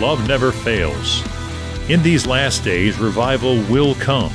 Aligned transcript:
Love 0.00 0.28
Never 0.28 0.52
Fails. 0.52 1.24
In 1.90 2.04
these 2.04 2.24
last 2.24 2.62
days, 2.62 2.98
revival 2.98 3.56
will 3.64 3.96
come, 3.96 4.32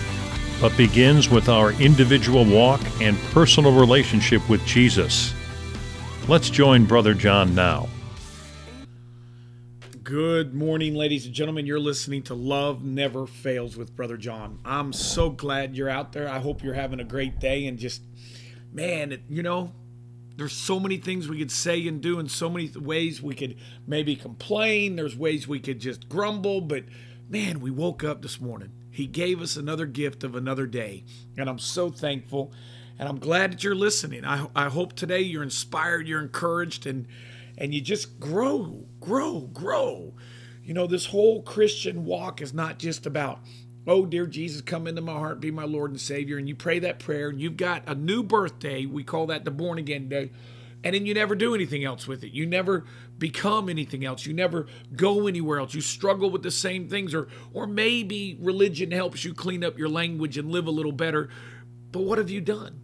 but 0.60 0.76
begins 0.76 1.30
with 1.30 1.48
our 1.48 1.72
individual 1.82 2.44
walk 2.44 2.82
and 3.00 3.18
personal 3.32 3.72
relationship 3.72 4.48
with 4.50 4.66
Jesus. 4.66 5.34
Let's 6.28 6.50
join 6.50 6.84
Brother 6.84 7.14
John 7.14 7.56
now. 7.56 7.88
Good 10.04 10.54
morning, 10.54 10.96
ladies 10.96 11.26
and 11.26 11.34
gentlemen. 11.34 11.66
You're 11.66 11.80
listening 11.80 12.24
to 12.24 12.34
Love 12.34 12.84
Never 12.84 13.26
Fails 13.26 13.78
with 13.78 13.96
Brother 13.96 14.18
John. 14.18 14.60
I'm 14.66 14.92
so 14.92 15.30
glad 15.30 15.78
you're 15.78 15.90
out 15.90 16.12
there. 16.12 16.28
I 16.28 16.40
hope 16.40 16.62
you're 16.62 16.74
having 16.74 17.00
a 17.00 17.06
great 17.06 17.40
day 17.40 17.68
and 17.68 17.80
just, 17.80 18.02
man, 18.74 19.24
you 19.30 19.44
know, 19.44 19.72
there's 20.36 20.54
so 20.54 20.80
many 20.80 20.98
things 20.98 21.28
we 21.28 21.40
could 21.40 21.52
say 21.52 21.88
and 21.88 22.02
do, 22.02 22.20
and 22.20 22.30
so 22.30 22.50
many 22.50 22.70
ways 22.70 23.22
we 23.22 23.36
could 23.36 23.58
maybe 23.86 24.16
complain. 24.16 24.96
There's 24.96 25.16
ways 25.16 25.48
we 25.48 25.60
could 25.60 25.80
just 25.80 26.10
grumble, 26.10 26.62
but 26.62 26.86
man, 27.30 27.60
we 27.60 27.72
woke 27.72 28.04
up 28.04 28.22
this 28.22 28.42
morning. 28.42 28.72
He 28.90 29.08
gave 29.08 29.42
us 29.42 29.56
another 29.56 29.86
gift 29.86 30.24
of 30.24 30.36
another 30.36 30.66
day, 30.66 31.06
and 31.38 31.50
I'm 31.50 31.60
so 31.60 31.90
thankful. 31.90 32.54
And 33.00 33.10
I'm 33.10 33.20
glad 33.20 33.52
that 33.52 33.64
you're 33.64 33.74
listening. 33.74 34.24
I, 34.24 34.48
I 34.56 34.70
hope 34.70 34.94
today 34.94 35.22
you're 35.22 35.42
inspired, 35.44 36.08
you're 36.08 36.22
encouraged, 36.22 36.86
and 36.86 37.08
and 37.58 37.74
you 37.74 37.82
just 37.82 38.20
grow, 38.20 38.86
grow, 39.00 39.42
grow. 39.42 40.14
You 40.64 40.74
know, 40.74 40.88
this 40.88 41.08
whole 41.08 41.44
Christian 41.44 42.06
walk 42.06 42.42
is 42.42 42.54
not 42.54 42.80
just 42.80 43.06
about, 43.06 43.40
oh, 43.86 44.06
dear 44.06 44.26
Jesus, 44.26 44.62
come 44.62 44.88
into 44.88 45.02
my 45.02 45.14
heart, 45.14 45.40
be 45.40 45.52
my 45.52 45.66
Lord 45.66 45.92
and 45.92 46.00
Savior. 46.00 46.38
And 46.38 46.48
you 46.48 46.56
pray 46.56 46.80
that 46.80 47.00
prayer, 47.00 47.30
and 47.30 47.40
you've 47.40 47.58
got 47.58 47.84
a 47.88 47.96
new 47.96 48.24
birthday. 48.24 48.86
We 48.86 49.04
call 49.04 49.28
that 49.28 49.46
the 49.46 49.52
born 49.52 49.78
again 49.78 50.10
day. 50.10 50.32
And 50.84 50.94
then 50.94 51.06
you 51.06 51.14
never 51.14 51.36
do 51.36 51.56
anything 51.56 51.86
else 51.86 52.08
with 52.08 52.24
it. 52.24 52.34
You 52.34 52.46
never 52.46 52.86
become 53.18 53.70
anything 53.70 54.04
else. 54.04 54.26
You 54.26 54.34
never 54.34 54.68
go 54.96 55.28
anywhere 55.28 55.60
else. 55.60 55.74
You 55.74 55.82
struggle 55.82 56.30
with 56.30 56.44
the 56.44 56.52
same 56.52 56.90
things, 56.90 57.14
or 57.14 57.30
or 57.54 57.68
maybe 57.68 58.38
religion 58.42 58.92
helps 58.92 59.24
you 59.24 59.34
clean 59.34 59.64
up 59.64 59.78
your 59.78 59.88
language 59.88 60.38
and 60.38 60.52
live 60.52 60.68
a 60.68 60.72
little 60.72 60.92
better. 60.92 61.30
But 61.92 62.02
what 62.02 62.18
have 62.18 62.30
you 62.30 62.42
done? 62.42 62.82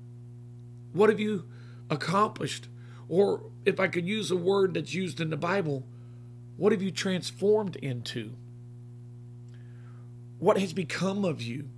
What 0.94 1.10
have 1.10 1.20
you 1.20 1.50
accomplished? 1.90 2.70
Or 3.10 3.52
if 3.66 3.80
I 3.82 3.88
could 3.88 4.08
use 4.08 4.32
a 4.32 4.38
word 4.38 4.76
that's 4.76 4.94
used 4.94 5.20
in 5.20 5.30
the 5.30 5.38
Bible, 5.38 5.86
what 6.56 6.72
have 6.72 6.82
you 6.82 6.92
transformed 6.92 7.76
into? 7.78 8.36
What 10.40 10.58
has 10.58 10.74
become 10.74 11.24
of 11.26 11.42
you? 11.42 11.70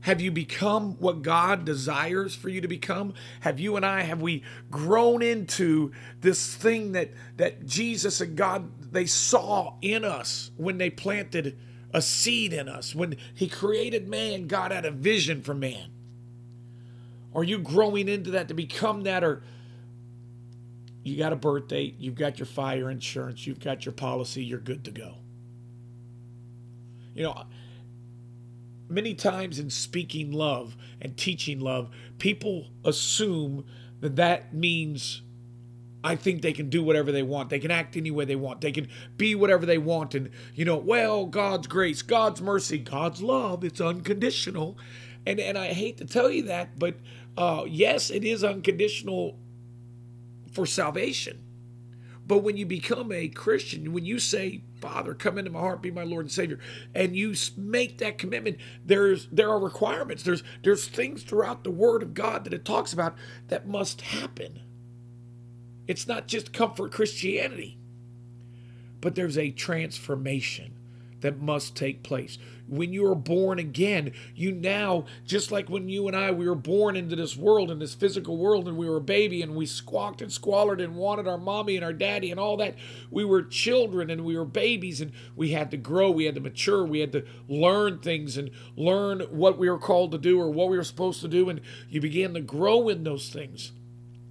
Have 0.00 0.20
you 0.20 0.30
become 0.30 0.98
what 0.98 1.22
God 1.22 1.64
desires 1.64 2.34
for 2.34 2.50
you 2.50 2.60
to 2.60 2.68
become? 2.68 3.14
Have 3.40 3.58
you 3.58 3.76
and 3.76 3.86
I 3.86 4.02
have 4.02 4.20
we 4.20 4.42
grown 4.70 5.22
into 5.22 5.92
this 6.20 6.54
thing 6.54 6.92
that 6.92 7.10
that 7.36 7.64
Jesus 7.64 8.20
and 8.20 8.36
God 8.36 8.92
they 8.92 9.06
saw 9.06 9.76
in 9.80 10.04
us 10.04 10.50
when 10.56 10.76
they 10.76 10.90
planted 10.90 11.58
a 11.94 12.02
seed 12.02 12.52
in 12.52 12.68
us. 12.68 12.94
When 12.94 13.16
he 13.34 13.48
created 13.48 14.08
man, 14.08 14.48
God 14.48 14.72
had 14.72 14.84
a 14.84 14.90
vision 14.90 15.42
for 15.42 15.54
man. 15.54 15.90
Are 17.34 17.44
you 17.44 17.58
growing 17.58 18.08
into 18.08 18.32
that 18.32 18.48
to 18.48 18.54
become 18.54 19.04
that 19.04 19.24
or 19.24 19.42
you 21.04 21.16
got 21.16 21.32
a 21.32 21.36
birth 21.36 21.68
date, 21.68 21.96
you've 21.98 22.14
got 22.14 22.38
your 22.38 22.46
fire 22.46 22.90
insurance, 22.90 23.46
you've 23.46 23.60
got 23.60 23.86
your 23.86 23.92
policy, 23.92 24.44
you're 24.44 24.58
good 24.58 24.84
to 24.84 24.90
go. 24.90 25.14
You 27.14 27.24
know, 27.24 27.44
many 28.88 29.14
times 29.14 29.58
in 29.58 29.70
speaking 29.70 30.32
love 30.32 30.76
and 31.00 31.16
teaching 31.16 31.60
love, 31.60 31.90
people 32.18 32.66
assume 32.84 33.64
that 34.00 34.16
that 34.16 34.54
means 34.54 35.22
I 36.02 36.16
think 36.16 36.42
they 36.42 36.52
can 36.52 36.68
do 36.68 36.82
whatever 36.82 37.10
they 37.10 37.22
want. 37.22 37.48
They 37.48 37.58
can 37.58 37.70
act 37.70 37.96
any 37.96 38.10
way 38.10 38.26
they 38.26 38.36
want. 38.36 38.60
They 38.60 38.72
can 38.72 38.88
be 39.16 39.34
whatever 39.34 39.64
they 39.64 39.78
want. 39.78 40.14
And, 40.14 40.30
you 40.54 40.66
know, 40.66 40.76
well, 40.76 41.24
God's 41.24 41.66
grace, 41.66 42.02
God's 42.02 42.42
mercy, 42.42 42.78
God's 42.78 43.22
love, 43.22 43.64
it's 43.64 43.80
unconditional. 43.80 44.76
And, 45.24 45.40
and 45.40 45.56
I 45.56 45.68
hate 45.68 45.96
to 45.98 46.04
tell 46.04 46.30
you 46.30 46.42
that, 46.42 46.78
but 46.78 46.96
uh, 47.38 47.64
yes, 47.66 48.10
it 48.10 48.22
is 48.22 48.44
unconditional 48.44 49.38
for 50.52 50.66
salvation. 50.66 51.43
But 52.26 52.38
when 52.38 52.56
you 52.56 52.66
become 52.66 53.12
a 53.12 53.28
Christian, 53.28 53.92
when 53.92 54.06
you 54.06 54.18
say, 54.18 54.62
"Father, 54.80 55.14
come 55.14 55.38
into 55.38 55.50
my 55.50 55.60
heart, 55.60 55.82
be 55.82 55.90
my 55.90 56.04
Lord 56.04 56.24
and 56.26 56.32
Savior," 56.32 56.58
and 56.94 57.16
you 57.16 57.34
make 57.56 57.98
that 57.98 58.18
commitment, 58.18 58.58
there's 58.84 59.28
there 59.30 59.50
are 59.50 59.60
requirements. 59.60 60.22
There's 60.22 60.42
there's 60.62 60.88
things 60.88 61.22
throughout 61.22 61.64
the 61.64 61.70
Word 61.70 62.02
of 62.02 62.14
God 62.14 62.44
that 62.44 62.54
it 62.54 62.64
talks 62.64 62.92
about 62.92 63.16
that 63.48 63.68
must 63.68 64.00
happen. 64.02 64.60
It's 65.86 66.06
not 66.08 66.28
just 66.28 66.52
comfort 66.52 66.92
Christianity, 66.92 67.78
but 69.00 69.14
there's 69.14 69.38
a 69.38 69.50
transformation 69.50 70.74
that 71.20 71.40
must 71.40 71.76
take 71.76 72.02
place. 72.02 72.38
When 72.66 72.92
you 72.92 73.06
are 73.06 73.14
born 73.14 73.58
again, 73.58 74.12
you 74.34 74.52
now, 74.52 75.04
just 75.26 75.52
like 75.52 75.68
when 75.68 75.88
you 75.88 76.06
and 76.08 76.16
I, 76.16 76.30
we 76.30 76.48
were 76.48 76.54
born 76.54 76.96
into 76.96 77.14
this 77.14 77.36
world, 77.36 77.70
in 77.70 77.78
this 77.78 77.94
physical 77.94 78.38
world, 78.38 78.66
and 78.66 78.76
we 78.76 78.88
were 78.88 78.96
a 78.96 79.02
baby 79.02 79.42
and 79.42 79.54
we 79.54 79.66
squawked 79.66 80.22
and 80.22 80.30
squallered 80.30 80.82
and 80.82 80.96
wanted 80.96 81.28
our 81.28 81.36
mommy 81.36 81.76
and 81.76 81.84
our 81.84 81.92
daddy 81.92 82.30
and 82.30 82.40
all 82.40 82.56
that. 82.56 82.74
We 83.10 83.24
were 83.24 83.42
children 83.42 84.08
and 84.10 84.24
we 84.24 84.36
were 84.36 84.46
babies 84.46 85.00
and 85.00 85.12
we 85.36 85.50
had 85.50 85.70
to 85.72 85.76
grow, 85.76 86.10
we 86.10 86.24
had 86.24 86.36
to 86.36 86.40
mature, 86.40 86.86
we 86.86 87.00
had 87.00 87.12
to 87.12 87.24
learn 87.48 87.98
things 87.98 88.36
and 88.36 88.50
learn 88.76 89.20
what 89.30 89.58
we 89.58 89.68
were 89.68 89.78
called 89.78 90.12
to 90.12 90.18
do 90.18 90.40
or 90.40 90.50
what 90.50 90.68
we 90.68 90.76
were 90.76 90.84
supposed 90.84 91.20
to 91.20 91.28
do. 91.28 91.50
And 91.50 91.60
you 91.90 92.00
began 92.00 92.34
to 92.34 92.40
grow 92.40 92.88
in 92.88 93.04
those 93.04 93.28
things. 93.28 93.72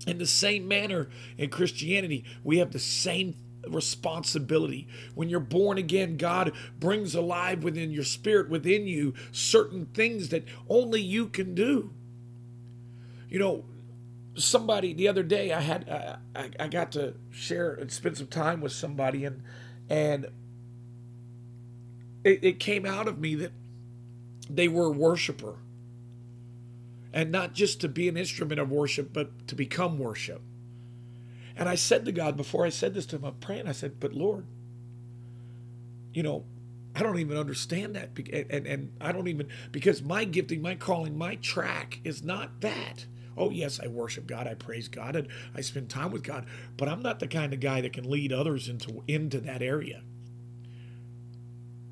In 0.05 0.17
the 0.17 0.27
same 0.27 0.67
manner 0.67 1.09
in 1.37 1.49
Christianity, 1.49 2.25
we 2.43 2.57
have 2.57 2.71
the 2.71 2.79
same 2.79 3.35
responsibility. 3.67 4.87
When 5.15 5.29
you're 5.29 5.39
born 5.39 5.77
again, 5.77 6.17
God 6.17 6.53
brings 6.79 7.15
alive 7.15 7.63
within 7.63 7.91
your 7.91 8.03
spirit, 8.03 8.49
within 8.49 8.87
you, 8.87 9.13
certain 9.31 9.87
things 9.87 10.29
that 10.29 10.45
only 10.69 11.01
you 11.01 11.27
can 11.27 11.55
do. 11.55 11.91
You 13.29 13.39
know, 13.39 13.65
somebody 14.35 14.93
the 14.93 15.07
other 15.07 15.23
day, 15.23 15.51
I 15.51 15.61
had 15.61 16.19
I, 16.35 16.49
I, 16.59 16.67
got 16.67 16.91
to 16.93 17.15
share 17.31 17.73
and 17.73 17.91
spend 17.91 18.17
some 18.17 18.27
time 18.27 18.61
with 18.61 18.71
somebody, 18.71 19.25
and 19.25 19.41
and 19.89 20.27
it, 22.23 22.43
it 22.43 22.59
came 22.59 22.85
out 22.85 23.07
of 23.07 23.19
me 23.19 23.35
that 23.35 23.51
they 24.49 24.67
were 24.67 24.87
a 24.87 24.91
worshiper 24.91 25.57
and 27.13 27.31
not 27.31 27.53
just 27.53 27.79
to 27.81 27.87
be 27.87 28.09
an 28.09 28.17
instrument 28.17 28.59
of 28.59 28.71
worship, 28.71 29.13
but 29.13 29.47
to 29.47 29.55
become 29.55 29.99
worship. 29.99 30.41
And 31.55 31.69
I 31.69 31.75
said 31.75 32.05
to 32.05 32.11
God 32.11 32.37
before 32.37 32.65
I 32.65 32.69
said 32.69 32.93
this 32.93 33.05
to 33.07 33.17
him, 33.17 33.25
I'm 33.25 33.35
praying. 33.35 33.67
I 33.67 33.73
said, 33.73 33.99
"But 33.99 34.13
Lord, 34.13 34.45
you 36.13 36.23
know, 36.23 36.45
I 36.95 37.03
don't 37.03 37.19
even 37.19 37.37
understand 37.37 37.95
that, 37.95 38.11
and, 38.17 38.51
and 38.51 38.67
and 38.67 38.93
I 39.01 39.11
don't 39.11 39.27
even 39.27 39.47
because 39.71 40.03
my 40.03 40.25
gifting, 40.25 40.61
my 40.61 40.75
calling, 40.75 41.17
my 41.17 41.35
track 41.35 41.99
is 42.03 42.23
not 42.23 42.61
that. 42.61 43.05
Oh 43.37 43.49
yes, 43.51 43.79
I 43.83 43.87
worship 43.87 44.27
God, 44.27 44.47
I 44.47 44.55
praise 44.55 44.87
God, 44.87 45.15
and 45.15 45.27
I 45.55 45.61
spend 45.61 45.89
time 45.89 46.11
with 46.11 46.23
God, 46.23 46.45
but 46.77 46.89
I'm 46.89 47.01
not 47.01 47.19
the 47.19 47.27
kind 47.27 47.53
of 47.53 47.59
guy 47.61 47.81
that 47.81 47.93
can 47.93 48.09
lead 48.09 48.33
others 48.33 48.69
into 48.69 49.03
into 49.07 49.39
that 49.41 49.61
area. 49.63 50.03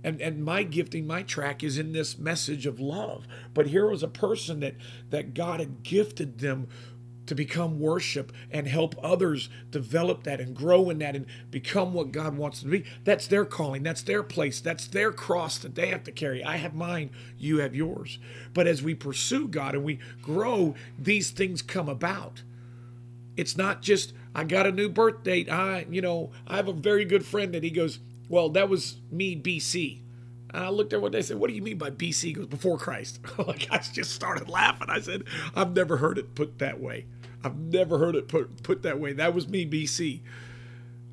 And 0.04 0.22
and 0.22 0.44
my 0.44 0.63
gifting, 0.63 1.08
my 1.08 1.24
track 1.24 1.63
is 1.63 1.78
in 1.78 1.94
this 1.94 2.18
message 2.18 2.66
of 2.66 2.80
love. 2.80 3.28
But 3.54 3.68
here 3.68 3.88
was 3.90 4.04
a 4.04 4.08
person 4.08 4.62
that 4.62 4.75
that 5.12 5.34
God 5.34 5.60
had 5.60 5.84
gifted 5.84 6.40
them 6.40 6.68
to 7.27 7.35
become 7.35 7.79
worship 7.79 8.31
and 8.50 8.68
help 8.68 8.95
others 9.03 9.50
develop 9.69 10.23
that 10.23 10.41
and 10.41 10.56
grow 10.56 10.89
in 10.89 11.00
that 11.00 11.15
and 11.15 11.25
become 11.50 11.94
what 11.94 12.12
God 12.12 12.38
wants 12.38 12.62
them 12.62 12.71
to 12.71 12.79
be. 12.79 12.89
That's 13.03 13.27
their 13.27 13.45
calling. 13.45 13.83
That's 13.83 14.01
their 14.01 14.23
place. 14.23 14.59
That's 14.59 14.88
their 14.88 15.12
cross 15.12 15.57
that 15.59 15.75
they 15.75 15.88
have 15.88 16.03
to 16.06 16.12
carry. 16.12 16.44
I 16.44 16.57
have 16.57 16.73
mine, 16.73 17.12
you 17.38 17.59
have 17.59 17.75
yours. 17.75 18.19
But 18.53 18.68
as 18.68 18.81
we 18.81 18.95
pursue 18.95 19.47
God 19.47 19.75
and 19.75 19.83
we 19.83 20.00
grow, 20.21 20.75
these 20.97 21.31
things 21.31 21.62
come 21.62 21.88
about. 21.88 22.44
It's 23.38 23.57
not 23.57 23.81
just 23.81 24.13
I 24.33 24.44
got 24.44 24.67
a 24.67 24.71
new 24.71 24.89
birth 24.89 25.24
date. 25.24 25.50
I, 25.50 25.85
you 25.89 26.01
know, 26.01 26.31
I 26.47 26.56
have 26.56 26.67
a 26.67 26.74
very 26.74 27.06
good 27.06 27.25
friend 27.25 27.53
that 27.53 27.63
he 27.63 27.69
goes, 27.69 28.00
"Well, 28.29 28.50
that 28.50 28.69
was 28.69 28.97
me 29.12 29.35
BC." 29.35 30.01
And 30.53 30.63
I 30.63 30.69
looked 30.69 30.94
at 30.94 31.01
what 31.01 31.12
they 31.12 31.21
said, 31.21 31.38
What 31.38 31.50
do 31.50 31.53
you 31.56 31.62
mean 31.62 31.77
by 31.77 31.89
BC? 31.89 32.36
Goes, 32.36 32.48
Before 32.48 32.77
Christ. 32.77 33.19
like, 33.38 33.68
I 33.71 33.77
just 33.80 34.12
started 34.12 34.50
laughing. 34.50 34.89
I 34.89 35.00
said, 35.00 35.24
I've 35.56 35.75
never 35.75 35.98
heard 35.98 36.18
it 36.18 36.36
put 36.36 36.59
that 36.59 36.80
way. 36.80 37.06
I've 37.44 37.57
never 37.57 37.98
heard 37.98 38.15
it 38.15 38.27
put, 38.27 38.62
put 38.63 38.83
that 38.83 39.00
way. 39.00 39.13
That 39.13 39.33
was 39.33 39.48
me, 39.48 39.65
BC. 39.65 40.21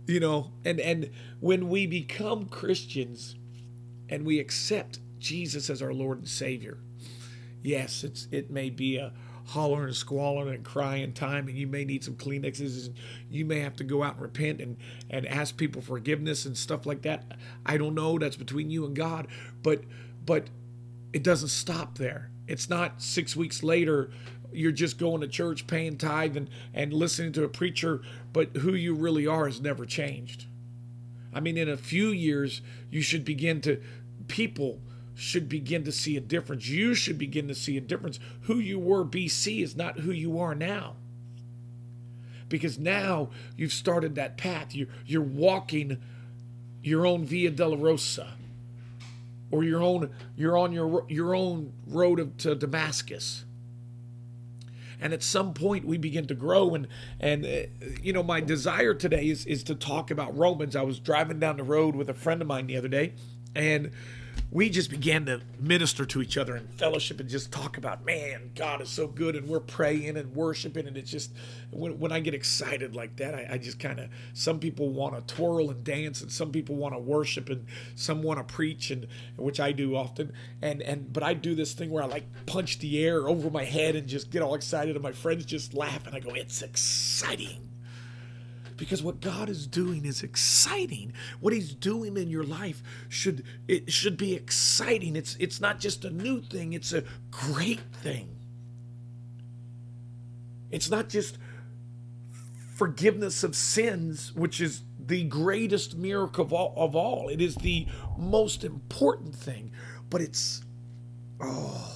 You 0.07 0.21
know, 0.21 0.53
and, 0.65 0.81
and 0.81 1.11
when 1.41 1.69
we 1.69 1.87
become 1.87 2.47
Christians 2.47 3.37
and 4.09 4.25
we 4.25 4.39
accept 4.39 5.01
Jesus 5.19 5.71
as 5.71 5.83
our 5.83 5.93
Lord 5.93 6.19
and 6.19 6.29
Savior, 6.29 6.79
yes, 7.63 8.05
it's 8.05 8.27
it 8.31 8.51
may 8.51 8.71
be 8.71 8.97
a 8.97 9.13
hollering 9.49 9.87
and 9.87 9.97
squalling 9.97 10.55
and 10.55 10.63
crying 10.63 11.11
time 11.15 11.49
and 11.49 11.57
you 11.57 11.67
may 11.67 11.83
need 11.83 12.05
some 12.05 12.15
kleenexes 12.15 12.87
and 12.87 12.95
you 13.31 13.47
may 13.47 13.61
have 13.61 13.75
to 13.75 13.83
go 13.83 14.03
out 14.03 14.15
and 14.15 14.23
repent 14.23 14.61
and 14.61 14.77
and 15.09 15.27
ask 15.27 15.57
people 15.57 15.81
forgiveness 15.81 16.45
and 16.45 16.57
stuff 16.57 16.85
like 16.85 17.01
that. 17.01 17.33
I 17.65 17.79
don't 17.79 17.95
know. 17.95 18.19
That's 18.19 18.37
between 18.37 18.71
you 18.71 18.85
and 18.85 18.95
god. 18.95 19.27
But 19.63 19.85
but 20.27 20.49
it 21.15 21.23
doesn't 21.23 21.49
stop 21.49 21.97
there. 21.97 22.31
It's 22.47 22.69
not 22.69 23.01
six 23.01 23.35
weeks 23.35 23.63
later 23.63 24.11
you're 24.53 24.73
just 24.73 24.99
going 24.99 25.23
to 25.23 25.29
church 25.29 25.67
paying 25.67 25.97
tithe 25.97 26.37
and, 26.37 26.51
and 26.75 26.93
listening 26.93 27.33
to 27.33 27.45
a 27.45 27.49
preacher 27.49 28.03
but 28.35 28.55
who 28.59 28.75
you 28.75 28.95
really 28.95 29.27
are 29.27 29.47
has 29.47 29.63
never 29.63 29.87
changed. 29.87 30.45
I 31.33 31.41
mean 31.41 31.57
in 31.57 31.71
a 31.71 31.77
few 31.79 32.09
years 32.09 32.61
you 32.91 33.01
should 33.01 33.25
begin 33.25 33.63
to 33.63 33.81
people 34.27 34.81
should 35.19 35.49
begin 35.49 35.83
to 35.83 35.91
see 35.91 36.17
a 36.17 36.21
difference. 36.21 36.69
You 36.69 36.95
should 36.95 37.19
begin 37.19 37.49
to 37.49 37.55
see 37.55 37.77
a 37.77 37.81
difference. 37.81 38.21
Who 38.43 38.61
you 38.61 38.79
were 38.79 39.05
BC 39.05 39.65
is 39.65 39.75
not 39.75 39.99
who 39.99 40.13
you 40.13 40.39
are 40.39 40.55
now. 40.55 40.95
Because 42.49 42.79
now 42.79 43.31
you've 43.57 43.73
started 43.73 44.15
that 44.15 44.37
path. 44.37 44.77
You're, 44.77 44.87
you're 45.05 45.21
walking 45.21 45.99
your 46.85 47.05
own 47.05 47.25
Via 47.25 47.51
Dolorosa 47.51 48.29
or 49.51 49.65
your 49.65 49.83
own 49.83 50.11
you're 50.37 50.57
on 50.57 50.73
your 50.73 51.05
your 51.09 51.35
own 51.35 51.73
road 51.89 52.21
of, 52.21 52.37
to 52.39 52.55
Damascus. 52.55 53.45
And 55.01 55.13
at 55.13 55.25
some 55.25 55.53
point 55.53 55.85
we 55.85 55.99
begin 55.99 56.27
to 56.29 56.35
grow 56.35 56.77
and 56.77 56.87
and 57.19 57.45
uh, 57.45 57.87
you 58.01 58.13
know 58.13 58.23
my 58.23 58.41
desire 58.41 58.95
today 58.95 59.29
is 59.29 59.45
is 59.47 59.65
to 59.65 59.75
talk 59.75 60.13
about 60.13 60.37
Romans. 60.39 60.77
I 60.77 60.83
was 60.83 61.01
driving 61.01 61.41
down 61.41 61.57
the 61.57 61.65
road 61.65 61.97
with 61.97 62.09
a 62.09 62.15
friend 62.15 62.41
of 62.41 62.47
mine 62.47 62.69
the 62.69 62.77
other 62.77 62.89
day 62.89 63.15
and 63.57 63.91
we 64.51 64.71
just 64.71 64.91
began 64.91 65.27
to 65.27 65.43
minister 65.59 66.07
to 66.07 66.23
each 66.23 66.39
other 66.39 66.57
and 66.57 66.73
fellowship 66.75 67.21
and 67.21 67.29
just 67.29 67.53
talk 67.53 67.77
about, 67.77 68.05
man, 68.07 68.51
God 68.55 68.81
is 68.81 68.89
so 68.89 69.07
good, 69.07 69.37
and 69.37 69.47
we're 69.47 69.61
praying 69.61 70.17
and 70.17 70.35
worshiping, 70.35 70.87
and 70.87 70.97
it's 70.97 71.11
just 71.11 71.33
when, 71.71 71.99
when 71.99 72.13
I 72.13 72.21
get 72.21 72.33
excited 72.33 72.97
like 72.97 73.17
that, 73.17 73.35
I, 73.35 73.47
I 73.53 73.59
just 73.59 73.79
kind 73.79 74.01
of 74.01 74.09
some 74.33 74.59
people 74.59 74.89
want 74.89 75.15
to 75.15 75.35
twirl 75.35 75.71
and 75.71 75.85
dance, 75.85 76.23
and 76.23 76.33
some 76.33 76.51
people 76.51 76.77
want 76.77 76.95
to 76.95 76.99
worship, 76.99 77.51
and 77.51 77.67
some 77.95 78.23
want 78.23 78.39
to 78.39 78.55
preach, 78.55 78.91
and 78.91 79.07
which 79.37 79.61
I 79.61 79.73
do 79.73 79.95
often, 79.95 80.33
and 80.63 80.81
and 80.81 81.13
but 81.13 81.23
I 81.23 81.35
do 81.35 81.55
this 81.55 81.75
thing 81.75 81.91
where 81.91 82.03
I 82.03 82.07
like 82.07 82.25
punch 82.47 82.79
the 82.79 83.05
air 83.05 83.29
over 83.29 83.51
my 83.51 83.65
head 83.65 83.97
and 83.97 84.09
just 84.09 84.31
get 84.31 84.41
all 84.41 84.55
excited, 84.55 84.97
and 84.97 85.03
my 85.03 85.13
friends 85.13 85.45
just 85.45 85.75
laugh, 85.75 86.07
and 86.07 86.17
I 86.17 86.21
go, 86.21 86.31
it's 86.31 86.63
exciting 86.63 87.68
because 88.79 89.03
what 89.03 89.21
God 89.21 89.51
is 89.51 89.67
doing 89.67 90.07
is 90.07 90.23
exciting. 90.23 91.13
What 91.41 91.53
he's 91.53 91.75
doing 91.75 92.17
in 92.17 92.31
your 92.31 92.45
life 92.45 92.83
should 93.11 93.45
it 93.67 93.93
should 93.93 94.17
be 94.17 94.35
exciting. 94.35 95.17
It's 95.17 95.37
it's 95.39 95.61
not 95.61 95.81
just 95.81 96.05
a 96.07 96.11
new 96.11 96.41
thing, 96.41 96.73
it's 96.73 96.95
a 96.95 97.05
great 97.31 97.81
thing. 97.93 98.37
It's 100.71 100.91
not 100.91 101.11
just 101.11 101.37
forgiveness 102.75 103.43
of 103.43 103.55
sins, 103.57 104.33
which 104.35 104.61
is 104.61 104.83
the 104.99 105.25
greatest 105.25 105.97
miracle 105.97 106.45
of 106.45 106.53
all, 106.53 106.75
of 106.77 106.95
all. 106.95 107.29
It 107.29 107.41
is 107.41 107.57
the 107.57 107.87
most 108.17 108.65
important 108.65 109.35
thing, 109.35 109.73
but 110.09 110.21
it's 110.21 110.63
oh 111.41 111.95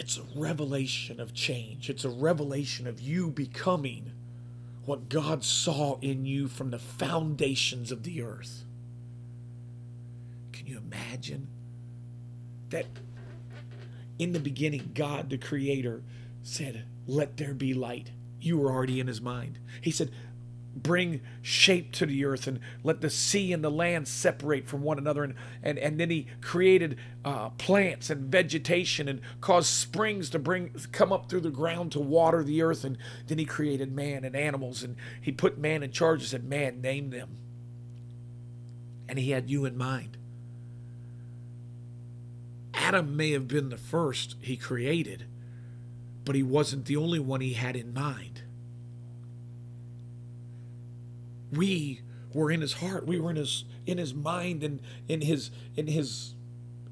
it's 0.00 0.16
a 0.16 0.22
revelation 0.34 1.20
of 1.20 1.34
change. 1.34 1.90
It's 1.90 2.06
a 2.06 2.08
revelation 2.08 2.86
of 2.86 3.02
you 3.02 3.30
becoming 3.30 4.12
what 4.84 5.08
God 5.08 5.44
saw 5.44 5.98
in 6.00 6.24
you 6.24 6.48
from 6.48 6.70
the 6.70 6.78
foundations 6.78 7.92
of 7.92 8.02
the 8.02 8.22
earth. 8.22 8.64
Can 10.52 10.66
you 10.66 10.78
imagine 10.78 11.48
that 12.70 12.86
in 14.18 14.32
the 14.32 14.40
beginning, 14.40 14.92
God, 14.94 15.30
the 15.30 15.38
Creator, 15.38 16.02
said, 16.42 16.84
Let 17.06 17.36
there 17.36 17.54
be 17.54 17.74
light? 17.74 18.10
You 18.40 18.58
were 18.58 18.70
already 18.70 19.00
in 19.00 19.06
His 19.06 19.20
mind. 19.20 19.58
He 19.80 19.90
said, 19.90 20.10
bring 20.74 21.20
shape 21.42 21.92
to 21.92 22.06
the 22.06 22.24
earth 22.24 22.46
and 22.46 22.60
let 22.84 23.00
the 23.00 23.10
sea 23.10 23.52
and 23.52 23.62
the 23.62 23.70
land 23.70 24.06
separate 24.06 24.66
from 24.66 24.82
one 24.82 24.98
another. 24.98 25.24
And 25.24 25.34
and, 25.62 25.78
and 25.78 25.98
then 25.98 26.10
he 26.10 26.26
created 26.40 26.98
uh, 27.24 27.50
plants 27.50 28.10
and 28.10 28.30
vegetation 28.30 29.08
and 29.08 29.20
caused 29.40 29.68
springs 29.68 30.30
to 30.30 30.38
bring 30.38 30.74
come 30.92 31.12
up 31.12 31.28
through 31.28 31.40
the 31.40 31.50
ground 31.50 31.92
to 31.92 32.00
water 32.00 32.42
the 32.42 32.62
earth. 32.62 32.84
And 32.84 32.98
then 33.26 33.38
he 33.38 33.44
created 33.44 33.92
man 33.92 34.24
and 34.24 34.36
animals 34.36 34.82
and 34.82 34.96
he 35.20 35.32
put 35.32 35.58
man 35.58 35.82
in 35.82 35.90
charge 35.90 36.20
and 36.20 36.28
said 36.28 36.44
man 36.44 36.80
name 36.80 37.10
them. 37.10 37.36
And 39.08 39.18
he 39.18 39.30
had 39.30 39.50
you 39.50 39.64
in 39.64 39.76
mind. 39.76 40.16
Adam 42.72 43.16
may 43.16 43.32
have 43.32 43.48
been 43.48 43.68
the 43.68 43.76
first 43.76 44.36
he 44.40 44.56
created 44.56 45.26
but 46.24 46.34
he 46.34 46.42
wasn't 46.42 46.84
the 46.84 46.96
only 46.96 47.18
one 47.18 47.40
he 47.40 47.54
had 47.54 47.76
in 47.76 47.92
mind 47.92 48.39
we 51.52 52.02
were 52.32 52.50
in 52.50 52.60
his 52.60 52.74
heart 52.74 53.06
we 53.06 53.18
were 53.18 53.30
in 53.30 53.36
his 53.36 53.64
in 53.86 53.98
his 53.98 54.14
mind 54.14 54.62
and 54.62 54.80
in 55.08 55.20
his 55.20 55.50
in 55.76 55.86
his 55.86 56.34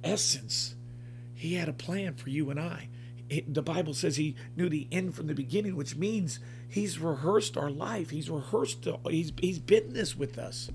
essence. 0.02 0.74
He 1.34 1.54
had 1.54 1.68
a 1.68 1.72
plan 1.72 2.14
for 2.14 2.30
you 2.30 2.50
and 2.50 2.58
i. 2.58 2.88
It, 3.28 3.52
the 3.52 3.62
bible 3.62 3.94
says 3.94 4.16
he 4.16 4.36
knew 4.56 4.68
the 4.68 4.88
end 4.90 5.14
from 5.14 5.26
the 5.26 5.34
beginning 5.34 5.76
which 5.76 5.96
means 5.96 6.40
he's 6.68 6.98
rehearsed 6.98 7.56
our 7.56 7.70
life. 7.70 8.10
He's 8.10 8.30
rehearsed 8.30 8.86
he's 9.08 9.32
he's 9.38 9.58
been 9.58 9.92
this 9.92 10.16
with 10.16 10.38
us. 10.38 10.70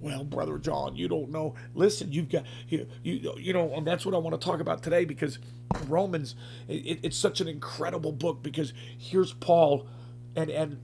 Well 0.00 0.24
brother 0.24 0.58
john 0.58 0.96
you 0.96 1.08
don't 1.08 1.30
know. 1.30 1.54
Listen 1.74 2.12
you've 2.12 2.28
got 2.28 2.44
you 2.68 2.86
you, 3.02 3.34
you 3.38 3.52
know 3.52 3.72
and 3.74 3.86
that's 3.86 4.04
what 4.04 4.14
i 4.14 4.18
want 4.18 4.38
to 4.38 4.44
talk 4.44 4.60
about 4.60 4.82
today 4.82 5.04
because 5.04 5.38
romans 5.86 6.34
it, 6.68 7.00
it's 7.02 7.16
such 7.16 7.40
an 7.40 7.46
incredible 7.48 8.12
book 8.12 8.42
because 8.42 8.72
here's 8.98 9.32
paul 9.32 9.86
and 10.34 10.50
and 10.50 10.78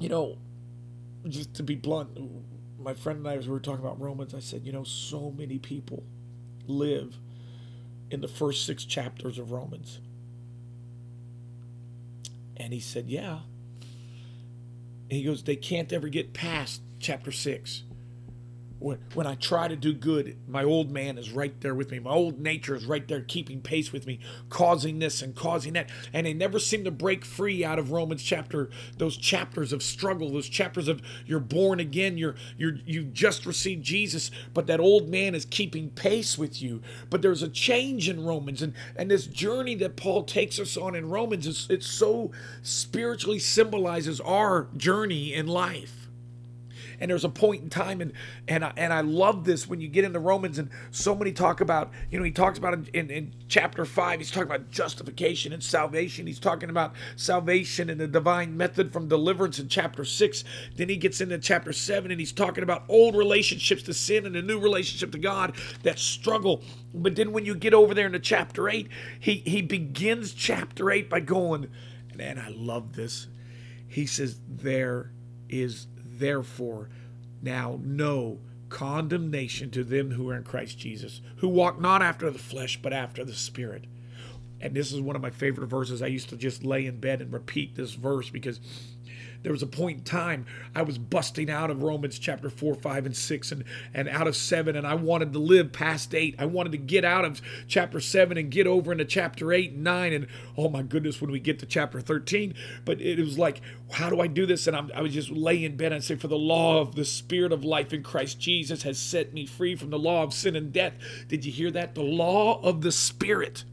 you 0.00 0.08
know 0.08 0.36
just 1.28 1.54
to 1.54 1.62
be 1.62 1.74
blunt, 1.74 2.18
my 2.78 2.94
friend 2.94 3.18
and 3.20 3.28
I, 3.28 3.36
as 3.36 3.46
we 3.46 3.52
were 3.52 3.60
talking 3.60 3.84
about 3.84 4.00
Romans, 4.00 4.34
I 4.34 4.40
said, 4.40 4.64
you 4.64 4.72
know, 4.72 4.84
so 4.84 5.30
many 5.30 5.58
people 5.58 6.04
live 6.66 7.18
in 8.10 8.20
the 8.20 8.28
first 8.28 8.66
six 8.66 8.84
chapters 8.84 9.38
of 9.38 9.50
Romans. 9.50 10.00
And 12.56 12.72
he 12.72 12.80
said, 12.80 13.08
yeah. 13.08 13.40
And 15.10 15.12
he 15.18 15.24
goes, 15.24 15.42
they 15.42 15.56
can't 15.56 15.92
ever 15.92 16.08
get 16.08 16.32
past 16.32 16.82
chapter 17.00 17.32
six 17.32 17.84
when, 18.78 18.98
when 19.14 19.26
I 19.26 19.34
try 19.34 19.68
to 19.68 19.76
do 19.76 19.92
good, 19.92 20.36
my 20.46 20.64
old 20.64 20.90
man 20.90 21.16
is 21.18 21.30
right 21.30 21.58
there 21.60 21.74
with 21.74 21.90
me. 21.90 21.98
My 21.98 22.10
old 22.10 22.38
nature 22.38 22.74
is 22.74 22.84
right 22.84 23.06
there 23.06 23.20
keeping 23.20 23.60
pace 23.60 23.92
with 23.92 24.06
me, 24.06 24.20
causing 24.48 24.98
this 24.98 25.22
and 25.22 25.34
causing 25.34 25.72
that. 25.74 25.90
And 26.12 26.26
they 26.26 26.34
never 26.34 26.58
seem 26.58 26.84
to 26.84 26.90
break 26.90 27.24
free 27.24 27.64
out 27.64 27.78
of 27.78 27.92
Romans 27.92 28.22
chapter, 28.22 28.70
those 28.98 29.16
chapters 29.16 29.72
of 29.72 29.82
struggle, 29.82 30.30
those 30.30 30.48
chapters 30.48 30.88
of 30.88 31.00
you're 31.26 31.40
born 31.40 31.80
again, 31.80 32.18
you're 32.18 32.34
you're 32.58 32.76
you've 32.84 33.12
just 33.12 33.46
received 33.46 33.84
Jesus, 33.84 34.30
but 34.52 34.66
that 34.66 34.80
old 34.80 35.08
man 35.08 35.34
is 35.34 35.44
keeping 35.44 35.90
pace 35.90 36.36
with 36.36 36.60
you. 36.60 36.82
But 37.10 37.22
there's 37.22 37.42
a 37.42 37.48
change 37.48 38.08
in 38.08 38.24
Romans, 38.24 38.62
and, 38.62 38.74
and 38.96 39.10
this 39.10 39.26
journey 39.26 39.74
that 39.76 39.96
Paul 39.96 40.24
takes 40.24 40.58
us 40.58 40.76
on 40.76 40.94
in 40.94 41.08
Romans 41.08 41.46
is 41.46 41.66
it 41.70 41.82
so 41.82 42.32
spiritually 42.62 43.38
symbolizes 43.38 44.20
our 44.20 44.68
journey 44.76 45.32
in 45.32 45.46
life 45.46 46.03
and 47.00 47.10
there's 47.10 47.24
a 47.24 47.28
point 47.28 47.62
in 47.62 47.70
time 47.70 48.00
and 48.00 48.12
and 48.48 48.64
I, 48.64 48.72
and 48.76 48.92
I 48.92 49.00
love 49.00 49.44
this 49.44 49.68
when 49.68 49.80
you 49.80 49.88
get 49.88 50.04
into 50.04 50.18
Romans 50.18 50.58
and 50.58 50.70
so 50.90 51.14
many 51.14 51.32
talk 51.32 51.60
about 51.60 51.90
you 52.10 52.18
know 52.18 52.24
he 52.24 52.30
talks 52.30 52.58
about 52.58 52.74
in, 52.74 52.86
in, 52.92 53.10
in 53.10 53.34
chapter 53.48 53.84
five 53.84 54.20
he's 54.20 54.30
talking 54.30 54.48
about 54.48 54.70
justification 54.70 55.52
and 55.52 55.62
salvation. 55.62 56.26
He's 56.26 56.38
talking 56.38 56.70
about 56.70 56.94
salvation 57.16 57.90
and 57.90 58.00
the 58.00 58.08
divine 58.08 58.56
method 58.56 58.92
from 58.92 59.08
deliverance 59.08 59.58
in 59.58 59.68
chapter 59.68 60.04
six. 60.04 60.44
Then 60.76 60.88
he 60.88 60.96
gets 60.96 61.20
into 61.20 61.38
chapter 61.38 61.72
seven 61.72 62.10
and 62.10 62.20
he's 62.20 62.32
talking 62.32 62.62
about 62.64 62.84
old 62.88 63.16
relationships 63.16 63.82
to 63.84 63.94
sin 63.94 64.26
and 64.26 64.36
a 64.36 64.42
new 64.42 64.58
relationship 64.58 65.12
to 65.12 65.18
God 65.18 65.54
that 65.82 65.98
struggle. 65.98 66.62
But 66.92 67.16
then 67.16 67.32
when 67.32 67.44
you 67.44 67.54
get 67.54 67.74
over 67.74 67.94
there 67.94 68.06
into 68.06 68.20
chapter 68.20 68.68
eight 68.68 68.88
he 69.20 69.36
he 69.46 69.62
begins 69.62 70.32
chapter 70.34 70.90
eight 70.90 71.08
by 71.08 71.20
going 71.20 71.70
and 72.18 72.38
I 72.38 72.48
love 72.48 72.94
this. 72.94 73.28
He 73.88 74.06
says 74.06 74.40
there 74.48 75.12
is 75.48 75.86
therefore 76.24 76.88
now 77.42 77.78
no 77.82 78.38
condemnation 78.70 79.70
to 79.70 79.84
them 79.84 80.12
who 80.12 80.30
are 80.30 80.36
in 80.36 80.42
Christ 80.42 80.78
Jesus, 80.78 81.20
who 81.36 81.48
walk 81.48 81.80
not 81.80 82.02
after 82.02 82.30
the 82.30 82.38
flesh, 82.38 82.80
but 82.82 82.92
after 82.92 83.24
the 83.24 83.34
Spirit. 83.34 83.84
And 84.60 84.74
this 84.74 84.92
is 84.92 85.00
one 85.00 85.14
of 85.14 85.22
my 85.22 85.30
favorite 85.30 85.66
verses. 85.66 86.00
I 86.00 86.06
used 86.06 86.30
to 86.30 86.36
just 86.36 86.64
lay 86.64 86.86
in 86.86 86.98
bed 86.98 87.20
and 87.20 87.32
repeat 87.32 87.76
this 87.76 87.92
verse 87.92 88.30
because 88.30 88.60
there 89.44 89.52
was 89.52 89.62
a 89.62 89.66
point 89.66 89.98
in 89.98 90.04
time 90.04 90.46
I 90.74 90.82
was 90.82 90.96
busting 90.96 91.50
out 91.50 91.70
of 91.70 91.82
Romans 91.82 92.18
chapter 92.18 92.48
4, 92.48 92.74
5, 92.74 93.06
and 93.06 93.16
6 93.16 93.52
and, 93.52 93.64
and 93.92 94.08
out 94.08 94.26
of 94.26 94.34
7, 94.34 94.74
and 94.74 94.86
I 94.86 94.94
wanted 94.94 95.34
to 95.34 95.38
live 95.38 95.70
past 95.70 96.14
8. 96.14 96.36
I 96.38 96.46
wanted 96.46 96.72
to 96.72 96.78
get 96.78 97.04
out 97.04 97.26
of 97.26 97.42
chapter 97.68 98.00
7 98.00 98.38
and 98.38 98.50
get 98.50 98.66
over 98.66 98.90
into 98.90 99.04
chapter 99.04 99.52
8 99.52 99.72
and 99.72 99.84
9. 99.84 100.12
And 100.14 100.26
oh 100.56 100.70
my 100.70 100.80
goodness, 100.80 101.20
when 101.20 101.30
we 101.30 101.40
get 101.40 101.58
to 101.58 101.66
chapter 101.66 102.00
13, 102.00 102.54
but 102.86 103.02
it 103.02 103.18
was 103.18 103.38
like, 103.38 103.60
how 103.92 104.08
do 104.08 104.18
I 104.18 104.28
do 104.28 104.46
this? 104.46 104.66
And 104.66 104.74
I'm, 104.74 104.90
i 104.94 105.02
was 105.02 105.12
just 105.12 105.30
laying 105.30 105.62
in 105.62 105.76
bed 105.76 105.92
and 105.92 106.02
say, 106.02 106.16
For 106.16 106.28
the 106.28 106.38
law 106.38 106.80
of 106.80 106.94
the 106.94 107.04
Spirit 107.04 107.52
of 107.52 107.64
life 107.64 107.92
in 107.92 108.02
Christ 108.02 108.40
Jesus 108.40 108.82
has 108.84 108.98
set 108.98 109.34
me 109.34 109.44
free 109.44 109.76
from 109.76 109.90
the 109.90 109.98
law 109.98 110.22
of 110.22 110.32
sin 110.32 110.56
and 110.56 110.72
death. 110.72 110.94
Did 111.28 111.44
you 111.44 111.52
hear 111.52 111.70
that? 111.72 111.94
The 111.94 112.02
law 112.02 112.62
of 112.62 112.80
the 112.80 112.92
Spirit. 112.92 113.64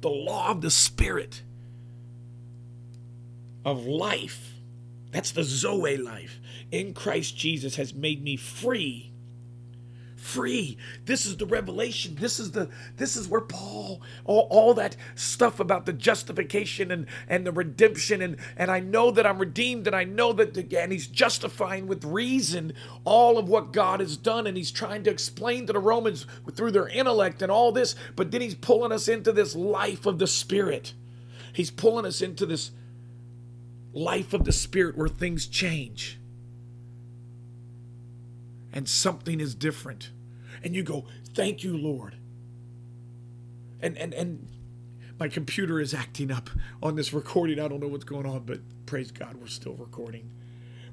The 0.00 0.08
law 0.10 0.50
of 0.50 0.60
the 0.60 0.70
Spirit 0.70 1.42
of 3.66 3.84
life. 3.84 4.54
That's 5.10 5.32
the 5.32 5.42
Zoe 5.44 5.96
life 5.96 6.40
in 6.70 6.94
Christ 6.94 7.36
Jesus 7.36 7.76
has 7.76 7.92
made 7.92 8.22
me 8.22 8.36
free. 8.36 9.12
Free. 10.16 10.76
This 11.04 11.24
is 11.26 11.36
the 11.36 11.46
revelation. 11.46 12.16
This 12.18 12.40
is 12.40 12.50
the 12.50 12.68
this 12.96 13.16
is 13.16 13.28
where 13.28 13.42
Paul 13.42 14.02
all, 14.24 14.48
all 14.50 14.74
that 14.74 14.96
stuff 15.14 15.60
about 15.60 15.86
the 15.86 15.92
justification 15.92 16.90
and 16.90 17.06
and 17.28 17.46
the 17.46 17.52
redemption 17.52 18.22
and 18.22 18.36
and 18.56 18.70
I 18.70 18.80
know 18.80 19.10
that 19.12 19.26
I'm 19.26 19.38
redeemed 19.38 19.86
and 19.86 19.94
I 19.94 20.04
know 20.04 20.32
that 20.32 20.56
again 20.56 20.90
he's 20.90 21.06
justifying 21.06 21.86
with 21.86 22.04
reason 22.04 22.72
all 23.04 23.38
of 23.38 23.48
what 23.48 23.72
God 23.72 24.00
has 24.00 24.16
done 24.16 24.48
and 24.48 24.56
he's 24.56 24.72
trying 24.72 25.04
to 25.04 25.10
explain 25.10 25.66
to 25.66 25.72
the 25.72 25.78
Romans 25.78 26.26
through 26.54 26.72
their 26.72 26.88
intellect 26.88 27.40
and 27.40 27.52
all 27.52 27.70
this 27.70 27.94
but 28.16 28.32
then 28.32 28.40
he's 28.40 28.56
pulling 28.56 28.90
us 28.90 29.06
into 29.06 29.32
this 29.32 29.54
life 29.54 30.06
of 30.06 30.18
the 30.18 30.26
spirit. 30.26 30.92
He's 31.52 31.70
pulling 31.70 32.04
us 32.04 32.20
into 32.20 32.46
this 32.46 32.72
life 33.96 34.34
of 34.34 34.44
the 34.44 34.52
Spirit 34.52 34.96
where 34.96 35.08
things 35.08 35.46
change 35.46 36.18
and 38.72 38.86
something 38.86 39.40
is 39.40 39.54
different. 39.54 40.10
And 40.62 40.74
you 40.74 40.82
go, 40.82 41.06
Thank 41.34 41.64
you, 41.64 41.76
Lord. 41.76 42.16
And 43.80 43.96
and 43.96 44.12
and 44.12 44.48
my 45.18 45.28
computer 45.28 45.80
is 45.80 45.94
acting 45.94 46.30
up 46.30 46.50
on 46.82 46.94
this 46.94 47.12
recording. 47.12 47.58
I 47.58 47.68
don't 47.68 47.80
know 47.80 47.88
what's 47.88 48.04
going 48.04 48.26
on, 48.26 48.40
but 48.40 48.60
praise 48.84 49.10
God, 49.10 49.36
we're 49.36 49.46
still 49.46 49.74
recording. 49.74 50.30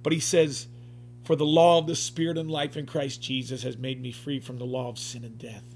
But 0.01 0.13
he 0.13 0.19
says, 0.19 0.67
For 1.25 1.35
the 1.35 1.45
law 1.45 1.79
of 1.79 1.87
the 1.87 1.95
Spirit 1.95 2.37
and 2.37 2.49
life 2.49 2.77
in 2.77 2.85
Christ 2.85 3.21
Jesus 3.21 3.63
has 3.63 3.77
made 3.77 4.01
me 4.01 4.13
free 4.13 4.39
from 4.39 4.57
the 4.57 4.65
law 4.65 4.89
of 4.89 4.97
sin 4.97 5.25
and 5.25 5.37
death 5.37 5.72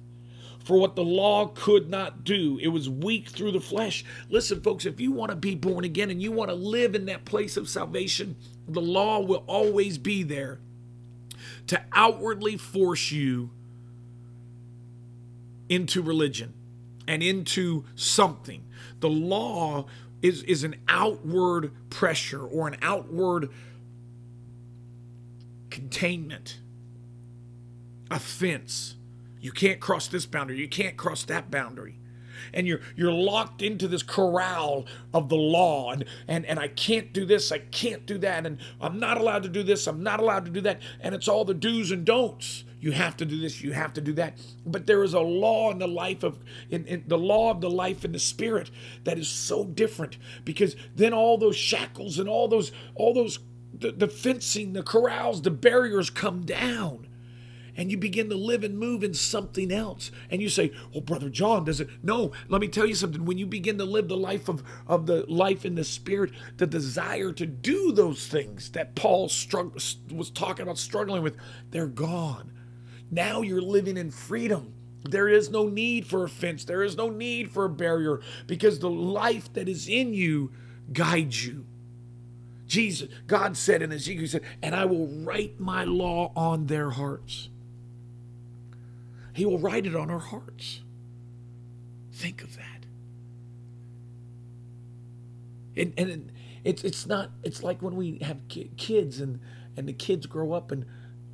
for 0.68 0.78
what 0.78 0.98
the 0.98 1.04
law 1.04 1.48
could 1.56 1.90
not 1.90 2.26
do. 2.26 2.60
It 2.62 2.68
was 2.68 2.90
weak 2.90 3.30
through 3.30 3.54
the 3.54 3.62
flesh. 3.62 4.04
Listen, 4.30 4.60
folks, 4.60 4.86
if 4.86 5.00
you 5.00 5.14
want 5.14 5.30
to 5.30 5.38
be 5.38 5.56
born 5.56 5.86
again 5.86 6.12
and 6.12 6.22
you 6.22 6.30
want 6.34 6.50
to 6.50 6.56
live 6.56 6.94
in 6.94 7.06
that 7.06 7.24
place 7.24 7.56
of 7.56 7.70
salvation, 7.70 8.36
the 8.68 8.82
law 8.82 9.22
will 9.22 9.46
always 9.48 9.98
be 9.98 10.24
there 10.24 10.60
to 11.68 11.82
outwardly 11.94 12.58
force 12.58 13.14
you 13.14 13.50
into 15.70 16.02
religion 16.02 16.54
and 17.08 17.24
into 17.24 17.86
something. 17.96 18.66
The 19.00 19.10
law 19.10 19.86
is, 20.22 20.44
is 20.44 20.66
an 20.66 20.76
outward 20.90 21.72
pressure 21.90 22.46
or 22.46 22.68
an 22.68 22.76
outward 22.82 23.52
containment, 25.70 26.60
offense 28.12 28.97
you 29.48 29.54
can't 29.54 29.80
cross 29.80 30.10
this 30.10 30.26
boundary. 30.26 30.60
You 30.60 30.68
can't 30.68 30.98
cross 30.98 31.24
that 31.24 31.50
boundary. 31.50 31.98
And 32.54 32.68
you're 32.68 32.82
you're 32.98 33.14
locked 33.14 33.62
into 33.62 33.88
this 33.88 34.04
corral 34.04 34.86
of 35.14 35.30
the 35.30 35.38
law 35.38 35.94
and, 35.94 36.04
and 36.28 36.46
and 36.46 36.60
I 36.60 36.68
can't 36.68 37.14
do 37.14 37.26
this, 37.26 37.50
I 37.54 37.60
can't 37.60 38.06
do 38.06 38.18
that, 38.18 38.46
and 38.46 38.60
I'm 38.82 39.00
not 39.00 39.18
allowed 39.18 39.44
to 39.44 39.50
do 39.50 39.64
this, 39.64 39.88
I'm 39.88 40.04
not 40.04 40.20
allowed 40.20 40.44
to 40.46 40.52
do 40.52 40.60
that, 40.62 40.82
and 41.00 41.16
it's 41.16 41.30
all 41.30 41.46
the 41.46 41.54
do's 41.54 41.92
and 41.92 42.04
don'ts. 42.04 42.66
You 42.82 42.92
have 42.92 43.16
to 43.18 43.26
do 43.26 43.40
this, 43.40 43.62
you 43.62 43.72
have 43.72 43.94
to 43.94 44.02
do 44.02 44.12
that. 44.14 44.38
But 44.66 44.86
there 44.86 45.02
is 45.02 45.14
a 45.14 45.22
law 45.22 45.72
in 45.72 45.80
the 45.80 45.88
life 45.88 46.24
of 46.24 46.38
in, 46.70 46.86
in 46.88 47.06
the 47.08 47.18
law 47.18 47.50
of 47.50 47.62
the 47.62 47.70
life 47.70 48.04
in 48.04 48.12
the 48.12 48.20
spirit 48.20 48.70
that 49.06 49.18
is 49.18 49.30
so 49.30 49.64
different 49.64 50.18
because 50.44 50.76
then 50.94 51.14
all 51.14 51.38
those 51.38 51.56
shackles 51.56 52.20
and 52.20 52.28
all 52.28 52.50
those 52.50 52.74
all 52.96 53.14
those 53.14 53.40
the, 53.74 53.94
the 53.94 54.10
fencing, 54.10 54.74
the 54.74 54.84
corrals, 54.84 55.42
the 55.42 55.52
barriers 55.52 56.10
come 56.10 56.46
down 56.46 57.07
and 57.78 57.92
you 57.92 57.98
begin 57.98 58.28
to 58.30 58.36
live 58.36 58.64
and 58.64 58.78
move 58.78 59.04
in 59.04 59.14
something 59.14 59.72
else. 59.72 60.12
And 60.32 60.42
you 60.42 60.50
say, 60.50 60.72
Well, 60.92 61.02
Brother 61.02 61.30
John, 61.30 61.64
does 61.64 61.80
it? 61.80 61.88
No, 62.04 62.32
let 62.50 62.60
me 62.60 62.68
tell 62.68 62.88
you 62.88 62.96
something. 62.96 63.24
When 63.24 63.38
you 63.38 63.46
begin 63.46 63.78
to 63.78 63.86
live 63.86 64.08
the 64.08 64.18
life 64.18 64.50
of, 64.50 64.64
of 64.88 65.06
the 65.06 65.26
life 65.28 65.64
in 65.64 65.76
the 65.76 65.84
spirit, 65.84 66.32
the 66.58 66.68
desire 66.68 67.32
to 67.34 67.46
do 67.46 67.92
those 67.92 68.28
things 68.28 68.72
that 68.72 68.96
Paul 68.96 69.30
strugg- 69.30 70.12
was 70.12 70.32
talking 70.32 70.64
about 70.64 70.80
struggling 70.80 71.22
with, 71.22 71.38
they're 71.70 71.86
gone. 71.86 72.52
Now 73.12 73.42
you're 73.42 73.62
living 73.62 73.96
in 73.96 74.12
freedom. 74.12 74.74
There 75.04 75.30
is 75.30 75.50
no 75.50 75.70
need 75.70 76.08
for 76.08 76.24
a 76.24 76.30
fence. 76.30 76.66
There 76.66 76.84
is 76.84 76.98
no 76.98 77.10
need 77.10 77.52
for 77.52 77.66
a 77.66 77.70
barrier 77.70 78.20
because 78.48 78.80
the 78.80 78.90
life 78.90 79.54
that 79.54 79.70
is 79.70 79.88
in 79.88 80.14
you 80.14 80.52
guides 80.92 81.46
you. 81.46 81.66
Jesus, 82.66 83.10
God 83.28 83.56
said 83.56 83.82
in 83.82 83.94
Ezekiel, 83.94 84.22
He 84.22 84.28
said, 84.28 84.44
and 84.62 84.76
I 84.76 84.84
will 84.86 85.08
write 85.08 85.60
my 85.60 85.86
law 85.86 86.34
on 86.36 86.66
their 86.66 86.90
hearts. 86.90 87.48
He 89.38 89.46
will 89.46 89.60
write 89.60 89.86
it 89.86 89.96
on 89.96 90.10
our 90.10 90.18
hearts. 90.18 90.82
Think 92.12 92.42
of 92.42 92.58
that. 92.58 92.88
And, 95.80 95.94
and 95.96 96.32
it's, 96.64 96.84
it's 96.84 97.06
not, 97.06 97.30
it's 97.44 97.62
like 97.62 97.84
when 97.84 97.96
we 97.96 98.18
have 98.24 98.40
kids 98.48 99.20
and, 99.20 99.40
and 99.78 99.88
the 99.88 99.94
kids 99.94 100.26
grow 100.26 100.54
up 100.54 100.72
and 100.72 100.86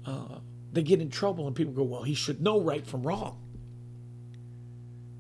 uh, 0.06 0.40
they 0.74 0.84
get 0.84 1.00
in 1.00 1.10
trouble 1.10 1.48
and 1.48 1.56
people 1.56 1.72
go, 1.72 1.84
well, 1.84 2.04
he 2.04 2.14
should 2.14 2.42
know 2.42 2.60
right 2.60 2.86
from 2.86 3.04
wrong. 3.04 3.40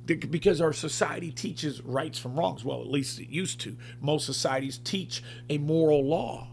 Because 0.05 0.59
our 0.59 0.73
society 0.73 1.31
teaches 1.31 1.79
rights 1.83 2.19
from 2.19 2.37
wrongs. 2.37 2.65
Well, 2.65 2.81
at 2.81 2.87
least 2.87 3.17
it 3.17 3.29
used 3.29 3.61
to. 3.61 3.77
Most 4.01 4.25
societies 4.25 4.77
teach 4.77 5.23
a 5.49 5.57
moral 5.57 6.03
law. 6.05 6.49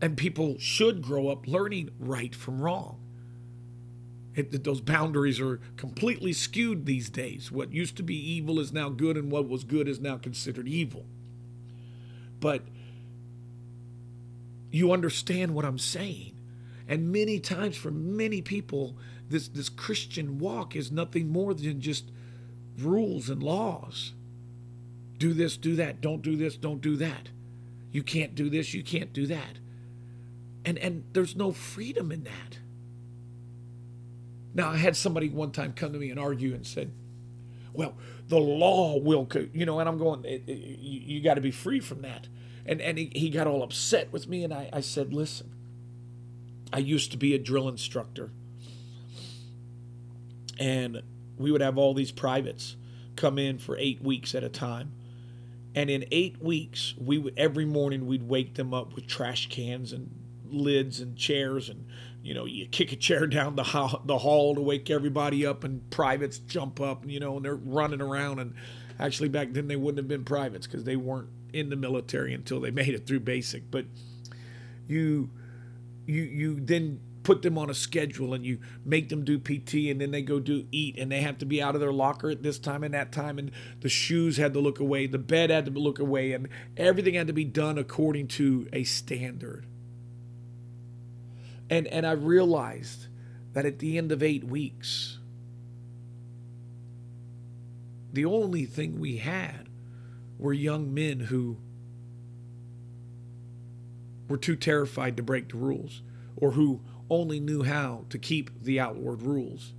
And 0.00 0.16
people 0.16 0.56
should 0.58 1.02
grow 1.02 1.28
up 1.28 1.46
learning 1.46 1.90
right 1.98 2.34
from 2.34 2.62
wrong. 2.62 3.07
It, 4.38 4.62
those 4.62 4.80
boundaries 4.80 5.40
are 5.40 5.60
completely 5.76 6.32
skewed 6.32 6.86
these 6.86 7.10
days. 7.10 7.50
What 7.50 7.72
used 7.72 7.96
to 7.96 8.04
be 8.04 8.14
evil 8.14 8.60
is 8.60 8.72
now 8.72 8.88
good, 8.88 9.16
and 9.16 9.32
what 9.32 9.48
was 9.48 9.64
good 9.64 9.88
is 9.88 9.98
now 9.98 10.16
considered 10.16 10.68
evil. 10.68 11.06
But 12.38 12.62
you 14.70 14.92
understand 14.92 15.54
what 15.54 15.64
I'm 15.64 15.78
saying. 15.78 16.36
And 16.86 17.10
many 17.10 17.40
times, 17.40 17.76
for 17.76 17.90
many 17.90 18.40
people, 18.40 18.96
this, 19.28 19.48
this 19.48 19.68
Christian 19.68 20.38
walk 20.38 20.76
is 20.76 20.92
nothing 20.92 21.28
more 21.28 21.52
than 21.52 21.80
just 21.80 22.10
rules 22.78 23.28
and 23.28 23.42
laws. 23.42 24.12
Do 25.18 25.34
this, 25.34 25.56
do 25.56 25.74
that. 25.76 26.00
Don't 26.00 26.22
do 26.22 26.36
this, 26.36 26.56
don't 26.56 26.80
do 26.80 26.96
that. 26.96 27.30
You 27.90 28.04
can't 28.04 28.36
do 28.36 28.48
this, 28.48 28.72
you 28.72 28.84
can't 28.84 29.12
do 29.12 29.26
that. 29.26 29.58
And, 30.64 30.78
and 30.78 31.04
there's 31.12 31.34
no 31.34 31.50
freedom 31.50 32.12
in 32.12 32.22
that. 32.24 32.58
Now, 34.58 34.70
I 34.70 34.76
had 34.76 34.96
somebody 34.96 35.28
one 35.28 35.52
time 35.52 35.72
come 35.72 35.92
to 35.92 36.00
me 36.00 36.10
and 36.10 36.18
argue 36.18 36.52
and 36.52 36.66
said, 36.66 36.90
well, 37.72 37.94
the 38.26 38.40
law 38.40 38.98
will, 38.98 39.28
you 39.52 39.64
know, 39.64 39.78
and 39.78 39.88
I'm 39.88 39.98
going, 39.98 40.24
it, 40.24 40.42
it, 40.48 40.58
you, 40.58 41.00
you 41.18 41.22
got 41.22 41.34
to 41.34 41.40
be 41.40 41.52
free 41.52 41.78
from 41.78 42.02
that. 42.02 42.26
And, 42.66 42.80
and 42.82 42.98
he, 42.98 43.12
he 43.14 43.30
got 43.30 43.46
all 43.46 43.62
upset 43.62 44.12
with 44.12 44.26
me, 44.26 44.42
and 44.42 44.52
I, 44.52 44.68
I 44.72 44.80
said, 44.80 45.14
listen, 45.14 45.54
I 46.72 46.78
used 46.78 47.12
to 47.12 47.16
be 47.16 47.36
a 47.36 47.38
drill 47.38 47.68
instructor. 47.68 48.32
And 50.58 51.02
we 51.36 51.52
would 51.52 51.60
have 51.60 51.78
all 51.78 51.94
these 51.94 52.10
privates 52.10 52.74
come 53.14 53.38
in 53.38 53.58
for 53.58 53.78
eight 53.78 54.02
weeks 54.02 54.34
at 54.34 54.42
a 54.42 54.48
time. 54.48 54.90
And 55.76 55.88
in 55.88 56.04
eight 56.10 56.42
weeks, 56.42 56.94
we 56.98 57.16
would 57.16 57.38
every 57.38 57.64
morning 57.64 58.08
we'd 58.08 58.28
wake 58.28 58.56
them 58.56 58.74
up 58.74 58.96
with 58.96 59.06
trash 59.06 59.48
cans 59.50 59.92
and 59.92 60.10
lids 60.50 60.98
and 60.98 61.16
chairs 61.16 61.68
and 61.68 61.86
you 62.22 62.34
know, 62.34 62.44
you 62.44 62.66
kick 62.66 62.92
a 62.92 62.96
chair 62.96 63.26
down 63.28 63.56
the 63.56 63.64
hall, 63.64 64.02
the 64.04 64.18
hall 64.18 64.54
to 64.54 64.60
wake 64.60 64.90
everybody 64.90 65.46
up, 65.46 65.64
and 65.64 65.88
privates 65.90 66.38
jump 66.38 66.80
up, 66.80 67.04
you 67.06 67.20
know, 67.20 67.36
and 67.36 67.44
they're 67.44 67.56
running 67.56 68.00
around. 68.00 68.38
And 68.38 68.54
actually, 68.98 69.28
back 69.28 69.52
then 69.52 69.68
they 69.68 69.76
wouldn't 69.76 69.98
have 69.98 70.08
been 70.08 70.24
privates 70.24 70.66
because 70.66 70.84
they 70.84 70.96
weren't 70.96 71.28
in 71.52 71.70
the 71.70 71.76
military 71.76 72.34
until 72.34 72.60
they 72.60 72.70
made 72.72 72.88
it 72.88 73.06
through 73.06 73.20
basic. 73.20 73.70
But 73.70 73.86
you, 74.86 75.30
you, 76.06 76.22
you 76.22 76.60
then 76.60 77.00
put 77.28 77.42
them 77.42 77.58
on 77.58 77.68
a 77.68 77.74
schedule 77.74 78.32
and 78.32 78.42
you 78.42 78.58
make 78.86 79.10
them 79.10 79.22
do 79.22 79.38
PT 79.38 79.90
and 79.90 80.00
then 80.00 80.10
they 80.12 80.22
go 80.22 80.40
do 80.40 80.64
eat 80.72 80.98
and 80.98 81.12
they 81.12 81.20
have 81.20 81.36
to 81.36 81.44
be 81.44 81.60
out 81.60 81.74
of 81.74 81.80
their 81.82 81.92
locker 81.92 82.30
at 82.30 82.42
this 82.42 82.58
time 82.58 82.82
and 82.82 82.94
that 82.94 83.12
time 83.12 83.38
and 83.38 83.50
the 83.80 83.88
shoes 83.90 84.38
had 84.38 84.54
to 84.54 84.60
look 84.60 84.80
away, 84.80 85.06
the 85.06 85.18
bed 85.18 85.50
had 85.50 85.66
to 85.66 85.70
look 85.70 85.98
away, 85.98 86.32
and 86.32 86.48
everything 86.78 87.12
had 87.12 87.26
to 87.26 87.34
be 87.34 87.44
done 87.44 87.76
according 87.76 88.28
to 88.28 88.66
a 88.72 88.82
standard. 88.82 89.66
And, 91.70 91.86
and 91.88 92.06
I 92.06 92.12
realized 92.12 93.06
that 93.52 93.66
at 93.66 93.78
the 93.78 93.98
end 93.98 94.12
of 94.12 94.22
eight 94.22 94.44
weeks, 94.44 95.18
the 98.12 98.24
only 98.24 98.64
thing 98.64 98.98
we 98.98 99.18
had 99.18 99.68
were 100.38 100.52
young 100.52 100.94
men 100.94 101.20
who 101.20 101.58
were 104.28 104.36
too 104.36 104.56
terrified 104.56 105.16
to 105.16 105.22
break 105.22 105.50
the 105.50 105.56
rules 105.56 106.02
or 106.36 106.52
who 106.52 106.80
only 107.10 107.40
knew 107.40 107.62
how 107.62 108.04
to 108.10 108.18
keep 108.18 108.62
the 108.62 108.78
outward 108.78 109.22
rules. 109.22 109.72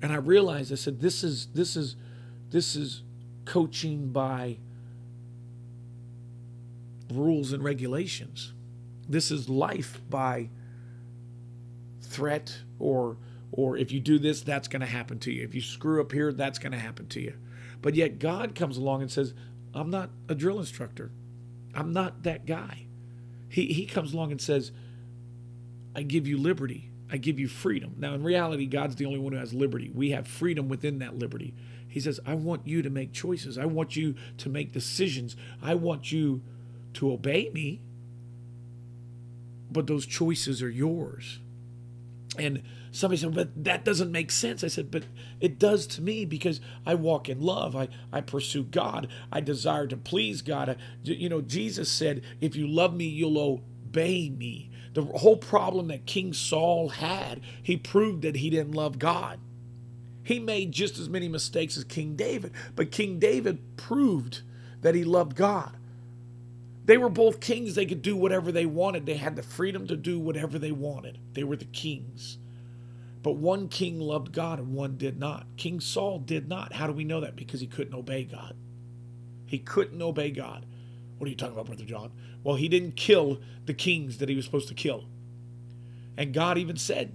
And 0.00 0.12
I 0.12 0.16
realized 0.16 0.72
I 0.72 0.76
said 0.76 1.00
this 1.00 1.24
is 1.24 1.48
this 1.54 1.76
is 1.76 1.96
this 2.50 2.76
is 2.76 3.02
coaching 3.44 4.10
by 4.10 4.58
rules 7.12 7.52
and 7.52 7.62
regulations. 7.62 8.52
This 9.08 9.30
is 9.30 9.48
life 9.48 10.00
by 10.08 10.48
threat 12.00 12.58
or 12.78 13.18
or 13.52 13.76
if 13.76 13.92
you 13.92 14.00
do 14.00 14.18
this 14.18 14.42
that's 14.42 14.68
going 14.68 14.80
to 14.80 14.86
happen 14.86 15.18
to 15.20 15.32
you. 15.32 15.44
If 15.44 15.54
you 15.54 15.60
screw 15.60 16.00
up 16.00 16.12
here 16.12 16.32
that's 16.32 16.58
going 16.58 16.72
to 16.72 16.78
happen 16.78 17.06
to 17.08 17.20
you. 17.20 17.34
But 17.80 17.94
yet 17.94 18.18
God 18.18 18.54
comes 18.54 18.76
along 18.76 19.02
and 19.02 19.10
says, 19.10 19.34
"I'm 19.74 19.90
not 19.90 20.10
a 20.28 20.34
drill 20.34 20.58
instructor. 20.58 21.12
I'm 21.74 21.92
not 21.92 22.24
that 22.24 22.46
guy." 22.46 22.86
He 23.48 23.66
he 23.66 23.86
comes 23.86 24.12
along 24.12 24.32
and 24.32 24.40
says, 24.40 24.72
"I 25.94 26.02
give 26.02 26.26
you 26.26 26.36
liberty. 26.38 26.90
I 27.10 27.18
give 27.18 27.38
you 27.38 27.48
freedom." 27.48 27.94
Now 27.98 28.14
in 28.14 28.24
reality 28.24 28.66
God's 28.66 28.96
the 28.96 29.06
only 29.06 29.20
one 29.20 29.32
who 29.32 29.38
has 29.38 29.54
liberty. 29.54 29.90
We 29.94 30.10
have 30.10 30.26
freedom 30.26 30.68
within 30.68 30.98
that 30.98 31.18
liberty. 31.18 31.54
He 31.88 32.00
says, 32.00 32.18
"I 32.26 32.34
want 32.34 32.66
you 32.66 32.82
to 32.82 32.90
make 32.90 33.12
choices. 33.12 33.56
I 33.56 33.66
want 33.66 33.96
you 33.96 34.16
to 34.38 34.48
make 34.48 34.72
decisions. 34.72 35.36
I 35.62 35.74
want 35.76 36.10
you 36.12 36.42
to 36.94 37.12
obey 37.12 37.50
me, 37.54 37.80
but 39.76 39.86
those 39.86 40.06
choices 40.06 40.62
are 40.62 40.70
yours. 40.70 41.38
And 42.38 42.62
somebody 42.92 43.20
said, 43.20 43.34
but 43.34 43.64
that 43.64 43.84
doesn't 43.84 44.10
make 44.10 44.30
sense. 44.30 44.64
I 44.64 44.68
said, 44.68 44.90
but 44.90 45.04
it 45.38 45.58
does 45.58 45.86
to 45.88 46.02
me 46.02 46.24
because 46.24 46.60
I 46.86 46.94
walk 46.94 47.28
in 47.28 47.42
love. 47.42 47.76
I, 47.76 47.88
I 48.10 48.22
pursue 48.22 48.64
God. 48.64 49.08
I 49.30 49.40
desire 49.40 49.86
to 49.86 49.96
please 49.96 50.40
God. 50.40 50.70
I, 50.70 50.76
you 51.02 51.28
know, 51.28 51.42
Jesus 51.42 51.90
said, 51.90 52.22
if 52.40 52.56
you 52.56 52.66
love 52.66 52.94
me, 52.94 53.04
you'll 53.04 53.38
obey 53.38 54.30
me. 54.30 54.70
The 54.94 55.02
whole 55.02 55.36
problem 55.36 55.88
that 55.88 56.06
King 56.06 56.32
Saul 56.32 56.88
had, 56.88 57.42
he 57.62 57.76
proved 57.76 58.22
that 58.22 58.36
he 58.36 58.48
didn't 58.48 58.72
love 58.72 58.98
God. 58.98 59.38
He 60.22 60.40
made 60.40 60.72
just 60.72 60.98
as 60.98 61.08
many 61.08 61.28
mistakes 61.28 61.76
as 61.76 61.84
King 61.84 62.16
David, 62.16 62.52
but 62.74 62.90
King 62.90 63.18
David 63.18 63.76
proved 63.76 64.40
that 64.80 64.94
he 64.94 65.04
loved 65.04 65.36
God. 65.36 65.76
They 66.86 66.98
were 66.98 67.08
both 67.08 67.40
kings. 67.40 67.74
They 67.74 67.86
could 67.86 68.02
do 68.02 68.16
whatever 68.16 68.50
they 68.50 68.66
wanted. 68.66 69.06
They 69.06 69.16
had 69.16 69.36
the 69.36 69.42
freedom 69.42 69.86
to 69.88 69.96
do 69.96 70.18
whatever 70.18 70.58
they 70.58 70.72
wanted. 70.72 71.18
They 71.34 71.44
were 71.44 71.56
the 71.56 71.64
kings. 71.66 72.38
But 73.22 73.32
one 73.32 73.68
king 73.68 74.00
loved 74.00 74.32
God 74.32 74.60
and 74.60 74.72
one 74.72 74.96
did 74.96 75.18
not. 75.18 75.46
King 75.56 75.80
Saul 75.80 76.20
did 76.20 76.48
not. 76.48 76.72
How 76.72 76.86
do 76.86 76.92
we 76.92 77.04
know 77.04 77.20
that? 77.20 77.34
Because 77.34 77.60
he 77.60 77.66
couldn't 77.66 77.94
obey 77.94 78.24
God. 78.24 78.54
He 79.46 79.58
couldn't 79.58 80.00
obey 80.00 80.30
God. 80.30 80.64
What 81.18 81.26
are 81.26 81.30
you 81.30 81.36
talking 81.36 81.54
about, 81.54 81.66
Brother 81.66 81.84
John? 81.84 82.12
Well, 82.44 82.56
he 82.56 82.68
didn't 82.68 82.92
kill 82.92 83.40
the 83.64 83.74
kings 83.74 84.18
that 84.18 84.28
he 84.28 84.36
was 84.36 84.44
supposed 84.44 84.68
to 84.68 84.74
kill. 84.74 85.06
And 86.16 86.32
God 86.32 86.56
even 86.56 86.76
said, 86.76 87.12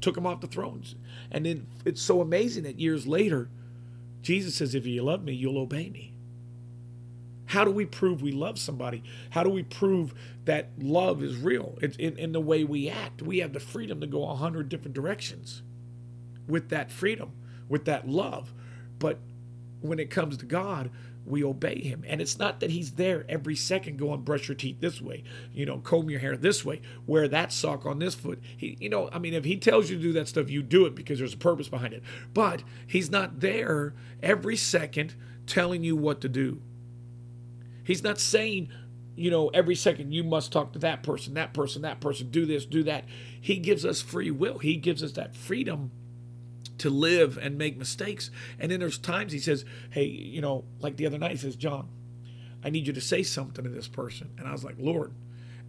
took 0.00 0.16
him 0.16 0.26
off 0.26 0.42
the 0.42 0.46
thrones. 0.46 0.96
And 1.30 1.46
then 1.46 1.66
it's 1.84 2.02
so 2.02 2.20
amazing 2.20 2.64
that 2.64 2.78
years 2.78 3.06
later, 3.06 3.48
Jesus 4.20 4.54
says, 4.54 4.74
If 4.74 4.86
you 4.86 5.02
love 5.02 5.24
me, 5.24 5.32
you'll 5.32 5.58
obey 5.58 5.88
me. 5.88 6.13
How 7.46 7.64
do 7.64 7.70
we 7.70 7.84
prove 7.84 8.22
we 8.22 8.32
love 8.32 8.58
somebody? 8.58 9.02
How 9.30 9.42
do 9.42 9.50
we 9.50 9.62
prove 9.62 10.14
that 10.44 10.70
love 10.78 11.22
is 11.22 11.36
real? 11.36 11.78
It's 11.82 11.96
in, 11.96 12.18
in 12.18 12.32
the 12.32 12.40
way 12.40 12.64
we 12.64 12.88
act. 12.88 13.22
We 13.22 13.38
have 13.38 13.52
the 13.52 13.60
freedom 13.60 14.00
to 14.00 14.06
go 14.06 14.28
a 14.28 14.34
hundred 14.34 14.68
different 14.68 14.94
directions 14.94 15.62
with 16.46 16.70
that 16.70 16.90
freedom, 16.90 17.32
with 17.68 17.84
that 17.84 18.08
love. 18.08 18.52
But 18.98 19.18
when 19.80 19.98
it 19.98 20.10
comes 20.10 20.36
to 20.38 20.46
God, 20.46 20.90
we 21.26 21.42
obey 21.42 21.80
him. 21.80 22.04
And 22.06 22.20
it's 22.20 22.38
not 22.38 22.60
that 22.60 22.70
he's 22.70 22.92
there 22.92 23.24
every 23.28 23.56
second 23.56 23.98
going 23.98 24.22
brush 24.22 24.48
your 24.48 24.54
teeth 24.54 24.80
this 24.80 25.00
way, 25.00 25.24
you 25.52 25.64
know, 25.64 25.78
comb 25.78 26.10
your 26.10 26.20
hair 26.20 26.36
this 26.36 26.64
way, 26.64 26.82
wear 27.06 27.28
that 27.28 27.52
sock 27.52 27.86
on 27.86 27.98
this 27.98 28.14
foot. 28.14 28.40
He, 28.56 28.76
you 28.80 28.88
know, 28.88 29.08
I 29.12 29.18
mean, 29.18 29.34
if 29.34 29.44
he 29.44 29.56
tells 29.56 29.90
you 29.90 29.96
to 29.96 30.02
do 30.02 30.12
that 30.14 30.28
stuff, 30.28 30.50
you 30.50 30.62
do 30.62 30.86
it 30.86 30.94
because 30.94 31.18
there's 31.18 31.34
a 31.34 31.38
purpose 31.38 31.68
behind 31.68 31.94
it. 31.94 32.02
But 32.32 32.62
he's 32.86 33.10
not 33.10 33.40
there 33.40 33.94
every 34.22 34.56
second 34.56 35.14
telling 35.46 35.82
you 35.82 35.96
what 35.96 36.20
to 36.22 36.28
do. 36.28 36.60
He's 37.84 38.02
not 38.02 38.18
saying, 38.18 38.70
you 39.14 39.30
know, 39.30 39.48
every 39.48 39.74
second 39.74 40.12
you 40.12 40.24
must 40.24 40.50
talk 40.52 40.72
to 40.72 40.78
that 40.80 41.02
person, 41.02 41.34
that 41.34 41.54
person, 41.54 41.82
that 41.82 42.00
person, 42.00 42.30
do 42.30 42.46
this, 42.46 42.66
do 42.66 42.82
that. 42.84 43.04
He 43.40 43.58
gives 43.58 43.84
us 43.84 44.02
free 44.02 44.30
will. 44.30 44.58
He 44.58 44.76
gives 44.76 45.02
us 45.02 45.12
that 45.12 45.36
freedom 45.36 45.92
to 46.78 46.90
live 46.90 47.38
and 47.38 47.56
make 47.56 47.76
mistakes. 47.76 48.30
And 48.58 48.72
then 48.72 48.80
there's 48.80 48.98
times 48.98 49.32
he 49.32 49.38
says, 49.38 49.64
hey, 49.90 50.04
you 50.04 50.40
know, 50.40 50.64
like 50.80 50.96
the 50.96 51.06
other 51.06 51.18
night, 51.18 51.32
he 51.32 51.36
says, 51.36 51.54
John, 51.54 51.88
I 52.64 52.70
need 52.70 52.86
you 52.86 52.92
to 52.94 53.00
say 53.00 53.22
something 53.22 53.62
to 53.62 53.70
this 53.70 53.88
person. 53.88 54.30
And 54.38 54.48
I 54.48 54.52
was 54.52 54.64
like, 54.64 54.76
Lord. 54.78 55.12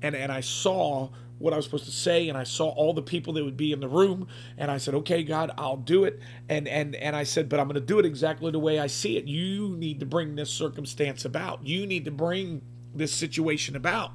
And, 0.01 0.15
and 0.15 0.31
I 0.31 0.41
saw 0.41 1.09
what 1.37 1.53
I 1.53 1.57
was 1.57 1.65
supposed 1.65 1.85
to 1.85 1.91
say, 1.91 2.29
and 2.29 2.37
I 2.37 2.43
saw 2.43 2.69
all 2.69 2.93
the 2.93 3.01
people 3.01 3.33
that 3.33 3.43
would 3.43 3.57
be 3.57 3.71
in 3.71 3.79
the 3.79 3.87
room, 3.87 4.27
and 4.57 4.71
I 4.71 4.77
said, 4.77 4.93
"Okay, 4.95 5.23
God, 5.23 5.51
I'll 5.57 5.77
do 5.77 6.05
it." 6.05 6.19
And 6.47 6.67
and 6.67 6.95
and 6.95 7.15
I 7.15 7.23
said, 7.23 7.49
"But 7.49 7.59
I'm 7.59 7.67
going 7.67 7.75
to 7.75 7.81
do 7.81 7.99
it 7.99 8.05
exactly 8.05 8.51
the 8.51 8.59
way 8.59 8.79
I 8.79 8.87
see 8.87 9.17
it. 9.17 9.25
You 9.25 9.75
need 9.77 9.99
to 9.99 10.05
bring 10.05 10.35
this 10.35 10.49
circumstance 10.49 11.25
about. 11.25 11.65
You 11.65 11.85
need 11.85 12.05
to 12.05 12.11
bring 12.11 12.61
this 12.93 13.13
situation 13.13 13.75
about." 13.75 14.11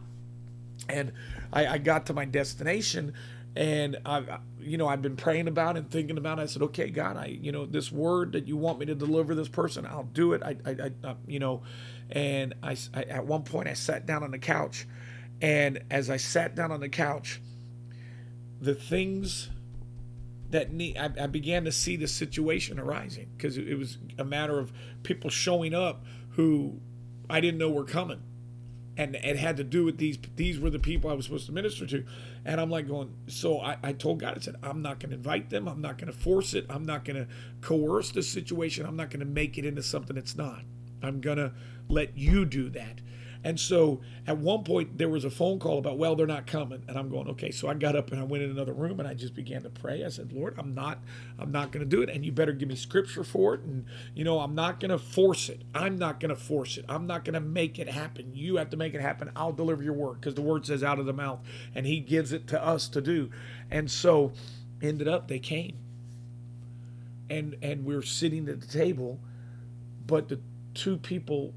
And 0.89 1.13
I, 1.53 1.67
I 1.67 1.79
got 1.79 2.07
to 2.07 2.15
my 2.15 2.25
destination, 2.25 3.13
and 3.55 3.99
I, 4.07 4.39
you 4.59 4.79
know, 4.79 4.89
I've 4.89 5.03
been 5.03 5.17
praying 5.17 5.47
about 5.47 5.77
it 5.77 5.81
and 5.81 5.91
thinking 5.91 6.17
about 6.17 6.39
it. 6.39 6.43
I 6.43 6.47
said, 6.47 6.63
"Okay, 6.63 6.89
God, 6.89 7.19
I, 7.19 7.27
you 7.27 7.53
know, 7.53 7.67
this 7.67 7.93
word 7.93 8.33
that 8.33 8.47
you 8.47 8.57
want 8.57 8.79
me 8.79 8.87
to 8.87 8.95
deliver 8.95 9.35
this 9.35 9.49
person, 9.49 9.85
I'll 9.85 10.05
do 10.05 10.33
it." 10.33 10.43
I, 10.43 10.57
I, 10.65 10.71
I 10.71 11.09
uh, 11.09 11.15
you 11.27 11.39
know, 11.39 11.63
and 12.11 12.55
I, 12.63 12.79
I 12.95 13.03
at 13.03 13.27
one 13.27 13.43
point 13.43 13.69
I 13.69 13.75
sat 13.75 14.07
down 14.07 14.23
on 14.23 14.31
the 14.31 14.39
couch 14.39 14.87
and 15.41 15.83
as 15.91 16.11
I 16.11 16.17
sat 16.17 16.55
down 16.55 16.71
on 16.71 16.81
the 16.81 16.89
couch, 16.89 17.41
the 18.61 18.75
things 18.75 19.49
that 20.51 20.73
need, 20.73 20.97
I, 20.97 21.11
I 21.23 21.27
began 21.27 21.65
to 21.65 21.73
see 21.73 21.97
the 21.97 22.09
situation 22.09 22.79
arising 22.79 23.31
because 23.37 23.57
it 23.57 23.79
was 23.79 23.99
a 24.19 24.25
matter 24.25 24.59
of 24.59 24.73
people 25.03 25.31
showing 25.31 25.75
up 25.75 26.05
who 26.31 26.81
I 27.29 27.41
didn't 27.41 27.59
know 27.59 27.71
were 27.71 27.85
coming. 27.85 28.23
And 28.97 29.15
it 29.15 29.37
had 29.37 29.57
to 29.57 29.65
do 29.65 29.85
with 29.85 29.97
these, 29.97 30.19
these 30.37 30.59
were 30.59 30.69
the 30.69 30.79
people 30.79 31.09
I 31.11 31.15
was 31.15 31.25
supposed 31.25 31.47
to 31.47 31.53
minister 31.53 31.87
to. 31.87 32.05
And 32.45 32.61
I'm 32.61 32.69
like 32.69 32.87
going, 32.87 33.15
so 33.29 33.61
I, 33.61 33.79
I 33.83 33.93
told 33.93 34.21
God, 34.21 34.37
I 34.37 34.41
said, 34.41 34.57
I'm 34.63 34.83
not 34.83 35.01
going 35.01 35.11
to 35.11 35.17
invite 35.17 35.49
them. 35.49 35.69
I'm 35.69 35.81
not 35.81 35.97
going 35.97 36.13
to 36.13 36.19
force 36.19 36.53
it. 36.53 36.67
I'm 36.69 36.85
not 36.85 37.05
going 37.07 37.17
to 37.17 37.29
coerce 37.63 38.11
the 38.11 38.23
situation. 38.23 38.85
I'm 38.85 38.97
not 38.97 39.09
going 39.09 39.21
to 39.21 39.27
make 39.27 39.57
it 39.57 39.65
into 39.65 39.83
something 39.83 40.19
it's 40.19 40.37
not. 40.37 40.65
I'm 41.03 41.21
going 41.23 41.39
to 41.39 41.53
let 41.89 42.19
you 42.19 42.45
do 42.45 42.69
that. 42.71 43.01
And 43.43 43.59
so 43.59 44.03
at 44.27 44.37
one 44.37 44.65
point 44.65 44.99
there 44.99 45.09
was 45.09 45.25
a 45.25 45.31
phone 45.31 45.59
call 45.59 45.79
about, 45.79 45.97
well, 45.97 46.15
they're 46.15 46.27
not 46.27 46.47
coming. 46.47 46.85
And 46.87 46.99
I'm 46.99 47.09
going, 47.09 47.27
okay. 47.29 47.51
So 47.51 47.69
I 47.69 47.75
got 47.75 47.97
up 47.97 48.13
and 48.13 48.21
I 48.21 48.25
went 48.25 48.45
in 48.45 48.51
another 48.51 48.75
room 48.75 49.01
and 49.01 49.09
I 49.09 49.15
just 49.15 49.35
began 49.35 49.63
to 49.63 49.71
pray. 49.71 50.05
I 50.05 50.11
said, 50.11 50.33
Lord, 50.33 50.57
I'm 50.59 50.75
not, 50.75 50.99
I'm 51.39 51.51
not 51.51 51.73
going 51.73 51.81
to 51.81 51.89
do 51.89 52.03
it. 52.03 52.11
And 52.11 52.25
you 52.25 52.33
better 52.33 52.53
give 52.53 52.69
me 52.69 52.77
scripture 52.77 53.25
for 53.25 53.55
it. 53.55 53.61
And, 53.63 53.87
you 54.15 54.25
know, 54.25 54.41
I'm 54.41 54.55
not 54.55 54.79
going 54.79 54.91
to 54.91 54.99
force 54.99 55.49
it. 55.49 55.63
I'm 55.75 55.97
not 55.97 56.21
going 56.21 56.29
to 56.29 56.37
force 56.37 56.77
it. 56.77 56.85
I'm 56.89 57.07
not 57.07 57.25
going 57.25 57.35
to 57.35 57.41
make 57.41 57.79
it 57.79 57.89
happen. 57.89 58.33
You 58.35 58.57
have 58.57 58.71
to 58.71 58.77
make 58.77 58.95
it 58.95 59.01
happen. 59.01 59.31
I'll 59.35 59.53
deliver 59.53 59.83
your 59.83 59.95
word 59.95 60.21
because 60.21 60.35
the 60.35 60.43
word 60.43 60.67
says 60.67 60.83
out 60.83 60.99
of 60.99 61.07
the 61.07 61.15
mouth 61.15 61.41
and 61.75 61.87
he 61.87 62.01
gives 62.01 62.33
it 62.33 62.47
to 62.49 62.63
us 62.63 62.89
to 62.89 63.01
do. 63.01 63.31
And 63.71 63.91
so 63.91 64.33
ended 64.83 65.09
up 65.09 65.29
they 65.29 65.39
came. 65.39 65.79
And, 67.31 67.57
and 67.63 67.87
we 67.87 67.95
we're 67.95 68.03
sitting 68.03 68.49
at 68.49 68.61
the 68.61 68.67
table, 68.67 69.21
but 70.07 70.29
the 70.29 70.41
two 70.75 70.99
people 70.99 71.55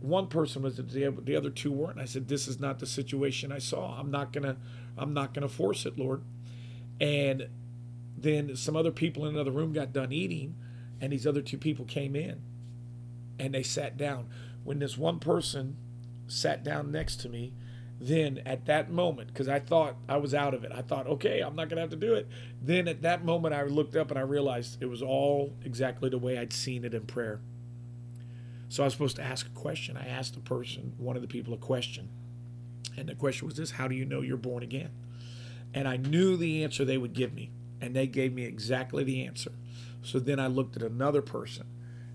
one 0.00 0.28
person 0.28 0.62
was 0.62 0.76
the 0.76 0.82
the 0.82 1.36
other 1.36 1.50
two 1.50 1.70
weren't. 1.70 2.00
I 2.00 2.06
said, 2.06 2.28
"This 2.28 2.48
is 2.48 2.58
not 2.58 2.78
the 2.78 2.86
situation 2.86 3.52
I 3.52 3.58
saw. 3.58 3.98
I'm 3.98 4.10
not 4.10 4.32
gonna, 4.32 4.56
I'm 4.96 5.12
not 5.12 5.34
gonna 5.34 5.48
force 5.48 5.86
it, 5.86 5.98
Lord." 5.98 6.22
And 7.00 7.48
then 8.16 8.56
some 8.56 8.76
other 8.76 8.90
people 8.90 9.26
in 9.26 9.34
another 9.34 9.50
room 9.50 9.72
got 9.72 9.92
done 9.92 10.12
eating, 10.12 10.56
and 11.00 11.12
these 11.12 11.26
other 11.26 11.42
two 11.42 11.58
people 11.58 11.84
came 11.84 12.16
in, 12.16 12.40
and 13.38 13.54
they 13.54 13.62
sat 13.62 13.96
down. 13.96 14.28
When 14.64 14.78
this 14.78 14.96
one 14.96 15.18
person 15.18 15.76
sat 16.28 16.62
down 16.62 16.90
next 16.92 17.16
to 17.16 17.28
me, 17.28 17.52
then 18.00 18.38
at 18.46 18.64
that 18.66 18.90
moment, 18.90 19.28
because 19.28 19.48
I 19.48 19.60
thought 19.60 19.96
I 20.08 20.16
was 20.16 20.34
out 20.34 20.54
of 20.54 20.64
it, 20.64 20.72
I 20.72 20.80
thought, 20.80 21.06
okay, 21.06 21.40
I'm 21.40 21.54
not 21.54 21.68
gonna 21.68 21.82
have 21.82 21.90
to 21.90 21.96
do 21.96 22.14
it. 22.14 22.26
Then 22.62 22.88
at 22.88 23.02
that 23.02 23.24
moment, 23.24 23.54
I 23.54 23.62
looked 23.64 23.96
up 23.96 24.10
and 24.10 24.18
I 24.18 24.22
realized 24.22 24.82
it 24.82 24.86
was 24.86 25.02
all 25.02 25.54
exactly 25.64 26.08
the 26.08 26.18
way 26.18 26.38
I'd 26.38 26.52
seen 26.52 26.84
it 26.84 26.94
in 26.94 27.06
prayer. 27.06 27.40
So 28.70 28.84
I 28.84 28.86
was 28.86 28.94
supposed 28.94 29.16
to 29.16 29.22
ask 29.22 29.46
a 29.46 29.50
question. 29.50 29.96
I 29.96 30.06
asked 30.06 30.34
the 30.34 30.40
person, 30.40 30.94
one 30.96 31.16
of 31.16 31.22
the 31.22 31.28
people, 31.28 31.52
a 31.52 31.58
question. 31.58 32.08
And 32.96 33.08
the 33.08 33.16
question 33.16 33.48
was 33.48 33.56
this 33.56 33.72
How 33.72 33.88
do 33.88 33.96
you 33.96 34.04
know 34.04 34.22
you're 34.22 34.36
born 34.36 34.62
again? 34.62 34.90
And 35.74 35.88
I 35.88 35.96
knew 35.96 36.36
the 36.36 36.62
answer 36.62 36.84
they 36.84 36.96
would 36.96 37.12
give 37.12 37.34
me. 37.34 37.50
And 37.80 37.96
they 37.96 38.06
gave 38.06 38.32
me 38.32 38.44
exactly 38.44 39.02
the 39.02 39.26
answer. 39.26 39.52
So 40.02 40.20
then 40.20 40.38
I 40.38 40.46
looked 40.46 40.76
at 40.76 40.82
another 40.82 41.20
person 41.20 41.66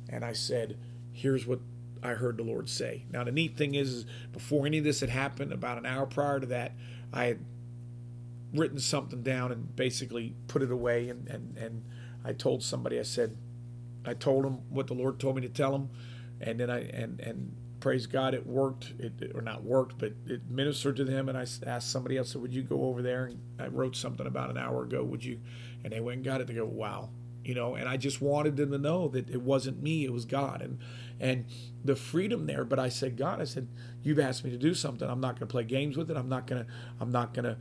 and 0.08 0.24
I 0.24 0.32
said, 0.32 0.78
Here's 1.12 1.46
what 1.46 1.60
I 2.02 2.12
heard 2.12 2.38
the 2.38 2.44
Lord 2.44 2.70
say. 2.70 3.04
Now, 3.12 3.26
the 3.26 3.34
neat 3.34 3.58
thing 3.58 3.76
is, 3.76 3.92
is 3.92 4.06
before 4.32 4.66
any 4.66 4.78
of 4.78 4.86
this 4.86 5.02
had 5.02 5.10
happened, 5.10 5.52
about 5.52 5.78
an 5.78 5.86
hour 5.86 6.06
prior 6.06 6.40
to 6.40 6.46
that, 6.48 6.72
I 7.12 7.26
had 7.26 7.40
written 8.54 8.80
something 8.80 9.24
down 9.24 9.52
and 9.52 9.76
basically 9.76 10.36
put 10.48 10.62
it 10.62 10.72
away. 10.72 11.10
And, 11.10 11.28
and, 11.28 11.58
and 11.58 11.84
I 12.24 12.32
told 12.32 12.64
somebody, 12.64 12.98
I 12.98 13.04
said, 13.04 13.36
I 14.06 14.14
told 14.14 14.46
him 14.46 14.60
what 14.70 14.88
the 14.88 14.94
Lord 14.94 15.20
told 15.20 15.36
me 15.36 15.42
to 15.42 15.50
tell 15.50 15.76
him, 15.76 15.90
and 16.42 16.60
then 16.60 16.70
I 16.70 16.82
and 16.82 17.20
and 17.20 17.56
praise 17.80 18.08
God, 18.08 18.34
it 18.34 18.46
worked. 18.46 18.94
It 19.00 19.32
or 19.36 19.42
not 19.42 19.64
worked, 19.64 19.98
but 19.98 20.14
it 20.26 20.50
ministered 20.50 20.96
to 20.98 21.04
them. 21.04 21.30
And 21.30 21.38
I 21.38 21.46
asked 21.66 21.92
somebody 21.92 22.18
else, 22.18 22.36
"Would 22.36 22.54
you 22.54 22.64
go 22.64 22.86
over 22.86 23.02
there?" 23.02 23.26
And 23.26 23.40
I 23.60 23.68
wrote 23.68 23.96
something 23.96 24.26
about 24.26 24.50
an 24.50 24.58
hour 24.58 24.84
ago. 24.84 25.04
Would 25.04 25.24
you? 25.24 25.40
And 25.84 25.94
they 25.94 26.00
went 26.00 26.18
and 26.18 26.26
got 26.26 26.42
it. 26.42 26.48
They 26.48 26.56
go, 26.56 26.66
"Wow." 26.66 27.10
You 27.44 27.54
know, 27.54 27.76
and 27.76 27.88
I 27.88 27.96
just 27.98 28.22
wanted 28.22 28.58
them 28.58 28.72
to 28.72 28.80
know 28.80 29.08
that 29.10 29.30
it 29.30 29.40
wasn't 29.40 29.84
me, 29.84 30.04
it 30.04 30.12
was 30.12 30.26
God. 30.26 30.64
And 30.64 30.80
and 31.20 31.46
the 31.84 31.96
freedom 31.96 32.48
there, 32.48 32.66
but 32.66 32.80
I 32.80 32.90
said, 32.90 33.16
God, 33.16 33.40
I 33.40 33.44
said, 33.44 33.68
you've 34.02 34.20
asked 34.20 34.44
me 34.44 34.50
to 34.50 34.58
do 34.58 34.74
something. 34.74 35.08
I'm 35.08 35.22
not 35.22 35.36
gonna 35.36 35.46
play 35.46 35.64
games 35.64 35.96
with 35.96 36.10
it. 36.10 36.18
I'm 36.18 36.28
not 36.28 36.48
gonna 36.48 36.66
I'm 37.00 37.12
not 37.12 37.36
gonna 37.36 37.58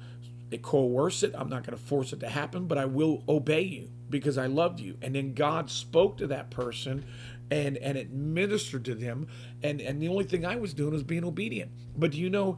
coerce 0.59 1.23
it. 1.23 1.35
I'm 1.37 1.49
not 1.49 1.65
going 1.65 1.77
to 1.77 1.85
force 1.85 2.13
it 2.13 2.21
to 2.21 2.29
happen, 2.29 2.67
but 2.67 2.79
I 2.79 2.85
will 2.85 3.25
obey 3.29 3.63
you 3.63 3.91
because 4.21 4.39
I 4.39 4.47
loved 4.47 4.81
you. 4.81 4.97
And 5.03 5.15
then 5.15 5.35
God 5.35 5.71
spoke 5.71 6.17
to 6.19 6.27
that 6.29 6.51
person 6.51 7.05
and 7.51 7.77
and 7.77 7.99
it 7.99 8.11
ministered 8.11 8.85
to 8.87 8.95
them 8.95 9.27
and 9.63 9.81
and 9.81 10.01
the 10.01 10.09
only 10.09 10.25
thing 10.25 10.47
I 10.47 10.57
was 10.57 10.73
doing 10.73 10.93
was 10.93 11.03
being 11.03 11.25
obedient. 11.25 11.73
But 11.97 12.13
do 12.13 12.19
you 12.19 12.31
know 12.31 12.57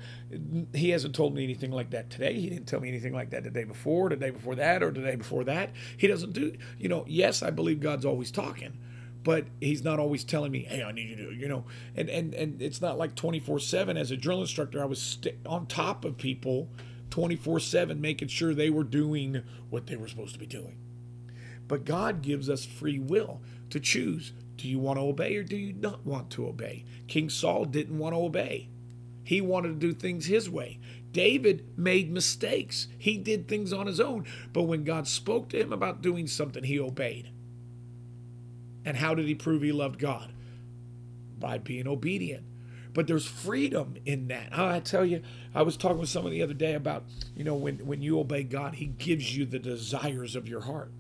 he 0.75 0.91
hasn't 0.91 1.15
told 1.15 1.35
me 1.35 1.43
anything 1.43 1.73
like 1.73 1.91
that 1.91 2.11
today. 2.11 2.35
He 2.35 2.49
didn't 2.49 2.67
tell 2.67 2.81
me 2.81 2.89
anything 2.89 3.13
like 3.13 3.31
that 3.31 3.43
the 3.43 3.51
day 3.51 3.65
before, 3.65 4.09
the 4.11 4.17
day 4.17 4.31
before 4.31 4.55
that 4.55 4.83
or 4.83 4.91
the 4.91 5.01
day 5.01 5.17
before 5.17 5.45
that. 5.45 5.71
He 5.97 6.07
doesn't 6.07 6.33
do 6.33 6.57
you 6.79 6.89
know, 6.89 7.05
yes, 7.09 7.43
I 7.43 7.51
believe 7.51 7.81
God's 7.81 8.05
always 8.05 8.31
talking 8.31 8.79
but 9.25 9.45
he's 9.61 9.83
not 9.83 9.99
always 9.99 10.23
telling 10.23 10.53
me, 10.53 10.61
"Hey, 10.61 10.85
I 10.85 10.93
need 10.93 11.11
you 11.11 11.17
to," 11.17 11.35
you 11.35 11.49
know. 11.49 11.65
And 11.97 12.09
and 12.09 12.33
and 12.33 12.63
it's 12.63 12.81
not 12.81 12.97
like 12.97 13.17
24/7 13.17 13.97
as 13.97 14.13
a 14.13 14.17
drill 14.17 14.41
instructor. 14.41 14.81
I 14.81 14.85
was 14.85 15.03
st- 15.03 15.45
on 15.45 15.67
top 15.67 16.05
of 16.05 16.17
people 16.17 16.69
24/7 17.11 18.01
making 18.01 18.29
sure 18.29 18.55
they 18.55 18.71
were 18.71 18.85
doing 18.85 19.43
what 19.69 19.87
they 19.89 19.97
were 19.97 20.07
supposed 20.07 20.35
to 20.35 20.39
be 20.39 20.47
doing. 20.47 20.77
But 21.69 21.85
God 21.85 22.23
gives 22.23 22.49
us 22.49 22.65
free 22.65 22.99
will 22.99 23.41
to 23.71 23.81
choose. 23.81 24.33
Do 24.57 24.69
you 24.69 24.79
want 24.79 24.99
to 24.99 25.03
obey 25.03 25.37
or 25.37 25.43
do 25.43 25.57
you 25.57 25.73
not 25.73 26.07
want 26.07 26.31
to 26.31 26.47
obey? 26.47 26.85
King 27.09 27.29
Saul 27.29 27.65
didn't 27.65 27.99
want 27.99 28.15
to 28.15 28.21
obey. 28.21 28.69
He 29.23 29.41
wanted 29.41 29.69
to 29.69 29.87
do 29.87 29.93
things 29.93 30.27
his 30.27 30.49
way. 30.49 30.79
David 31.13 31.67
made 31.77 32.13
mistakes. 32.13 32.89
He 32.97 33.19
did 33.19 33.49
things 33.49 33.73
on 33.73 33.87
his 33.87 34.01
own. 34.01 34.25
But 34.53 34.63
when 34.63 34.85
God 34.85 35.09
spoke 35.09 35.49
to 35.49 35.61
him 35.61 35.73
about 35.73 36.03
doing 36.03 36.27
something, 36.27 36.63
he 36.63 36.79
obeyed. 36.79 37.31
And 38.85 38.97
how 38.97 39.15
did 39.15 39.27
he 39.27 39.35
prove 39.35 39.63
he 39.63 39.73
loved 39.73 39.99
God? 39.99 40.33
By 41.39 41.59
being 41.59 41.89
obedient. 41.89 42.45
But 42.93 43.09
there's 43.09 43.27
freedom 43.27 43.97
in 44.07 44.29
that. 44.29 44.51
Oh, 44.53 44.69
I 44.69 44.81
tell 44.81 45.05
you, 45.05 45.23
I 45.55 45.63
was 45.63 45.77
talking 45.77 45.99
with 45.99 46.09
someone 46.09 46.33
the 46.33 46.43
other 46.43 46.55
day 46.55 46.75
about, 46.75 47.05
you 47.35 47.45
know, 47.45 47.55
when, 47.55 47.85
when 47.87 48.01
you 48.01 48.19
obey 48.21 48.43
God, 48.45 48.77
he 48.77 48.87
gives 48.87 49.37
you 49.37 49.45
the 49.45 49.59
desires 49.59 50.37
of 50.37 50.49
your 50.49 50.63
heart 50.63 50.93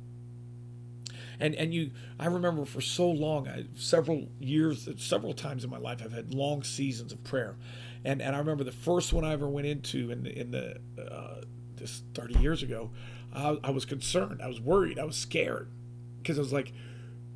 and 1.41 1.55
and 1.55 1.73
you 1.75 1.91
i 2.19 2.27
remember 2.27 2.65
for 2.65 2.81
so 2.81 3.11
long 3.11 3.49
I, 3.49 3.65
several 3.77 4.29
years 4.41 4.89
several 4.99 5.35
times 5.35 5.65
in 5.65 5.71
my 5.71 5.79
life 5.79 6.01
i've 6.05 6.13
had 6.13 6.35
long 6.35 6.63
seasons 6.63 7.13
of 7.13 7.23
prayer. 7.25 7.57
And 8.05 8.23
and 8.23 8.37
i 8.37 8.39
remember 8.39 8.65
the 8.65 8.73
first 8.73 9.13
one 9.13 9.25
i 9.25 9.33
ever 9.33 9.49
went 9.49 9.67
into 9.67 10.11
in 10.11 10.23
the 10.23 10.39
in 10.39 10.51
the 10.51 10.81
uh, 11.01 11.43
this 11.77 12.03
30 12.15 12.39
years 12.39 12.63
ago 12.63 12.91
I, 13.35 13.59
I 13.63 13.71
was 13.71 13.85
concerned. 13.85 14.41
I 14.43 14.47
was 14.47 14.61
worried. 14.61 14.99
I 14.99 15.05
was 15.05 15.17
scared. 15.17 15.71
Because 16.19 16.39
i 16.39 16.41
was 16.41 16.53
like 16.53 16.73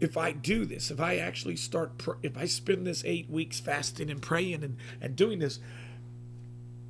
if 0.00 0.16
I 0.16 0.32
do 0.32 0.64
this, 0.64 0.90
if 0.90 0.98
I 0.98 1.16
actually 1.16 1.56
start, 1.56 2.02
if 2.22 2.36
I 2.36 2.46
spend 2.46 2.86
this 2.86 3.04
eight 3.04 3.28
weeks 3.28 3.60
fasting 3.60 4.10
and 4.10 4.20
praying 4.20 4.64
and, 4.64 4.78
and 5.00 5.14
doing 5.14 5.38
this, 5.38 5.60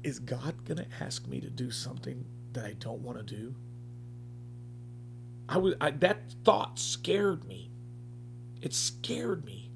is 0.04 0.20
God 0.20 0.64
going 0.64 0.78
to 0.78 0.86
ask 1.00 1.26
me 1.26 1.40
to 1.40 1.50
do 1.50 1.70
something 1.70 2.24
that 2.52 2.64
I 2.64 2.74
don't 2.74 3.00
want 3.00 3.18
to 3.18 3.24
do? 3.24 3.56
I 5.50 5.58
was 5.58 5.74
I, 5.80 5.90
that 5.90 6.32
thought 6.44 6.78
scared 6.78 7.44
me. 7.44 7.72
It 8.62 8.72
scared 8.72 9.44
me. 9.44 9.72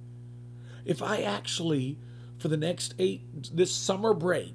If 0.84 1.02
I 1.02 1.22
actually, 1.22 1.98
for 2.38 2.48
the 2.48 2.56
next 2.56 2.94
eight 2.98 3.50
this 3.54 3.74
summer 3.74 4.14
break, 4.14 4.54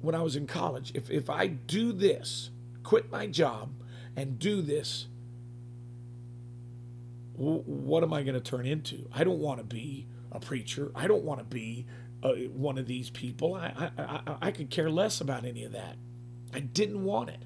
when 0.00 0.14
I 0.14 0.22
was 0.22 0.34
in 0.34 0.46
college, 0.46 0.92
if 0.94 1.10
if 1.10 1.28
I 1.28 1.46
do 1.46 1.92
this, 1.92 2.50
quit 2.82 3.12
my 3.12 3.26
job, 3.26 3.74
and 4.16 4.38
do 4.38 4.62
this, 4.62 5.08
what 7.34 8.02
am 8.02 8.14
I 8.14 8.22
going 8.22 8.34
to 8.34 8.40
turn 8.40 8.66
into? 8.66 9.08
I 9.12 9.24
don't 9.24 9.40
want 9.40 9.58
to 9.58 9.64
be 9.64 10.06
a 10.32 10.40
preacher. 10.40 10.90
I 10.94 11.06
don't 11.06 11.24
want 11.24 11.40
to 11.40 11.44
be 11.44 11.86
uh, 12.22 12.32
one 12.52 12.78
of 12.78 12.86
these 12.86 13.10
people. 13.10 13.54
I, 13.54 13.90
I, 13.98 14.02
I, 14.02 14.36
I 14.42 14.50
could 14.52 14.70
care 14.70 14.90
less 14.90 15.20
about 15.20 15.44
any 15.44 15.64
of 15.64 15.72
that. 15.72 15.96
I 16.54 16.60
didn't 16.60 17.04
want 17.04 17.30
it. 17.30 17.44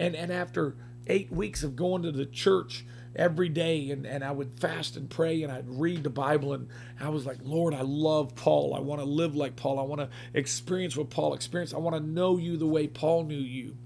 And 0.00 0.16
and 0.16 0.32
after 0.32 0.76
eight 1.06 1.30
weeks 1.30 1.62
of 1.62 1.76
going 1.76 2.02
to 2.02 2.10
the 2.10 2.24
church 2.24 2.86
every 3.14 3.48
day 3.48 3.90
and, 3.90 4.06
and 4.06 4.24
I 4.24 4.30
would 4.30 4.58
fast 4.58 4.96
and 4.96 5.10
pray 5.10 5.42
and 5.42 5.52
I'd 5.52 5.68
read 5.68 6.04
the 6.04 6.10
Bible 6.10 6.54
and 6.54 6.68
I 6.98 7.10
was 7.10 7.26
like, 7.26 7.38
Lord, 7.42 7.74
I 7.74 7.82
love 7.82 8.34
Paul. 8.34 8.74
I 8.74 8.80
want 8.80 9.00
to 9.00 9.04
live 9.04 9.36
like 9.36 9.56
Paul. 9.56 9.78
I 9.78 9.82
want 9.82 10.00
to 10.00 10.08
experience 10.32 10.96
what 10.96 11.10
Paul 11.10 11.34
experienced. 11.34 11.74
I 11.74 11.78
want 11.78 11.96
to 11.96 12.02
know 12.02 12.38
you 12.38 12.56
the 12.56 12.66
way 12.66 12.86
Paul 12.86 13.24
knew 13.24 13.36
you. 13.36 13.76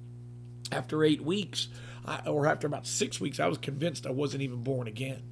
After 0.71 1.03
eight 1.03 1.23
weeks, 1.23 1.69
I, 2.07 2.21
or 2.27 2.47
after 2.47 2.67
about 2.67 2.87
six 2.87 3.21
weeks, 3.21 3.41
I 3.41 3.47
was 3.47 3.59
convinced 3.59 4.07
I 4.07 4.11
wasn't 4.13 4.43
even 4.43 4.63
born 4.63 4.87
again. 4.87 5.23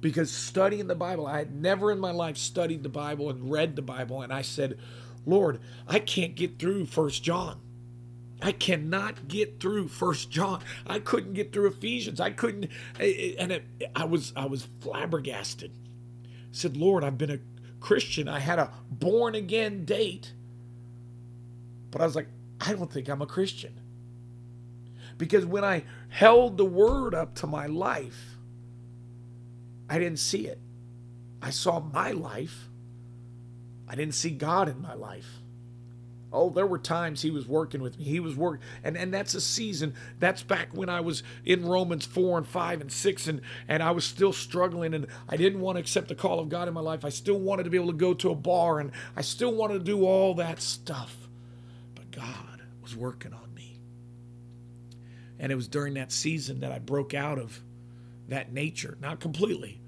Because 0.00 0.30
studying 0.30 0.86
the 0.86 0.94
Bible, 0.94 1.26
I 1.26 1.38
had 1.38 1.54
never 1.54 1.90
in 1.92 1.98
my 1.98 2.12
life 2.12 2.36
studied 2.36 2.82
the 2.82 2.88
Bible 2.88 3.30
and 3.30 3.50
read 3.50 3.76
the 3.76 3.82
Bible, 3.82 4.22
and 4.22 4.32
I 4.32 4.42
said, 4.42 4.78
Lord, 5.26 5.60
I 5.88 5.98
can't 5.98 6.36
get 6.36 6.58
through 6.58 6.86
First 6.86 7.24
John. 7.24 7.60
I 8.40 8.52
cannot 8.52 9.26
get 9.26 9.60
through 9.60 9.88
First 9.88 10.30
John. 10.30 10.62
I 10.86 11.00
couldn't 11.00 11.34
get 11.34 11.52
through 11.52 11.68
Ephesians. 11.68 12.20
I 12.20 12.30
couldn't, 12.30 12.64
eh, 13.00 13.12
eh, 13.16 13.34
and 13.38 13.50
it, 13.52 13.64
I 13.96 14.04
was 14.04 14.32
I 14.36 14.46
was 14.46 14.68
flabbergasted. 14.80 15.72
I 16.24 16.28
said, 16.52 16.76
Lord, 16.76 17.02
I've 17.02 17.18
been 17.18 17.30
a 17.30 17.40
Christian. 17.80 18.28
I 18.28 18.38
had 18.38 18.58
a 18.58 18.72
born 18.90 19.34
again 19.34 19.84
date, 19.84 20.32
but 21.90 22.00
I 22.00 22.04
was 22.04 22.14
like, 22.14 22.28
I 22.60 22.72
don't 22.72 22.90
think 22.92 23.08
I'm 23.08 23.22
a 23.22 23.26
Christian. 23.26 23.80
Because 25.16 25.44
when 25.44 25.64
I 25.64 25.84
held 26.08 26.56
the 26.56 26.64
word 26.64 27.14
up 27.14 27.34
to 27.36 27.46
my 27.48 27.66
life, 27.66 28.36
I 29.88 29.98
didn't 29.98 30.20
see 30.20 30.46
it. 30.46 30.60
I 31.42 31.50
saw 31.50 31.80
my 31.80 32.12
life. 32.12 32.68
I 33.88 33.94
didn't 33.96 34.14
see 34.14 34.30
God 34.30 34.68
in 34.68 34.80
my 34.80 34.94
life. 34.94 35.40
Oh, 36.30 36.50
there 36.50 36.66
were 36.66 36.78
times 36.78 37.22
he 37.22 37.30
was 37.30 37.46
working 37.46 37.80
with 37.80 37.98
me. 37.98 38.04
He 38.04 38.20
was 38.20 38.36
working, 38.36 38.60
and 38.84 38.98
and 38.98 39.12
that's 39.14 39.34
a 39.34 39.40
season. 39.40 39.94
That's 40.18 40.42
back 40.42 40.68
when 40.72 40.90
I 40.90 41.00
was 41.00 41.22
in 41.44 41.64
Romans 41.64 42.04
four 42.04 42.36
and 42.36 42.46
five 42.46 42.82
and 42.82 42.92
six, 42.92 43.26
and 43.28 43.40
and 43.66 43.82
I 43.82 43.92
was 43.92 44.04
still 44.04 44.34
struggling, 44.34 44.92
and 44.92 45.06
I 45.28 45.38
didn't 45.38 45.60
want 45.60 45.76
to 45.76 45.80
accept 45.80 46.08
the 46.08 46.14
call 46.14 46.38
of 46.38 46.50
God 46.50 46.68
in 46.68 46.74
my 46.74 46.82
life. 46.82 47.04
I 47.04 47.08
still 47.08 47.38
wanted 47.38 47.64
to 47.64 47.70
be 47.70 47.78
able 47.78 47.92
to 47.92 47.96
go 47.96 48.12
to 48.12 48.30
a 48.30 48.34
bar, 48.34 48.78
and 48.78 48.92
I 49.16 49.22
still 49.22 49.54
wanted 49.54 49.78
to 49.78 49.84
do 49.84 50.04
all 50.04 50.34
that 50.34 50.60
stuff, 50.60 51.16
but 51.94 52.10
God 52.10 52.62
was 52.82 52.94
working 52.94 53.32
on 53.32 53.54
me, 53.54 53.80
and 55.38 55.50
it 55.50 55.54
was 55.54 55.66
during 55.66 55.94
that 55.94 56.12
season 56.12 56.60
that 56.60 56.72
I 56.72 56.78
broke 56.78 57.14
out 57.14 57.38
of 57.38 57.62
that 58.28 58.52
nature, 58.52 58.98
not 59.00 59.18
completely, 59.18 59.80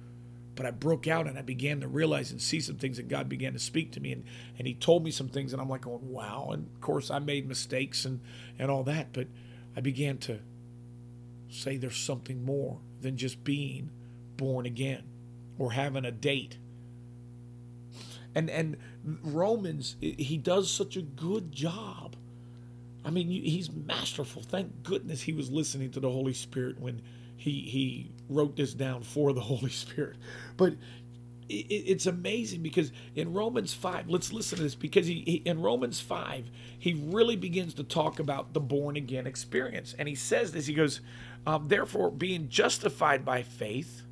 but 0.61 0.66
I 0.66 0.73
broke 0.73 1.09
out 1.09 1.27
and 1.27 1.38
I 1.38 1.42
began 1.42 1.81
to 1.81 1.88
realize 1.88 2.31
and 2.33 2.38
see 2.38 2.61
some 2.61 2.77
things, 2.77 2.99
and 2.99 3.09
God 3.09 3.31
began 3.31 3.55
to 3.55 3.59
speak 3.59 3.92
to 3.92 4.01
me, 4.01 4.12
and 4.12 4.25
and 4.59 4.68
He 4.68 4.75
told 4.75 5.03
me 5.03 5.11
some 5.11 5.31
things, 5.31 5.55
and 5.55 5.62
I'm 5.62 5.70
like 5.70 5.81
going, 5.81 6.11
wow. 6.11 6.51
And 6.53 6.66
of 6.66 6.83
course, 6.83 7.11
I 7.11 7.18
made 7.18 7.49
mistakes 7.49 8.05
and 8.05 8.20
and 8.59 8.70
all 8.70 8.85
that, 8.85 9.14
but 9.14 9.29
I 9.75 9.81
began 9.81 10.18
to 10.18 10.40
say 11.49 11.79
there's 11.79 11.96
something 11.96 12.44
more 12.44 12.79
than 13.01 13.16
just 13.16 13.42
being 13.42 13.88
born 14.37 14.66
again 14.66 15.05
or 15.59 15.73
having 15.73 16.05
a 16.05 16.12
date. 16.12 16.59
And 18.35 18.51
and 18.51 18.77
Romans, 19.03 19.96
he 20.03 20.37
does 20.37 20.70
such 20.70 20.94
a 20.94 21.01
good 21.01 21.53
job. 21.53 22.16
I 23.03 23.09
mean, 23.09 23.29
he's 23.29 23.73
masterful. 23.73 24.42
Thank 24.42 24.83
goodness 24.83 25.23
he 25.23 25.33
was 25.33 25.51
listening 25.51 25.90
to 25.92 26.01
the 26.01 26.11
Holy 26.11 26.35
Spirit 26.35 26.79
when 26.79 27.01
he 27.40 27.62
he 27.62 28.11
wrote 28.29 28.55
this 28.57 28.74
down 28.74 29.03
for 29.03 29.33
the 29.33 29.40
Holy 29.53 29.70
Spirit. 29.70 30.16
But 30.57 30.74
it, 31.48 31.66
it's 31.70 32.07
amazing 32.07 32.62
because 32.62 32.92
in 33.14 33.33
Romans 33.33 33.72
5, 33.72 34.11
let's 34.11 34.33
listen 34.33 34.59
to 34.59 34.62
this 34.62 34.74
because 34.74 35.07
he, 35.07 35.22
he, 35.26 35.35
in 35.37 35.62
Romans 35.62 36.00
5, 36.00 36.50
he 36.79 36.92
really 36.92 37.37
begins 37.37 37.74
to 37.74 37.83
talk 37.83 38.18
about 38.18 38.53
the 38.53 38.61
born 38.61 38.96
again 38.96 39.26
experience. 39.26 39.94
And 39.98 40.07
he 40.07 40.14
says 40.14 40.53
this 40.53 40.66
he 40.66 40.74
goes, 40.74 41.00
um, 41.46 41.68
therefore, 41.68 42.11
being 42.11 42.50
justified 42.50 43.24
by 43.24 43.42
faith, 43.42 44.03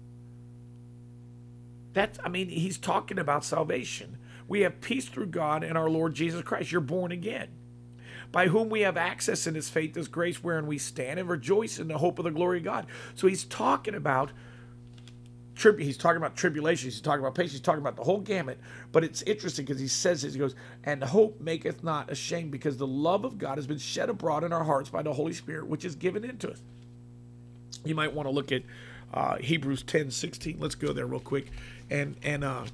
that's, 1.93 2.19
I 2.25 2.31
mean, 2.31 2.49
he's 2.49 2.79
talking 2.79 3.19
about 3.19 3.45
salvation. 3.45 4.17
We 4.47 4.61
have 4.63 4.81
peace 4.81 5.07
through 5.09 5.27
God 5.27 5.63
and 5.63 5.77
our 5.77 5.91
Lord 5.91 6.15
Jesus 6.15 6.41
Christ. 6.43 6.73
You're 6.73 6.81
born 6.81 7.13
again 7.13 7.49
by 8.31 8.49
whom 8.49 8.69
we 8.69 8.81
have 8.81 8.97
access 8.97 9.47
in 9.47 9.55
his 9.55 9.69
faith, 9.71 9.95
this 9.95 10.09
grace 10.09 10.43
wherein 10.43 10.67
we 10.67 10.79
stand 10.79 11.19
and 11.19 11.29
rejoice 11.29 11.79
in 11.79 11.89
the 11.89 11.99
hope 11.99 12.19
of 12.19 12.25
the 12.25 12.31
glory 12.31 12.59
of 12.59 12.65
God. 12.65 12.87
So 13.15 13.27
he's 13.27 13.45
talking 13.45 13.95
about 13.95 14.33
trib- 15.55 15.79
he's 15.79 15.97
talking 15.97 16.19
about 16.19 16.37
tribulations, 16.37 16.95
he's 16.95 17.03
talking 17.03 17.21
about 17.21 17.35
patience, 17.35 17.53
he's 17.53 17.61
talking 17.61 17.81
about 17.81 17.97
the 17.97 18.05
whole 18.05 18.21
gamut. 18.21 18.59
But 18.93 19.05
it's 19.05 19.23
interesting 19.23 19.65
because 19.65 19.81
he 19.81 19.89
says 19.89 20.23
this, 20.23 20.35
he 20.35 20.39
goes, 20.39 20.55
and 20.85 21.03
hope 21.03 21.41
maketh 21.41 21.83
not 21.83 22.11
ashamed, 22.11 22.51
because 22.51 22.77
the 22.77 22.87
love 22.87 23.25
of 23.25 23.39
God 23.39 23.59
has 23.59 23.67
been 23.67 23.79
shed 23.79 24.09
abroad 24.09 24.45
in 24.45 24.53
our 24.53 24.65
hearts 24.65 24.89
by 24.89 25.03
the 25.03 25.13
Holy 25.13 25.33
Spirit, 25.33 25.67
which 25.67 25.85
is 25.85 25.95
given 25.95 26.25
into 26.25 26.51
us. 26.51 26.63
You 27.85 27.95
might 27.95 28.13
want 28.13 28.27
to 28.29 28.31
look 28.31 28.53
at 28.53 28.63
uh, 29.13 29.37
Hebrews 29.37 29.83
10 29.83 30.11
16. 30.11 30.57
Let's 30.59 30.75
go 30.75 30.93
there 30.93 31.07
real 31.07 31.21
quick. 31.21 31.51
And, 31.91 32.17
and, 32.23 32.45
uh, 32.45 32.65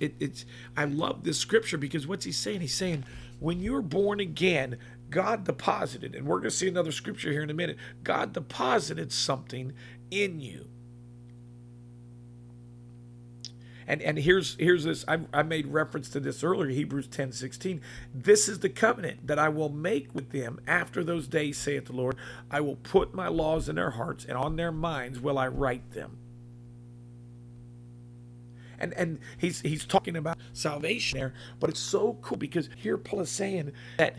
it, 0.00 0.14
it's 0.20 0.44
I 0.76 0.84
love 0.84 1.24
this 1.24 1.38
scripture 1.38 1.78
because 1.78 2.06
what's 2.06 2.24
he 2.24 2.32
saying? 2.32 2.60
He's 2.60 2.74
saying 2.74 3.04
when 3.38 3.60
you're 3.60 3.82
born 3.82 4.20
again, 4.20 4.78
God 5.10 5.44
deposited, 5.44 6.14
and 6.14 6.26
we're 6.26 6.38
going 6.38 6.50
to 6.50 6.56
see 6.56 6.68
another 6.68 6.92
scripture 6.92 7.30
here 7.32 7.42
in 7.42 7.50
a 7.50 7.54
minute. 7.54 7.76
God 8.02 8.32
deposited 8.32 9.12
something 9.12 9.72
in 10.10 10.40
you. 10.40 10.68
And 13.86 14.02
and 14.02 14.18
here's 14.18 14.56
here's 14.56 14.84
this. 14.84 15.04
I, 15.06 15.20
I 15.32 15.42
made 15.44 15.68
reference 15.68 16.08
to 16.10 16.20
this 16.20 16.42
earlier, 16.42 16.70
Hebrews 16.70 17.06
10, 17.06 17.30
16. 17.30 17.80
This 18.12 18.48
is 18.48 18.58
the 18.58 18.68
covenant 18.68 19.26
that 19.26 19.38
I 19.38 19.48
will 19.48 19.68
make 19.68 20.12
with 20.12 20.30
them 20.32 20.60
after 20.66 21.04
those 21.04 21.28
days, 21.28 21.56
saith 21.56 21.86
the 21.86 21.92
Lord. 21.92 22.16
I 22.50 22.60
will 22.60 22.76
put 22.76 23.14
my 23.14 23.28
laws 23.28 23.68
in 23.68 23.76
their 23.76 23.92
hearts, 23.92 24.24
and 24.24 24.36
on 24.36 24.56
their 24.56 24.72
minds 24.72 25.20
will 25.20 25.38
I 25.38 25.46
write 25.46 25.92
them. 25.92 26.18
And 28.78 28.92
and 28.94 29.18
he's 29.38 29.60
he's 29.60 29.84
talking 29.84 30.16
about 30.16 30.38
salvation 30.52 31.18
there, 31.18 31.34
but 31.60 31.70
it's 31.70 31.80
so 31.80 32.18
cool 32.22 32.36
because 32.36 32.68
here 32.76 32.98
Paul 32.98 33.20
is 33.20 33.30
saying 33.30 33.72
that 33.98 34.16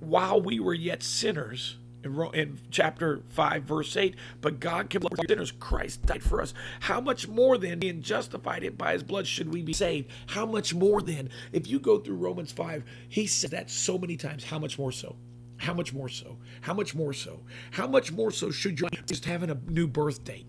while 0.00 0.40
we 0.40 0.60
were 0.60 0.74
yet 0.74 1.02
sinners, 1.02 1.78
in, 2.06 2.58
chapter 2.70 3.22
5, 3.30 3.62
verse 3.64 3.96
8, 3.96 4.14
but 4.40 4.60
God 4.60 4.90
can 4.90 5.02
love 5.02 5.18
sinners. 5.28 5.52
Christ 5.52 6.06
died 6.06 6.22
for 6.22 6.40
us. 6.40 6.54
How 6.80 7.00
much 7.00 7.28
more 7.28 7.58
then, 7.58 7.78
being 7.78 8.02
justified 8.02 8.62
it 8.62 8.78
by 8.78 8.92
his 8.92 9.02
blood, 9.02 9.26
should 9.26 9.52
we 9.52 9.62
be 9.62 9.72
saved? 9.72 10.10
How 10.26 10.46
much 10.46 10.74
more 10.74 11.02
then? 11.02 11.30
If 11.52 11.66
you 11.66 11.78
go 11.78 11.98
through 11.98 12.16
Romans 12.16 12.52
5, 12.52 12.84
he 13.08 13.26
said 13.26 13.50
that 13.50 13.70
so 13.70 13.98
many 13.98 14.16
times. 14.16 14.44
How 14.44 14.58
much 14.58 14.78
more 14.78 14.92
so? 14.92 15.16
How 15.58 15.74
much 15.74 15.92
more 15.92 16.08
so? 16.08 16.36
How 16.60 16.74
much 16.74 16.94
more 16.94 17.12
so? 17.12 17.40
How 17.72 17.86
much 17.86 18.12
more 18.12 18.30
so 18.30 18.50
should 18.50 18.78
you 18.78 18.88
just 19.06 19.24
having 19.24 19.50
a 19.50 19.58
new 19.66 19.86
birth 19.86 20.22
date? 20.24 20.46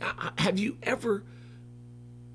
Have 0.00 0.58
you 0.58 0.78
ever, 0.82 1.24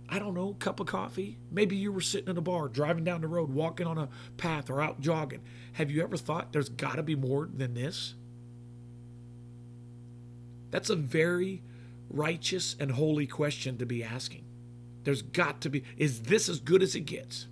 I 0.10 0.19
don't 0.19 0.34
know, 0.34 0.54
cup 0.54 0.80
of 0.80 0.88
coffee? 0.88 1.38
Maybe 1.52 1.76
you 1.76 1.91
were 1.91 2.02
sitting 2.02 2.30
in 2.30 2.38
a 2.38 2.41
bar, 2.41 2.67
driving 2.67 3.04
down 3.04 3.21
the 3.21 3.28
road, 3.28 3.50
walking 3.52 3.88
on 3.88 3.97
a 3.97 4.10
path, 4.38 4.69
or 4.69 4.82
out 4.82 5.02
jogging. 5.02 5.41
Have 5.74 5.91
you 5.91 6.04
ever 6.04 6.17
thought 6.17 6.54
there's 6.54 6.69
got 6.69 6.95
to 6.95 7.04
be 7.04 7.15
more 7.15 7.50
than 7.54 7.74
this? 7.74 8.15
That's 10.71 10.89
a 10.89 10.95
very 10.95 11.62
righteous 12.10 12.76
and 12.80 12.91
holy 12.91 13.28
question 13.28 13.78
to 13.78 13.86
be 13.86 14.04
asking. 14.04 14.45
There's 15.04 15.21
got 15.21 15.62
to 15.62 15.69
be, 15.69 15.84
is 15.97 16.24
this 16.24 16.50
as 16.50 16.60
good 16.60 16.82
as 16.82 16.95
it 16.95 17.02
gets? 17.02 17.47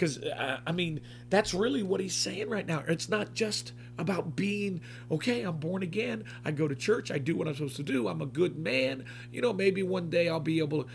Because, 0.00 0.16
uh, 0.16 0.60
I 0.66 0.72
mean, 0.72 1.02
that's 1.28 1.52
really 1.52 1.82
what 1.82 2.00
he's 2.00 2.14
saying 2.14 2.48
right 2.48 2.66
now. 2.66 2.82
It's 2.88 3.10
not 3.10 3.34
just 3.34 3.72
about 3.98 4.34
being, 4.34 4.80
okay, 5.10 5.42
I'm 5.42 5.58
born 5.58 5.82
again. 5.82 6.24
I 6.42 6.52
go 6.52 6.66
to 6.66 6.74
church. 6.74 7.10
I 7.10 7.18
do 7.18 7.36
what 7.36 7.46
I'm 7.46 7.54
supposed 7.54 7.76
to 7.76 7.82
do. 7.82 8.08
I'm 8.08 8.22
a 8.22 8.26
good 8.26 8.58
man. 8.58 9.04
You 9.30 9.42
know, 9.42 9.52
maybe 9.52 9.82
one 9.82 10.08
day 10.08 10.30
I'll 10.30 10.40
be 10.40 10.60
able 10.60 10.84
to. 10.84 10.88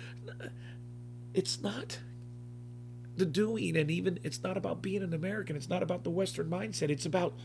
It's 1.36 1.62
not 1.62 2.00
the 3.16 3.28
doing, 3.28 3.78
and 3.78 3.92
even 3.92 4.18
it's 4.24 4.42
not 4.42 4.58
about 4.58 4.82
being 4.82 5.04
an 5.04 5.14
American. 5.14 5.56
It's 5.56 5.70
not 5.70 5.84
about 5.84 6.04
the 6.04 6.10
Western 6.10 6.50
mindset. 6.50 6.90
It's 6.90 7.06
about 7.06 7.36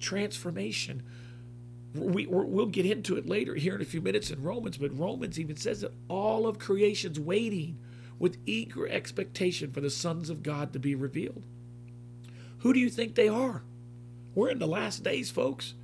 transformation. 0.00 1.02
We, 1.94 2.24
we'll 2.26 2.64
get 2.64 2.86
into 2.86 3.18
it 3.18 3.28
later 3.28 3.54
here 3.54 3.74
in 3.74 3.82
a 3.82 3.84
few 3.84 4.00
minutes 4.00 4.30
in 4.30 4.42
Romans, 4.42 4.78
but 4.78 4.98
Romans 4.98 5.38
even 5.38 5.56
says 5.56 5.82
that 5.82 5.92
all 6.08 6.46
of 6.46 6.58
creation's 6.58 7.20
waiting 7.20 7.76
with 8.22 8.38
eager 8.46 8.86
expectation 8.86 9.72
for 9.72 9.80
the 9.80 9.90
sons 9.90 10.30
of 10.30 10.44
God 10.44 10.72
to 10.72 10.78
be 10.78 10.94
revealed. 10.94 11.42
Who 12.60 12.72
do 12.72 12.78
you 12.78 12.88
think 12.88 13.16
they 13.16 13.26
are? 13.26 13.64
We're 14.36 14.50
in 14.50 14.60
the 14.60 14.68
last 14.68 15.02
days, 15.02 15.28
folks. 15.28 15.74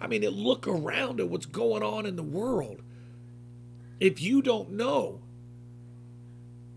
I 0.00 0.06
mean, 0.06 0.22
look 0.22 0.68
around 0.68 1.18
at 1.18 1.28
what's 1.28 1.44
going 1.44 1.82
on 1.82 2.06
in 2.06 2.14
the 2.14 2.22
world. 2.22 2.82
If 3.98 4.22
you 4.22 4.42
don't 4.42 4.70
know, 4.70 5.22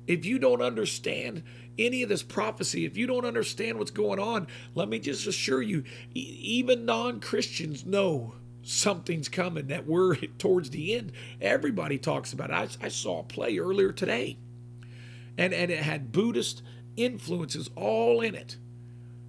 if 0.08 0.26
you 0.26 0.40
don't 0.40 0.64
understand 0.64 1.44
any 1.78 2.02
of 2.02 2.10
this 2.10 2.24
prophecy, 2.24 2.84
if 2.86 2.98
you 2.98 3.06
don't 3.06 3.26
understand 3.26 3.78
what's 3.78 3.92
going 3.92 4.20
on, 4.20 4.48
let 4.74 4.90
me 4.90 4.98
just 4.98 5.28
assure 5.28 5.62
you, 5.62 5.84
even 6.16 6.84
non 6.84 7.20
Christians 7.20 7.86
know 7.86 8.34
something's 8.64 9.30
coming, 9.30 9.68
that 9.68 9.86
we're 9.86 10.16
towards 10.40 10.72
the 10.72 10.96
end. 10.96 11.12
Everybody 11.40 12.00
talks 12.00 12.34
about 12.34 12.50
it. 12.50 12.78
I, 12.82 12.88
I 12.88 12.90
saw 12.90 13.20
a 13.20 13.24
play 13.24 13.60
earlier 13.60 13.92
today, 13.92 14.38
and, 15.38 15.54
and 15.54 15.72
it 15.72 15.80
had 15.80 16.12
Buddhist 16.12 16.62
influences 16.96 17.70
all 17.76 18.22
in 18.22 18.36
it. 18.36 18.58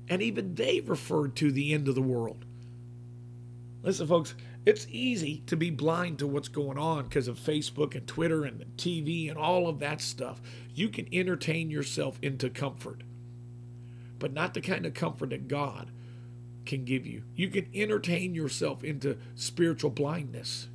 And 0.08 0.22
even 0.22 0.54
they 0.54 0.80
referred 0.80 1.34
to 1.36 1.50
the 1.50 1.72
end 1.72 1.88
of 1.88 1.94
the 1.94 2.02
world. 2.02 2.44
Listen, 3.82 4.06
folks, 4.06 4.34
it's 4.64 4.86
easy 4.90 5.42
to 5.46 5.56
be 5.56 5.70
blind 5.70 6.18
to 6.18 6.26
what's 6.26 6.48
going 6.48 6.76
on 6.76 7.04
because 7.04 7.28
of 7.28 7.38
Facebook 7.38 7.94
and 7.94 8.06
Twitter 8.06 8.44
and 8.44 8.64
TV 8.76 9.28
and 9.28 9.38
all 9.38 9.68
of 9.68 9.78
that 9.78 10.00
stuff. 10.00 10.40
You 10.74 10.88
can 10.88 11.08
entertain 11.12 11.70
yourself 11.70 12.18
into 12.20 12.50
comfort, 12.50 13.02
but 14.18 14.32
not 14.32 14.54
the 14.54 14.60
kind 14.60 14.84
of 14.84 14.94
comfort 14.94 15.30
that 15.30 15.46
God 15.46 15.90
can 16.64 16.84
give 16.84 17.06
you. 17.06 17.22
You 17.36 17.48
can 17.48 17.68
entertain 17.72 18.34
yourself 18.34 18.82
into 18.82 19.18
spiritual 19.36 19.90
blindness. 19.90 20.66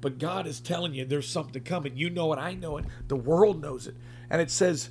But 0.00 0.18
God 0.18 0.46
is 0.46 0.60
telling 0.60 0.94
you 0.94 1.04
there's 1.04 1.28
something 1.28 1.62
coming. 1.62 1.96
You 1.96 2.10
know 2.10 2.32
it, 2.32 2.38
I 2.38 2.54
know 2.54 2.78
it, 2.78 2.86
the 3.08 3.16
world 3.16 3.60
knows 3.60 3.86
it. 3.86 3.96
And 4.30 4.40
it 4.40 4.50
says, 4.50 4.90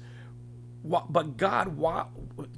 but 0.82 1.36
God 1.36 1.78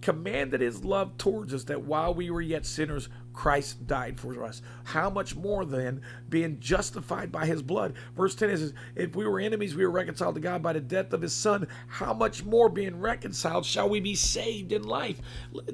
commanded 0.01 0.61
his 0.61 0.83
love 0.83 1.17
towards 1.17 1.53
us 1.55 1.63
that 1.65 1.81
while 1.81 2.13
we 2.13 2.29
were 2.29 2.41
yet 2.41 2.67
sinners, 2.67 3.09
Christ 3.33 3.87
died 3.87 4.19
for 4.19 4.43
us. 4.43 4.61
How 4.83 5.09
much 5.09 5.35
more 5.35 5.65
then, 5.65 6.01
being 6.29 6.59
justified 6.59 7.31
by 7.31 7.47
his 7.47 7.63
blood? 7.63 7.95
Verse 8.15 8.35
10 8.35 8.49
is 8.51 8.73
If 8.95 9.15
we 9.15 9.25
were 9.25 9.39
enemies, 9.39 9.75
we 9.75 9.83
were 9.83 9.91
reconciled 9.91 10.35
to 10.35 10.41
God 10.41 10.61
by 10.61 10.73
the 10.73 10.79
death 10.81 11.13
of 11.13 11.21
his 11.21 11.33
son. 11.33 11.67
How 11.87 12.13
much 12.13 12.43
more, 12.43 12.69
being 12.69 12.99
reconciled, 12.99 13.65
shall 13.65 13.89
we 13.89 13.99
be 13.99 14.15
saved 14.15 14.71
in 14.71 14.83
life? 14.83 15.19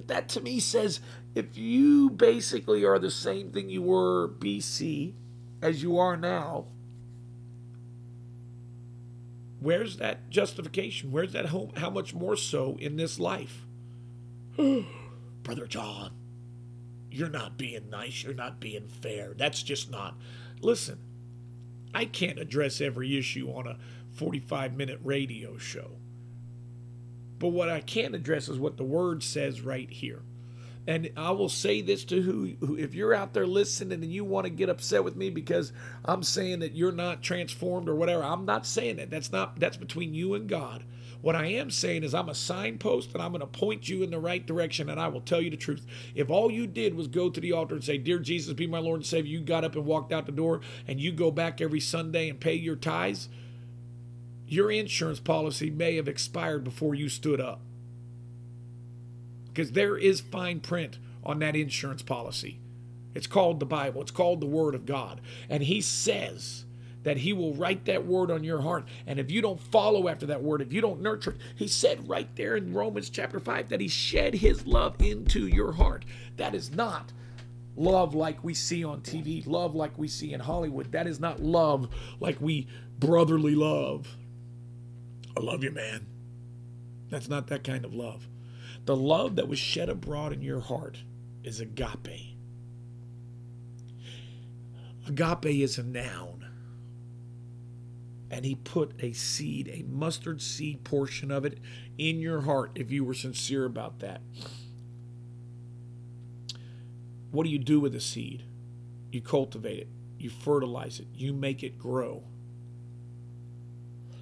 That 0.05 0.29
to 0.29 0.41
me 0.41 0.61
says 0.61 1.01
if 1.35 1.57
you 1.57 2.09
basically 2.09 2.85
are 2.85 2.99
the 2.99 3.11
same 3.11 3.51
thing 3.51 3.69
you 3.69 3.81
were 3.81 4.29
BC 4.29 5.13
as 5.61 5.81
you 5.81 5.97
are 5.97 6.17
now, 6.17 6.67
Where's 9.59 9.97
that 9.97 10.29
justification? 10.29 11.11
Where's 11.11 11.33
that 11.33 11.47
home? 11.47 11.71
How 11.77 11.89
much 11.89 12.13
more 12.13 12.35
so 12.35 12.77
in 12.79 12.95
this 12.95 13.19
life? 13.19 13.65
Brother 14.55 15.65
John, 15.67 16.11
you're 17.09 17.29
not 17.29 17.57
being 17.57 17.89
nice. 17.89 18.23
You're 18.23 18.33
not 18.33 18.59
being 18.59 18.87
fair. 18.87 19.33
That's 19.35 19.63
just 19.63 19.89
not. 19.89 20.15
Listen, 20.61 20.99
I 21.93 22.05
can't 22.05 22.39
address 22.39 22.81
every 22.81 23.17
issue 23.17 23.49
on 23.49 23.67
a 23.67 23.77
45 24.13 24.75
minute 24.75 24.99
radio 25.03 25.57
show. 25.57 25.91
But 27.39 27.49
what 27.49 27.69
I 27.69 27.81
can 27.81 28.15
address 28.15 28.49
is 28.49 28.59
what 28.59 28.77
the 28.77 28.83
word 28.83 29.23
says 29.23 29.61
right 29.61 29.89
here. 29.89 30.21
And 30.87 31.11
I 31.17 31.31
will 31.31 31.49
say 31.49 31.81
this 31.81 32.05
to 32.05 32.21
who, 32.21 32.53
who, 32.65 32.77
if 32.77 32.95
you're 32.95 33.13
out 33.13 33.33
there 33.33 33.45
listening 33.45 34.01
and 34.01 34.11
you 34.11 34.23
want 34.23 34.45
to 34.45 34.49
get 34.49 34.69
upset 34.69 35.03
with 35.03 35.17
me 35.17 35.29
because 35.29 35.73
I'm 36.05 36.23
saying 36.23 36.59
that 36.59 36.75
you're 36.75 36.93
not 36.93 37.21
transformed 37.21 37.89
or 37.89 37.95
whatever, 37.95 38.23
I'm 38.23 38.45
not 38.45 38.65
saying 38.65 38.95
that. 38.95 39.09
That's 39.09 39.29
not 39.29 39.59
that's 39.59 39.75
between 39.75 40.13
you 40.13 40.33
and 40.33 40.47
God. 40.47 40.85
What 41.19 41.35
I 41.35 41.47
am 41.47 41.71
saying 41.71 42.03
is 42.03 42.13
I'm 42.13 42.29
a 42.29 42.35
signpost 42.35 43.13
and 43.13 43.21
I'm 43.21 43.31
going 43.31 43.41
to 43.41 43.47
point 43.47 43.89
you 43.89 44.01
in 44.01 44.11
the 44.11 44.19
right 44.19 44.45
direction 44.45 44.89
and 44.89 44.97
I 44.97 45.09
will 45.09 45.19
tell 45.19 45.41
you 45.41 45.49
the 45.49 45.57
truth. 45.57 45.85
If 46.15 46.29
all 46.29 46.49
you 46.49 46.65
did 46.67 46.93
was 46.93 47.07
go 47.07 47.29
to 47.29 47.41
the 47.41 47.51
altar 47.51 47.75
and 47.75 47.83
say, 47.83 47.97
"Dear 47.97 48.19
Jesus, 48.19 48.53
be 48.53 48.65
my 48.65 48.79
Lord 48.79 49.01
and 49.01 49.05
Savior," 49.05 49.29
you 49.29 49.41
got 49.41 49.65
up 49.65 49.75
and 49.75 49.85
walked 49.85 50.13
out 50.13 50.25
the 50.25 50.31
door 50.31 50.61
and 50.87 51.01
you 51.01 51.11
go 51.11 51.31
back 51.31 51.59
every 51.59 51.81
Sunday 51.81 52.29
and 52.29 52.39
pay 52.39 52.53
your 52.53 52.77
tithes, 52.77 53.27
your 54.47 54.71
insurance 54.71 55.19
policy 55.19 55.69
may 55.69 55.97
have 55.97 56.07
expired 56.07 56.63
before 56.63 56.95
you 56.95 57.09
stood 57.09 57.41
up 57.41 57.59
because 59.57 59.71
there 59.71 59.97
is 59.97 60.21
fine 60.21 60.59
print 60.59 60.99
on 61.23 61.39
that 61.39 61.55
insurance 61.55 62.03
policy. 62.03 62.59
It's 63.15 63.25
called 63.25 63.59
the 63.59 63.65
Bible, 63.65 64.03
it's 64.03 64.11
called 64.11 64.39
the 64.39 64.45
Word 64.45 64.75
of 64.75 64.85
God. 64.85 65.19
And 65.49 65.63
He 65.63 65.81
says 65.81 66.65
that 67.01 67.17
He 67.17 67.33
will 67.33 67.55
write 67.55 67.85
that 67.85 68.05
word 68.05 68.29
on 68.29 68.43
your 68.43 68.61
heart. 68.61 68.87
And 69.07 69.17
if 69.19 69.31
you 69.31 69.41
don't 69.41 69.59
follow 69.59 70.09
after 70.09 70.27
that 70.27 70.43
word, 70.43 70.61
if 70.61 70.71
you 70.71 70.79
don't 70.79 71.01
nurture 71.01 71.31
it, 71.31 71.37
He 71.55 71.67
said 71.67 72.07
right 72.07 72.27
there 72.35 72.55
in 72.55 72.71
Romans 72.71 73.09
chapter 73.09 73.39
5 73.39 73.69
that 73.69 73.81
He 73.81 73.87
shed 73.87 74.35
His 74.35 74.67
love 74.67 75.01
into 75.01 75.47
your 75.47 75.71
heart. 75.71 76.05
That 76.35 76.53
is 76.53 76.69
not 76.69 77.11
love 77.75 78.13
like 78.13 78.43
we 78.43 78.53
see 78.53 78.83
on 78.83 79.01
TV, 79.01 79.47
love 79.47 79.73
like 79.73 79.97
we 79.97 80.07
see 80.07 80.33
in 80.33 80.39
Hollywood. 80.39 80.91
That 80.91 81.07
is 81.07 81.19
not 81.19 81.41
love 81.41 81.89
like 82.19 82.39
we 82.39 82.67
brotherly 82.99 83.55
love. 83.55 84.17
I 85.35 85.39
love 85.39 85.63
you, 85.63 85.71
man. 85.71 86.05
That's 87.09 87.27
not 87.27 87.47
that 87.47 87.63
kind 87.63 87.85
of 87.85 87.95
love. 87.95 88.27
The 88.87 88.95
love 88.95 89.35
that 89.35 89.49
was 89.49 89.59
shed 89.59 89.89
abroad 89.89 90.31
in 90.31 90.41
your 90.41 90.61
heart 90.61 90.99
is 91.43 91.59
agape. 91.59 92.37
Agape 95.05 95.45
is 95.45 95.77
a 95.77 95.83
noun. 95.83 96.45
And 98.31 98.45
he 98.45 98.55
put 98.55 98.93
a 99.03 99.11
seed, 99.11 99.67
a 99.67 99.83
mustard 99.83 100.41
seed 100.41 100.85
portion 100.85 101.31
of 101.31 101.43
it 101.43 101.59
in 101.97 102.21
your 102.21 102.41
heart 102.41 102.71
if 102.75 102.89
you 102.89 103.03
were 103.03 103.13
sincere 103.13 103.65
about 103.65 103.99
that. 103.99 104.21
What 107.31 107.43
do 107.43 107.49
you 107.49 107.59
do 107.59 107.81
with 107.81 107.93
a 107.93 107.99
seed? 107.99 108.45
You 109.11 109.19
cultivate 109.19 109.79
it, 109.79 109.89
you 110.17 110.29
fertilize 110.29 111.01
it, 111.01 111.07
you 111.13 111.33
make 111.33 111.61
it 111.61 111.77
grow. 111.77 112.23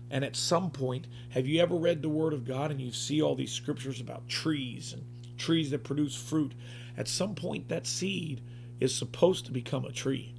And 0.09 0.23
at 0.23 0.35
some 0.35 0.71
point, 0.71 1.07
have 1.29 1.47
you 1.47 1.61
ever 1.61 1.75
read 1.75 2.01
the 2.01 2.09
Word 2.09 2.33
of 2.33 2.45
God 2.45 2.71
and 2.71 2.79
you 2.79 2.91
see 2.91 3.21
all 3.21 3.35
these 3.35 3.51
scriptures 3.51 3.99
about 3.99 4.27
trees 4.27 4.93
and 4.93 5.03
trees 5.37 5.71
that 5.71 5.83
produce 5.83 6.15
fruit? 6.15 6.53
At 6.97 7.07
some 7.07 7.35
point, 7.35 7.69
that 7.69 7.87
seed 7.87 8.41
is 8.79 8.95
supposed 8.95 9.45
to 9.45 9.51
become 9.51 9.85
a 9.85 9.91
tree. 9.91 10.35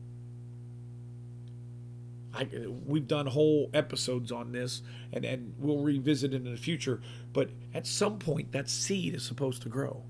I, 2.32 2.46
we've 2.84 3.08
done 3.08 3.26
whole 3.26 3.70
episodes 3.72 4.30
on 4.30 4.52
this 4.52 4.82
and, 5.12 5.24
and 5.24 5.54
we'll 5.58 5.82
revisit 5.82 6.34
it 6.34 6.44
in 6.44 6.50
the 6.50 6.56
future, 6.58 7.00
but 7.32 7.50
at 7.72 7.86
some 7.86 8.18
point, 8.18 8.52
that 8.52 8.68
seed 8.68 9.14
is 9.14 9.24
supposed 9.24 9.62
to 9.62 9.68
grow. 9.68 10.04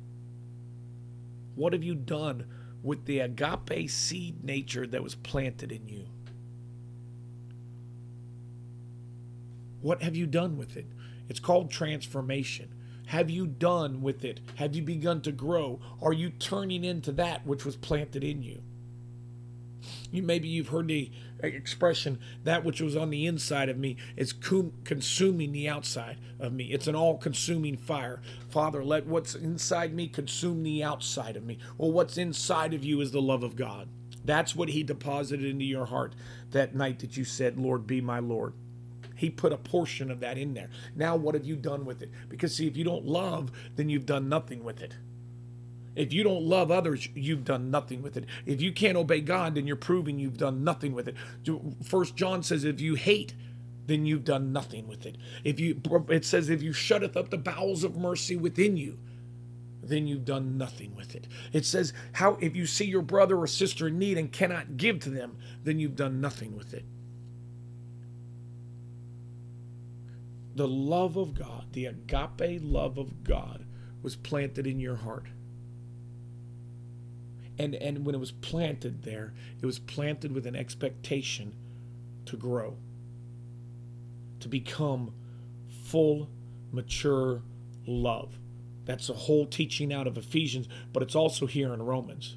What 1.55 1.73
have 1.73 1.85
you 1.85 1.95
done 1.95 2.47
with 2.83 3.07
the 3.07 3.21
agape 3.21 3.89
seed 3.89 4.45
nature 4.45 4.87
that 4.87 5.03
was 5.03 5.15
planted 5.15 5.73
in 5.73 5.89
you? 5.89 6.09
What 9.81 10.03
have 10.03 10.17
you 10.17 10.27
done 10.27 10.57
with 10.57 10.77
it? 10.77 10.87
It's 11.29 11.41
called 11.41 11.71
transformation. 11.71 12.73
Have 13.07 13.31
you 13.31 13.47
done 13.47 14.03
with 14.03 14.25
it? 14.25 14.41
Have 14.57 14.75
you 14.75 14.83
begun 14.83 15.21
to 15.23 15.33
grow? 15.33 15.81
Are 16.03 16.13
you 16.13 16.31
turning 16.31 16.85
into 16.85 17.13
that 17.13 17.47
which 17.47 17.65
was 17.65 17.77
planted 17.77 18.25
in 18.25 18.43
you? 18.43 18.63
You 20.11 20.23
maybe 20.23 20.49
you've 20.49 20.69
heard 20.69 20.89
the 20.89 21.13
expression 21.41 22.19
that 22.43 22.65
which 22.65 22.81
was 22.81 22.97
on 22.97 23.11
the 23.11 23.27
inside 23.27 23.69
of 23.69 23.79
me 23.79 23.97
is 24.17 24.33
consuming 24.33 25.53
the 25.53 25.69
outside 25.69 26.19
of 26.41 26.53
me. 26.53 26.73
It's 26.73 26.89
an 26.89 26.97
all-consuming 26.97 27.77
fire. 27.77 28.21
Father, 28.49 28.83
let 28.83 29.07
what's 29.07 29.35
inside 29.37 29.95
me 29.95 30.09
consume 30.09 30.65
the 30.65 30.83
outside 30.83 31.37
of 31.37 31.45
me. 31.45 31.59
Well, 31.79 31.93
what's 31.93 32.19
inside 32.19 32.75
of 32.75 32.85
you 32.85 33.01
is 33.01 33.13
the 33.13 33.23
love 33.23 33.45
of 33.45 33.55
God. 33.55 33.89
That's 34.25 34.57
what 34.57 34.71
he 34.71 34.83
deposited 34.83 35.45
into 35.47 35.65
your 35.65 35.87
heart 35.87 36.17
that 36.51 36.75
night 36.75 36.99
that 37.01 37.17
you 37.17 37.25
said, 37.25 37.59
"Lord, 37.59 37.87
be 37.87 38.01
my 38.01 38.19
Lord." 38.19 38.55
He 39.17 39.31
put 39.31 39.53
a 39.53 39.57
portion 39.57 40.11
of 40.11 40.21
that 40.21 40.39
in 40.39 40.55
there. 40.55 40.71
Now, 40.95 41.17
what 41.17 41.35
have 41.35 41.45
you 41.45 41.57
done 41.57 41.85
with 41.85 42.03
it? 42.03 42.11
Because, 42.29 42.55
see, 42.55 42.67
if 42.67 42.77
you 42.77 42.85
don't 42.85 43.07
love, 43.07 43.51
then 43.75 43.89
you've 43.89 44.07
done 44.07 44.29
nothing 44.29 44.63
with 44.63 44.83
it. 44.83 44.95
If 45.95 46.13
you 46.13 46.23
don't 46.23 46.43
love 46.43 46.71
others, 46.71 47.09
you've 47.15 47.45
done 47.45 47.71
nothing 47.71 48.03
with 48.03 48.19
it. 48.19 48.27
If 48.45 48.61
you 48.61 48.71
can't 48.73 48.99
obey 48.99 49.23
God, 49.23 49.55
then 49.55 49.67
you're 49.67 49.77
proving 49.77 50.19
you've 50.19 50.37
done 50.37 50.63
nothing 50.63 50.93
with 50.93 51.09
it. 51.09 51.17
First 51.83 52.15
John 52.17 52.43
says, 52.43 52.65
if 52.65 52.81
you 52.81 52.95
hate, 52.95 53.35
then 53.87 54.05
you've 54.05 54.25
done 54.25 54.53
nothing 54.53 54.87
with 54.87 55.07
it. 55.07 55.17
If 55.43 55.59
you, 55.59 55.81
it 56.11 56.25
says, 56.25 56.51
if 56.51 56.63
you 56.63 56.75
shutteth 56.75 57.17
up 57.17 57.31
the 57.31 57.39
bowels 57.39 57.83
of 57.83 57.97
mercy 57.97 58.37
within 58.37 58.77
you, 58.77 58.99
then 59.83 60.07
you've 60.07 60.25
done 60.25 60.59
nothing 60.59 60.95
with 60.95 61.15
it. 61.15 61.29
It 61.53 61.65
says, 61.65 61.93
how 62.13 62.37
if 62.41 62.57
you 62.57 62.67
see 62.67 62.87
your 62.87 63.03
brother 63.03 63.39
or 63.39 63.47
sister 63.47 63.89
in 63.89 63.99
need 63.99 64.19
and 64.19 64.33
cannot 64.33 64.77
give 64.77 65.01
to 65.01 65.11
them, 65.11 65.39
then 65.63 65.79
you've 65.79 65.97
done 65.97 66.21
nothing 66.21 66.57
with 66.57 66.75
it. 66.75 66.85
The 70.57 70.67
love 70.67 71.19
of 71.19 71.35
God, 71.35 71.67
the 71.73 71.85
agape 71.85 72.61
love 72.63 72.97
of 72.97 73.23
God, 73.23 73.67
was 74.03 74.17
planted 74.17 74.67
in 74.67 74.81
your 74.81 74.97
heart. 74.97 75.27
And, 77.59 77.75
and 77.75 78.07
when 78.07 78.15
it 78.15 78.19
was 78.19 78.33
planted 78.33 79.03
there, 79.03 79.35
it 79.61 79.67
was 79.67 79.79
planted 79.79 80.33
with 80.33 80.47
an 80.47 80.57
expectation 80.57 81.55
to 82.25 82.37
grow, 82.37 82.77
to 84.41 84.49
become 84.49 85.13
full, 85.85 86.29
mature 86.73 87.43
love. 87.87 88.39
That's 88.87 89.11
a 89.11 89.15
whole 89.15 89.47
teaching 89.47 89.93
out 89.93 90.07
of 90.07 90.17
Ephesians, 90.17 90.69
but 90.93 91.03
it's 91.03 91.15
also 91.15 91.47
here 91.47 91.75
in 91.75 91.83
Romans. 91.83 92.37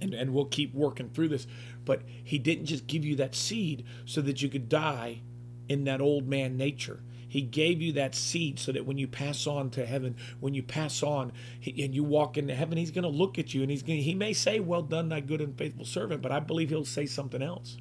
And, 0.00 0.14
and 0.14 0.32
we'll 0.32 0.44
keep 0.44 0.74
working 0.74 1.08
through 1.10 1.28
this. 1.28 1.46
But 1.84 2.02
he 2.22 2.38
didn't 2.38 2.66
just 2.66 2.86
give 2.86 3.04
you 3.04 3.16
that 3.16 3.34
seed 3.34 3.84
so 4.04 4.20
that 4.20 4.42
you 4.42 4.48
could 4.48 4.68
die 4.68 5.22
in 5.68 5.84
that 5.84 6.00
old 6.00 6.28
man 6.28 6.56
nature. 6.56 7.00
He 7.28 7.40
gave 7.40 7.82
you 7.82 7.92
that 7.94 8.14
seed 8.14 8.60
so 8.60 8.70
that 8.70 8.86
when 8.86 8.96
you 8.96 9.08
pass 9.08 9.46
on 9.46 9.70
to 9.70 9.84
heaven, 9.84 10.14
when 10.38 10.54
you 10.54 10.62
pass 10.62 11.02
on 11.02 11.32
and 11.66 11.94
you 11.94 12.04
walk 12.04 12.38
into 12.38 12.54
heaven, 12.54 12.78
he's 12.78 12.92
going 12.92 13.02
to 13.02 13.08
look 13.08 13.40
at 13.40 13.52
you 13.52 13.62
and 13.62 13.70
he's 13.70 13.82
going 13.82 14.00
he 14.00 14.14
may 14.14 14.32
say, 14.32 14.60
"Well 14.60 14.82
done, 14.82 15.08
thy 15.08 15.20
good 15.20 15.40
and 15.40 15.58
faithful 15.58 15.84
servant," 15.84 16.22
but 16.22 16.30
I 16.30 16.38
believe 16.38 16.70
he'll 16.70 16.84
say 16.84 17.06
something 17.06 17.42
else. 17.42 17.76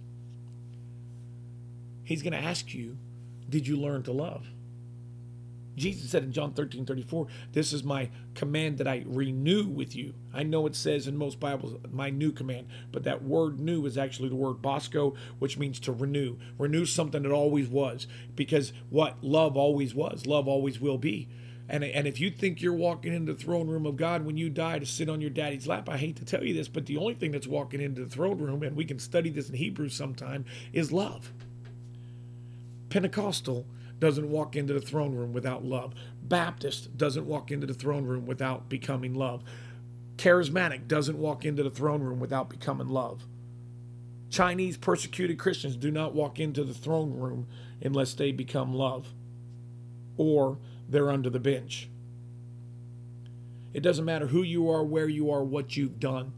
He's 2.03 2.23
going 2.23 2.33
to 2.33 2.39
ask 2.39 2.73
you, 2.73 2.97
"Did 3.47 3.67
you 3.67 3.77
learn 3.77 4.01
to 4.03 4.11
love?" 4.11 4.47
Jesus 5.75 6.11
said 6.11 6.23
in 6.23 6.31
John 6.31 6.53
13 6.53 6.85
34, 6.85 7.27
This 7.51 7.73
is 7.73 7.83
my 7.83 8.09
command 8.35 8.77
that 8.77 8.87
I 8.87 9.03
renew 9.05 9.65
with 9.65 9.95
you. 9.95 10.13
I 10.33 10.43
know 10.43 10.65
it 10.67 10.75
says 10.75 11.07
in 11.07 11.17
most 11.17 11.39
Bibles, 11.39 11.79
my 11.91 12.09
new 12.09 12.31
command, 12.31 12.67
but 12.91 13.03
that 13.03 13.23
word 13.23 13.59
new 13.59 13.85
is 13.85 13.97
actually 13.97 14.29
the 14.29 14.35
word 14.35 14.61
bosco, 14.61 15.15
which 15.39 15.57
means 15.57 15.79
to 15.81 15.91
renew. 15.91 16.37
Renew 16.57 16.85
something 16.85 17.23
that 17.23 17.31
always 17.31 17.67
was. 17.67 18.07
Because 18.35 18.73
what? 18.89 19.23
Love 19.23 19.57
always 19.57 19.95
was. 19.95 20.25
Love 20.25 20.47
always 20.47 20.79
will 20.79 20.97
be. 20.97 21.27
And, 21.69 21.83
and 21.83 22.05
if 22.07 22.19
you 22.19 22.29
think 22.29 22.61
you're 22.61 22.73
walking 22.73 23.13
into 23.13 23.33
the 23.33 23.39
throne 23.39 23.67
room 23.67 23.85
of 23.85 23.95
God 23.95 24.25
when 24.25 24.37
you 24.37 24.49
die 24.49 24.79
to 24.79 24.85
sit 24.85 25.09
on 25.09 25.21
your 25.21 25.29
daddy's 25.29 25.65
lap, 25.65 25.87
I 25.87 25.97
hate 25.97 26.17
to 26.17 26.25
tell 26.25 26.43
you 26.43 26.53
this, 26.53 26.67
but 26.67 26.85
the 26.85 26.97
only 26.97 27.13
thing 27.13 27.31
that's 27.31 27.47
walking 27.47 27.81
into 27.81 28.03
the 28.03 28.09
throne 28.09 28.37
room, 28.37 28.63
and 28.63 28.75
we 28.75 28.85
can 28.85 28.99
study 28.99 29.29
this 29.29 29.49
in 29.49 29.55
Hebrews 29.55 29.95
sometime, 29.95 30.45
is 30.73 30.91
love. 30.91 31.31
Pentecostal 32.89 33.65
doesn't 34.03 34.29
walk 34.29 34.57
into 34.57 34.73
the 34.73 34.81
throne 34.81 35.15
room 35.15 35.31
without 35.31 35.63
love. 35.63 35.93
Baptist 36.21 36.97
doesn't 36.97 37.25
walk 37.25 37.51
into 37.51 37.65
the 37.65 37.73
throne 37.73 38.03
room 38.05 38.25
without 38.25 38.67
becoming 38.67 39.13
love. 39.13 39.43
Charismatic 40.17 40.89
doesn't 40.89 41.17
walk 41.17 41.45
into 41.45 41.63
the 41.63 41.69
throne 41.69 42.03
room 42.03 42.19
without 42.19 42.49
becoming 42.49 42.89
love. 42.89 43.23
Chinese 44.29 44.75
persecuted 44.75 45.39
Christians 45.39 45.77
do 45.77 45.89
not 45.89 46.13
walk 46.13 46.37
into 46.37 46.65
the 46.65 46.73
throne 46.73 47.13
room 47.13 47.47
unless 47.81 48.13
they 48.13 48.33
become 48.33 48.73
love 48.73 49.13
or 50.17 50.57
they're 50.89 51.09
under 51.09 51.29
the 51.29 51.39
bench. 51.39 51.87
It 53.73 53.83
doesn't 53.83 54.03
matter 54.03 54.27
who 54.27 54.43
you 54.43 54.69
are, 54.69 54.83
where 54.83 55.07
you 55.07 55.31
are, 55.31 55.45
what 55.45 55.77
you've 55.77 55.99
done. 56.01 56.33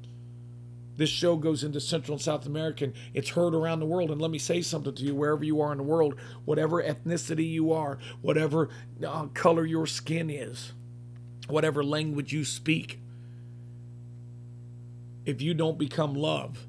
This 0.98 1.10
show 1.10 1.36
goes 1.36 1.64
into 1.64 1.80
Central 1.80 2.16
and 2.16 2.22
South 2.22 2.46
America. 2.46 2.86
And 2.86 2.94
it's 3.14 3.30
heard 3.30 3.54
around 3.54 3.80
the 3.80 3.86
world. 3.86 4.12
And 4.12 4.22
let 4.22 4.32
me 4.32 4.40
say 4.40 4.62
something 4.62 4.96
to 4.96 5.04
you 5.04 5.16
wherever 5.16 5.44
you 5.44 5.62
are 5.62 5.72
in 5.72 5.78
the 5.78 5.84
world, 5.84 6.16
whatever 6.46 6.82
ethnicity 6.82 7.50
you 7.50 7.74
are, 7.74 7.98
whatever 8.22 8.70
uh, 9.06 9.28
color 9.28 9.66
your 9.66 9.88
skin 9.88 10.30
is, 10.30 10.74
whatever 11.48 11.84
language 11.84 12.34
you 12.34 12.46
speak, 12.46 13.00
if 15.26 15.42
you 15.42 15.54
don't 15.54 15.78
become 15.78 16.14
love, 16.14 16.66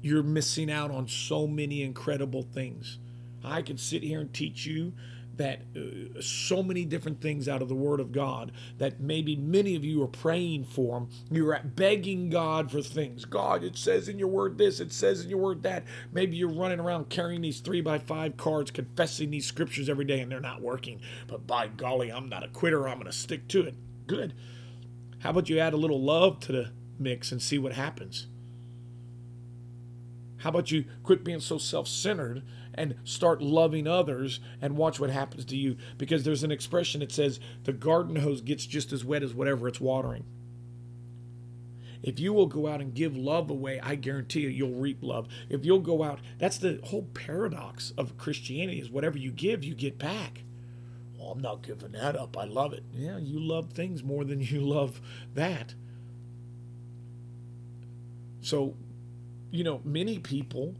you're 0.00 0.22
missing 0.22 0.70
out 0.70 0.90
on 0.90 1.08
so 1.08 1.46
many 1.46 1.82
incredible 1.82 2.42
things. 2.42 2.98
I 3.44 3.62
could 3.62 3.80
sit 3.80 4.02
here 4.02 4.20
and 4.20 4.32
teach 4.32 4.66
you 4.66 4.92
that 5.36 5.62
uh, 5.76 6.20
so 6.20 6.62
many 6.62 6.84
different 6.84 7.20
things 7.20 7.48
out 7.48 7.62
of 7.62 7.68
the 7.68 7.74
Word 7.74 8.00
of 8.00 8.12
God 8.12 8.52
that 8.78 9.00
maybe 9.00 9.36
many 9.36 9.74
of 9.74 9.84
you 9.84 10.02
are 10.02 10.08
praying 10.08 10.64
for 10.64 10.98
them. 11.00 11.08
You're 11.30 11.58
begging 11.64 12.30
God 12.30 12.70
for 12.70 12.82
things. 12.82 13.24
God, 13.24 13.64
it 13.64 13.76
says 13.76 14.08
in 14.08 14.18
your 14.18 14.28
Word 14.28 14.58
this, 14.58 14.80
it 14.80 14.92
says 14.92 15.22
in 15.22 15.30
your 15.30 15.38
Word 15.38 15.62
that. 15.62 15.84
Maybe 16.12 16.36
you're 16.36 16.48
running 16.52 16.80
around 16.80 17.08
carrying 17.08 17.42
these 17.42 17.60
three 17.60 17.80
by 17.80 17.98
five 17.98 18.36
cards, 18.36 18.70
confessing 18.70 19.30
these 19.30 19.46
scriptures 19.46 19.88
every 19.88 20.04
day, 20.04 20.20
and 20.20 20.30
they're 20.30 20.40
not 20.40 20.60
working. 20.60 21.00
But 21.26 21.46
by 21.46 21.68
golly, 21.68 22.10
I'm 22.10 22.28
not 22.28 22.44
a 22.44 22.48
quitter. 22.48 22.88
I'm 22.88 22.98
going 22.98 23.06
to 23.06 23.12
stick 23.12 23.48
to 23.48 23.62
it. 23.62 23.74
Good. 24.06 24.34
How 25.20 25.30
about 25.30 25.48
you 25.48 25.58
add 25.58 25.72
a 25.72 25.78
little 25.78 26.02
love 26.02 26.40
to 26.40 26.52
the 26.52 26.70
mix 26.98 27.32
and 27.32 27.40
see 27.40 27.58
what 27.58 27.72
happens? 27.72 28.26
How 30.38 30.50
about 30.50 30.72
you 30.72 30.84
quit 31.04 31.22
being 31.22 31.38
so 31.38 31.56
self 31.56 31.86
centered 31.86 32.42
and 32.74 32.94
start 33.04 33.42
loving 33.42 33.86
others 33.86 34.40
and 34.60 34.76
watch 34.76 34.98
what 34.98 35.10
happens 35.10 35.44
to 35.46 35.56
you? 35.56 35.76
Because 35.98 36.24
there's 36.24 36.42
an 36.42 36.52
expression 36.52 37.00
that 37.00 37.12
says 37.12 37.40
the 37.64 37.72
garden 37.72 38.16
hose 38.16 38.40
gets 38.40 38.66
just 38.66 38.92
as 38.92 39.04
wet 39.04 39.22
as 39.22 39.34
whatever 39.34 39.68
it's 39.68 39.80
watering. 39.80 40.24
If 42.02 42.18
you 42.18 42.32
will 42.32 42.46
go 42.46 42.66
out 42.66 42.80
and 42.80 42.94
give 42.94 43.16
love 43.16 43.48
away, 43.48 43.78
I 43.80 43.94
guarantee 43.94 44.40
you, 44.40 44.48
you'll 44.48 44.80
reap 44.80 44.98
love. 45.02 45.28
If 45.48 45.64
you'll 45.64 45.78
go 45.78 46.02
out, 46.02 46.20
that's 46.38 46.58
the 46.58 46.80
whole 46.84 47.08
paradox 47.14 47.92
of 47.96 48.18
Christianity 48.18 48.80
is 48.80 48.90
whatever 48.90 49.18
you 49.18 49.30
give, 49.30 49.62
you 49.62 49.74
get 49.74 49.98
back. 49.98 50.42
Well, 51.16 51.30
I'm 51.30 51.40
not 51.40 51.62
giving 51.62 51.92
that 51.92 52.16
up. 52.16 52.36
I 52.36 52.44
love 52.44 52.72
it. 52.72 52.82
Yeah, 52.92 53.18
you 53.18 53.38
love 53.38 53.72
things 53.72 54.02
more 54.02 54.24
than 54.24 54.40
you 54.40 54.60
love 54.62 55.00
that. 55.34 55.74
So 58.40 58.74
you 59.52 59.62
know, 59.62 59.80
many 59.84 60.18
people 60.18 60.74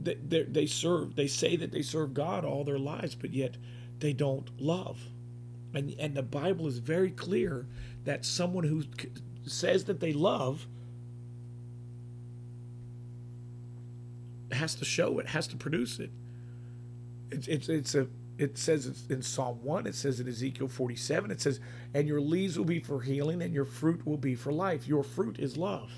they, 0.00 0.42
they 0.44 0.66
serve, 0.66 1.16
they 1.16 1.26
say 1.26 1.56
that 1.56 1.72
they 1.72 1.82
serve 1.82 2.14
God 2.14 2.44
all 2.44 2.64
their 2.64 2.78
lives, 2.78 3.14
but 3.14 3.32
yet 3.32 3.56
they 3.98 4.12
don't 4.12 4.50
love. 4.60 4.98
And, 5.74 5.94
and 5.98 6.14
the 6.14 6.22
Bible 6.22 6.66
is 6.66 6.78
very 6.78 7.10
clear 7.10 7.66
that 8.04 8.24
someone 8.24 8.64
who 8.64 8.84
says 9.46 9.84
that 9.84 10.00
they 10.00 10.12
love 10.12 10.66
has 14.52 14.74
to 14.76 14.84
show 14.84 15.18
it, 15.18 15.28
has 15.28 15.46
to 15.48 15.56
produce 15.56 15.98
it. 15.98 16.10
It's, 17.30 17.48
it's, 17.48 17.68
it's 17.68 17.94
a 17.94 18.08
it 18.38 18.56
says 18.56 18.86
it's 18.86 19.04
in 19.08 19.20
Psalm 19.20 19.58
1, 19.64 19.86
it 19.88 19.96
says 19.96 20.20
in 20.20 20.28
Ezekiel 20.28 20.68
47, 20.68 21.32
it 21.32 21.40
says, 21.40 21.58
and 21.92 22.06
your 22.06 22.20
leaves 22.20 22.56
will 22.56 22.64
be 22.64 22.78
for 22.78 23.00
healing 23.00 23.42
and 23.42 23.52
your 23.52 23.64
fruit 23.64 24.06
will 24.06 24.16
be 24.16 24.36
for 24.36 24.52
life. 24.52 24.86
Your 24.86 25.02
fruit 25.02 25.40
is 25.40 25.56
love. 25.56 25.90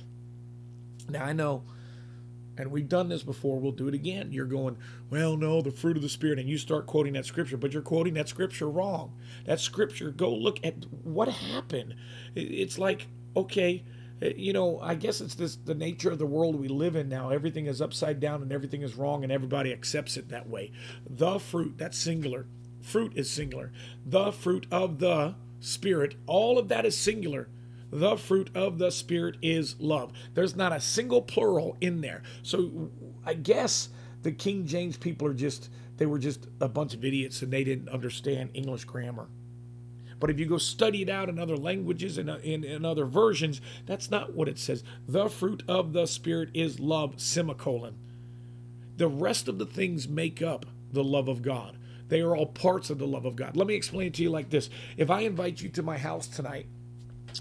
Now 1.08 1.24
I 1.24 1.34
know, 1.34 1.64
and 2.60 2.70
we've 2.70 2.88
done 2.88 3.08
this 3.08 3.22
before, 3.22 3.58
we'll 3.58 3.72
do 3.72 3.88
it 3.88 3.94
again. 3.94 4.32
You're 4.32 4.46
going, 4.46 4.76
well, 5.08 5.36
no, 5.36 5.62
the 5.62 5.70
fruit 5.70 5.96
of 5.96 6.02
the 6.02 6.08
Spirit, 6.08 6.38
and 6.38 6.48
you 6.48 6.58
start 6.58 6.86
quoting 6.86 7.14
that 7.14 7.26
scripture, 7.26 7.56
but 7.56 7.72
you're 7.72 7.82
quoting 7.82 8.14
that 8.14 8.28
scripture 8.28 8.68
wrong. 8.68 9.16
That 9.46 9.60
scripture, 9.60 10.10
go 10.10 10.34
look 10.34 10.64
at 10.64 10.84
what 11.02 11.28
happened. 11.28 11.94
It's 12.34 12.78
like, 12.78 13.08
okay, 13.36 13.84
eh, 14.22 14.32
you 14.36 14.52
know, 14.52 14.78
I 14.80 14.94
guess 14.94 15.20
it's 15.20 15.34
this 15.34 15.56
the 15.56 15.74
nature 15.74 16.10
of 16.10 16.18
the 16.18 16.26
world 16.26 16.56
we 16.56 16.68
live 16.68 16.96
in 16.96 17.08
now. 17.08 17.30
Everything 17.30 17.66
is 17.66 17.80
upside 17.80 18.20
down 18.20 18.42
and 18.42 18.52
everything 18.52 18.82
is 18.82 18.96
wrong, 18.96 19.24
and 19.24 19.32
everybody 19.32 19.72
accepts 19.72 20.16
it 20.16 20.28
that 20.28 20.48
way. 20.48 20.72
The 21.08 21.38
fruit, 21.38 21.78
that's 21.78 21.98
singular. 21.98 22.46
Fruit 22.82 23.12
is 23.16 23.30
singular. 23.30 23.72
The 24.04 24.32
fruit 24.32 24.66
of 24.70 24.98
the 24.98 25.34
Spirit, 25.60 26.16
all 26.26 26.58
of 26.58 26.68
that 26.68 26.86
is 26.86 26.96
singular 26.96 27.48
the 27.90 28.16
fruit 28.16 28.50
of 28.54 28.78
the 28.78 28.90
Spirit 28.90 29.36
is 29.42 29.78
love. 29.80 30.12
There's 30.34 30.56
not 30.56 30.72
a 30.72 30.80
single 30.80 31.22
plural 31.22 31.76
in 31.80 32.00
there. 32.00 32.22
So 32.42 32.90
I 33.24 33.34
guess 33.34 33.88
the 34.22 34.32
King 34.32 34.66
James 34.66 34.96
people 34.96 35.26
are 35.28 35.34
just, 35.34 35.70
they 35.96 36.06
were 36.06 36.18
just 36.18 36.46
a 36.60 36.68
bunch 36.68 36.94
of 36.94 37.04
idiots 37.04 37.42
and 37.42 37.52
they 37.52 37.64
didn't 37.64 37.88
understand 37.88 38.50
English 38.54 38.84
grammar. 38.84 39.28
But 40.18 40.30
if 40.30 40.38
you 40.38 40.46
go 40.46 40.58
study 40.58 41.02
it 41.02 41.08
out 41.08 41.30
in 41.30 41.38
other 41.38 41.56
languages 41.56 42.18
and 42.18 42.28
in, 42.28 42.62
in, 42.62 42.64
in, 42.64 42.84
other 42.84 43.06
versions, 43.06 43.60
that's 43.86 44.10
not 44.10 44.34
what 44.34 44.48
it 44.48 44.58
says. 44.58 44.84
The 45.08 45.30
fruit 45.30 45.62
of 45.66 45.94
the 45.94 46.06
Spirit 46.06 46.50
is 46.52 46.78
love, 46.78 47.20
semicolon. 47.20 47.96
The 48.98 49.08
rest 49.08 49.48
of 49.48 49.58
the 49.58 49.64
things 49.64 50.06
make 50.06 50.42
up 50.42 50.66
the 50.92 51.02
love 51.02 51.28
of 51.28 51.40
God. 51.40 51.78
They 52.08 52.20
are 52.20 52.36
all 52.36 52.46
parts 52.46 52.90
of 52.90 52.98
the 52.98 53.06
love 53.06 53.24
of 53.24 53.34
God. 53.34 53.56
Let 53.56 53.66
me 53.66 53.74
explain 53.74 54.08
it 54.08 54.14
to 54.14 54.22
you 54.22 54.30
like 54.30 54.50
this. 54.50 54.68
If 54.98 55.10
I 55.10 55.20
invite 55.20 55.62
you 55.62 55.70
to 55.70 55.82
my 55.82 55.96
house 55.96 56.26
tonight 56.26 56.66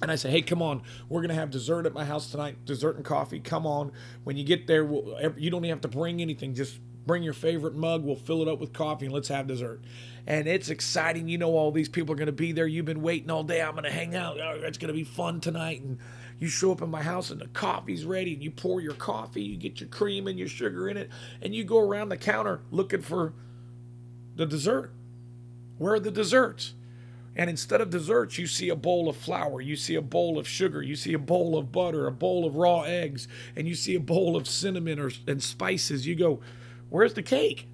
and 0.01 0.11
I 0.11 0.15
say, 0.15 0.29
hey, 0.29 0.41
come 0.41 0.61
on, 0.61 0.81
we're 1.07 1.21
to 1.29 1.35
have 1.35 1.49
dessert 1.49 1.85
at 1.85 1.93
my 1.93 2.05
house 2.05 2.31
tonight, 2.31 2.65
dessert 2.65 2.95
and 2.95 3.05
coffee. 3.05 3.39
Come 3.39 3.65
on. 3.65 3.91
When 4.23 4.37
you 4.37 4.43
get 4.43 4.67
there, 4.67 4.85
we'll, 4.85 5.17
you 5.37 5.49
don't 5.49 5.65
even 5.65 5.69
have 5.69 5.81
to 5.81 5.87
bring 5.87 6.21
anything. 6.21 6.55
Just 6.55 6.79
bring 7.05 7.23
your 7.23 7.33
favorite 7.33 7.75
mug. 7.75 8.03
We'll 8.03 8.15
fill 8.15 8.41
it 8.41 8.47
up 8.47 8.59
with 8.59 8.71
coffee 8.73 9.05
and 9.05 9.13
let's 9.13 9.29
have 9.29 9.47
dessert. 9.47 9.81
And 10.27 10.47
it's 10.47 10.69
exciting. 10.69 11.27
You 11.27 11.39
know, 11.39 11.55
all 11.55 11.71
these 11.71 11.89
people 11.89 12.13
are 12.13 12.17
to 12.27 12.31
be 12.31 12.51
there. 12.51 12.67
You've 12.67 12.85
been 12.85 13.01
waiting 13.01 13.31
all 13.31 13.43
day. 13.43 13.61
I'm 13.61 13.73
to 13.83 13.91
hang 13.91 14.15
out. 14.15 14.39
Oh, 14.39 14.59
it's 14.63 14.77
to 14.89 14.93
be 14.93 15.03
fun 15.03 15.41
tonight. 15.41 15.81
And 15.81 15.97
you 16.39 16.47
show 16.47 16.71
up 16.71 16.81
in 16.81 16.89
my 16.89 17.01
house 17.01 17.31
and 17.31 17.41
the 17.41 17.47
coffee's 17.47 18.05
ready 18.05 18.33
and 18.33 18.43
you 18.43 18.51
pour 18.51 18.79
your 18.79 18.93
coffee, 18.93 19.41
you 19.41 19.57
get 19.57 19.79
your 19.79 19.89
cream 19.89 20.27
and 20.27 20.39
your 20.39 20.47
sugar 20.47 20.87
in 20.87 20.97
it, 20.97 21.09
and 21.41 21.53
you 21.53 21.63
go 21.63 21.79
around 21.79 22.09
the 22.09 22.17
counter 22.17 22.61
looking 22.71 23.01
for 23.01 23.33
the 24.35 24.45
dessert. 24.45 24.93
Where 25.77 25.95
are 25.95 25.99
the 25.99 26.11
desserts? 26.11 26.73
And 27.39 27.49
instead 27.49 27.79
of 27.79 27.89
desserts, 27.89 28.37
you 28.37 28.47
see 28.47 28.67
a 28.67 28.75
bowl 28.75 29.07
of 29.07 29.15
flour, 29.15 29.61
you 29.61 29.77
see 29.77 29.95
a 29.95 30.01
bowl 30.01 30.37
of 30.37 30.45
sugar, 30.45 30.81
you 30.81 30.97
see 30.97 31.13
a 31.13 31.17
bowl 31.17 31.57
of 31.57 31.71
butter, 31.71 32.05
a 32.05 32.11
bowl 32.11 32.45
of 32.45 32.57
raw 32.57 32.81
eggs, 32.81 33.29
and 33.55 33.65
you 33.65 33.75
see 33.75 33.95
a 33.95 33.99
bowl 34.01 34.35
of 34.35 34.45
cinnamon 34.45 34.99
or, 34.99 35.09
and 35.25 35.41
spices. 35.41 36.05
You 36.05 36.15
go, 36.15 36.41
Where's 36.89 37.13
the 37.13 37.23
cake? 37.23 37.69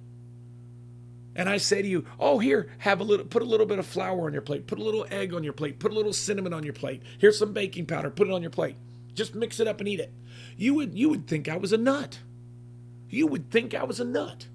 And 1.34 1.48
I 1.48 1.56
say 1.56 1.82
to 1.82 1.88
you, 1.88 2.04
Oh, 2.20 2.38
here, 2.38 2.70
have 2.78 3.00
a 3.00 3.02
little, 3.02 3.26
put 3.26 3.42
a 3.42 3.44
little 3.44 3.66
bit 3.66 3.80
of 3.80 3.86
flour 3.86 4.26
on 4.26 4.32
your 4.32 4.40
plate, 4.40 4.68
put 4.68 4.78
a 4.78 4.84
little 4.84 5.04
egg 5.10 5.34
on 5.34 5.42
your 5.42 5.52
plate, 5.52 5.80
put 5.80 5.90
a 5.90 5.96
little 5.96 6.12
cinnamon 6.12 6.52
on 6.52 6.62
your 6.62 6.72
plate. 6.72 7.02
Here's 7.18 7.36
some 7.36 7.52
baking 7.52 7.86
powder, 7.86 8.10
put 8.10 8.28
it 8.28 8.32
on 8.32 8.42
your 8.42 8.52
plate. 8.52 8.76
Just 9.14 9.34
mix 9.34 9.58
it 9.58 9.66
up 9.66 9.80
and 9.80 9.88
eat 9.88 9.98
it. 9.98 10.12
You 10.56 10.74
would, 10.74 10.94
you 10.94 11.08
would 11.08 11.26
think 11.26 11.48
I 11.48 11.56
was 11.56 11.72
a 11.72 11.76
nut. 11.76 12.20
You 13.08 13.26
would 13.26 13.50
think 13.50 13.74
I 13.74 13.82
was 13.82 13.98
a 13.98 14.04
nut. 14.04 14.46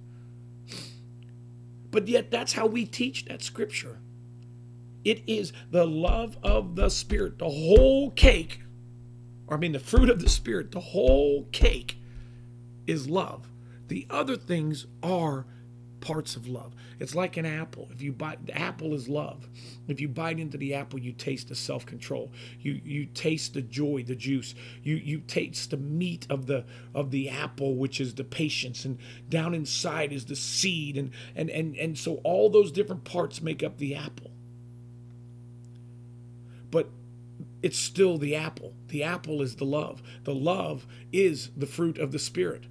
But 1.89 2.07
yet, 2.07 2.32
that's 2.32 2.53
how 2.53 2.66
we 2.66 2.86
teach 2.86 3.26
that 3.26 3.43
scripture. 3.43 3.99
It 5.03 5.23
is 5.27 5.53
the 5.71 5.85
love 5.85 6.37
of 6.43 6.75
the 6.75 6.89
Spirit. 6.89 7.39
The 7.39 7.49
whole 7.49 8.11
cake, 8.11 8.61
or 9.47 9.57
I 9.57 9.59
mean, 9.59 9.71
the 9.71 9.79
fruit 9.79 10.09
of 10.09 10.21
the 10.21 10.29
Spirit, 10.29 10.71
the 10.71 10.79
whole 10.79 11.45
cake 11.51 11.97
is 12.87 13.09
love. 13.09 13.47
The 13.87 14.07
other 14.09 14.37
things 14.37 14.85
are 15.03 15.45
parts 16.01 16.35
of 16.35 16.47
love. 16.47 16.73
It's 16.99 17.15
like 17.15 17.37
an 17.37 17.45
apple. 17.45 17.87
If 17.91 18.01
you 18.01 18.11
bite 18.11 18.45
the 18.45 18.57
apple 18.57 18.93
is 18.93 19.07
love. 19.07 19.47
If 19.87 20.01
you 20.01 20.07
bite 20.07 20.39
into 20.39 20.57
the 20.57 20.73
apple, 20.73 20.99
you 20.99 21.13
taste 21.13 21.49
the 21.49 21.55
self-control. 21.55 22.31
You 22.59 22.81
you 22.83 23.05
taste 23.05 23.53
the 23.53 23.61
joy, 23.61 24.03
the 24.03 24.15
juice. 24.15 24.55
You 24.83 24.95
you 24.95 25.19
taste 25.19 25.71
the 25.71 25.77
meat 25.77 26.25
of 26.29 26.47
the 26.47 26.65
of 26.93 27.11
the 27.11 27.29
apple, 27.29 27.75
which 27.75 28.01
is 28.01 28.15
the 28.15 28.23
patience, 28.23 28.83
and 28.83 28.97
down 29.29 29.53
inside 29.53 30.11
is 30.11 30.25
the 30.25 30.35
seed, 30.35 30.97
and 30.97 31.11
and 31.35 31.49
and 31.49 31.75
and 31.77 31.97
so 31.97 32.15
all 32.23 32.49
those 32.49 32.71
different 32.71 33.03
parts 33.03 33.41
make 33.41 33.63
up 33.63 33.77
the 33.77 33.95
apple 33.95 34.30
but 36.72 36.89
it's 37.61 37.78
still 37.78 38.17
the 38.17 38.36
apple. 38.36 38.74
The 38.88 39.03
apple 39.03 39.41
is 39.41 39.55
the 39.57 39.65
love. 39.65 40.01
The 40.24 40.34
love 40.34 40.88
is 41.11 41.51
the 41.55 41.67
fruit 41.67 41.97
of 41.97 42.11
the 42.11 42.19
Spirit. 42.19 42.63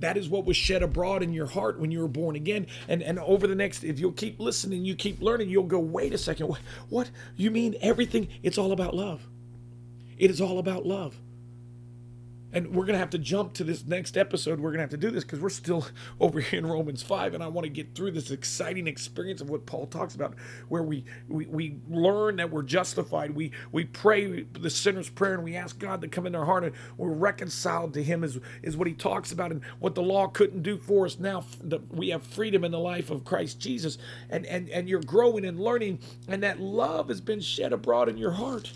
That 0.00 0.16
is 0.16 0.28
what 0.28 0.44
was 0.44 0.56
shed 0.56 0.82
abroad 0.82 1.22
in 1.22 1.32
your 1.32 1.46
heart 1.46 1.80
when 1.80 1.90
you 1.90 2.00
were 2.00 2.08
born 2.08 2.36
again. 2.36 2.68
And 2.86 3.02
and 3.02 3.18
over 3.18 3.46
the 3.46 3.54
next, 3.54 3.82
if 3.84 3.98
you'll 3.98 4.12
keep 4.12 4.38
listening, 4.38 4.84
you 4.84 4.94
keep 4.94 5.20
learning, 5.20 5.50
you'll 5.50 5.64
go, 5.64 5.80
wait 5.80 6.14
a 6.14 6.18
second, 6.18 6.48
what, 6.48 6.60
what? 6.88 7.10
You 7.36 7.50
mean 7.50 7.76
everything? 7.80 8.28
It's 8.42 8.58
all 8.58 8.72
about 8.72 8.94
love. 8.94 9.26
It 10.16 10.30
is 10.30 10.40
all 10.40 10.58
about 10.58 10.86
love 10.86 11.16
and 12.52 12.74
we're 12.74 12.84
going 12.84 12.94
to 12.94 12.98
have 12.98 13.10
to 13.10 13.18
jump 13.18 13.52
to 13.54 13.64
this 13.64 13.84
next 13.86 14.16
episode. 14.16 14.58
We're 14.58 14.70
going 14.70 14.78
to 14.78 14.82
have 14.82 14.90
to 14.90 14.96
do 14.96 15.10
this 15.10 15.24
because 15.24 15.40
we're 15.40 15.50
still 15.50 15.86
over 16.20 16.40
here 16.40 16.58
in 16.58 16.66
Romans 16.66 17.02
5, 17.02 17.34
and 17.34 17.42
I 17.42 17.48
want 17.48 17.64
to 17.64 17.70
get 17.70 17.94
through 17.94 18.12
this 18.12 18.30
exciting 18.30 18.86
experience 18.86 19.40
of 19.40 19.50
what 19.50 19.66
Paul 19.66 19.86
talks 19.86 20.14
about, 20.14 20.34
where 20.68 20.82
we, 20.82 21.04
we, 21.28 21.46
we 21.46 21.76
learn 21.88 22.36
that 22.36 22.50
we're 22.50 22.62
justified. 22.62 23.32
We, 23.32 23.52
we 23.70 23.84
pray 23.84 24.42
the 24.42 24.70
sinner's 24.70 25.10
prayer, 25.10 25.34
and 25.34 25.44
we 25.44 25.56
ask 25.56 25.78
God 25.78 26.00
to 26.00 26.08
come 26.08 26.26
in 26.26 26.34
our 26.34 26.44
heart, 26.44 26.64
and 26.64 26.74
we're 26.96 27.12
reconciled 27.12 27.92
to 27.94 28.02
Him, 28.02 28.24
is, 28.24 28.38
is 28.62 28.76
what 28.76 28.88
He 28.88 28.94
talks 28.94 29.30
about, 29.30 29.52
and 29.52 29.62
what 29.78 29.94
the 29.94 30.02
law 30.02 30.26
couldn't 30.26 30.62
do 30.62 30.78
for 30.78 31.04
us. 31.04 31.18
Now 31.18 31.44
that 31.64 31.94
we 31.94 32.08
have 32.10 32.22
freedom 32.22 32.64
in 32.64 32.72
the 32.72 32.78
life 32.78 33.10
of 33.10 33.24
Christ 33.24 33.60
Jesus, 33.60 33.98
and, 34.30 34.46
and, 34.46 34.70
and 34.70 34.88
you're 34.88 35.00
growing 35.02 35.44
and 35.44 35.60
learning, 35.60 35.98
and 36.26 36.42
that 36.42 36.60
love 36.60 37.08
has 37.08 37.20
been 37.20 37.40
shed 37.40 37.72
abroad 37.72 38.08
in 38.08 38.16
your 38.16 38.32
heart. 38.32 38.72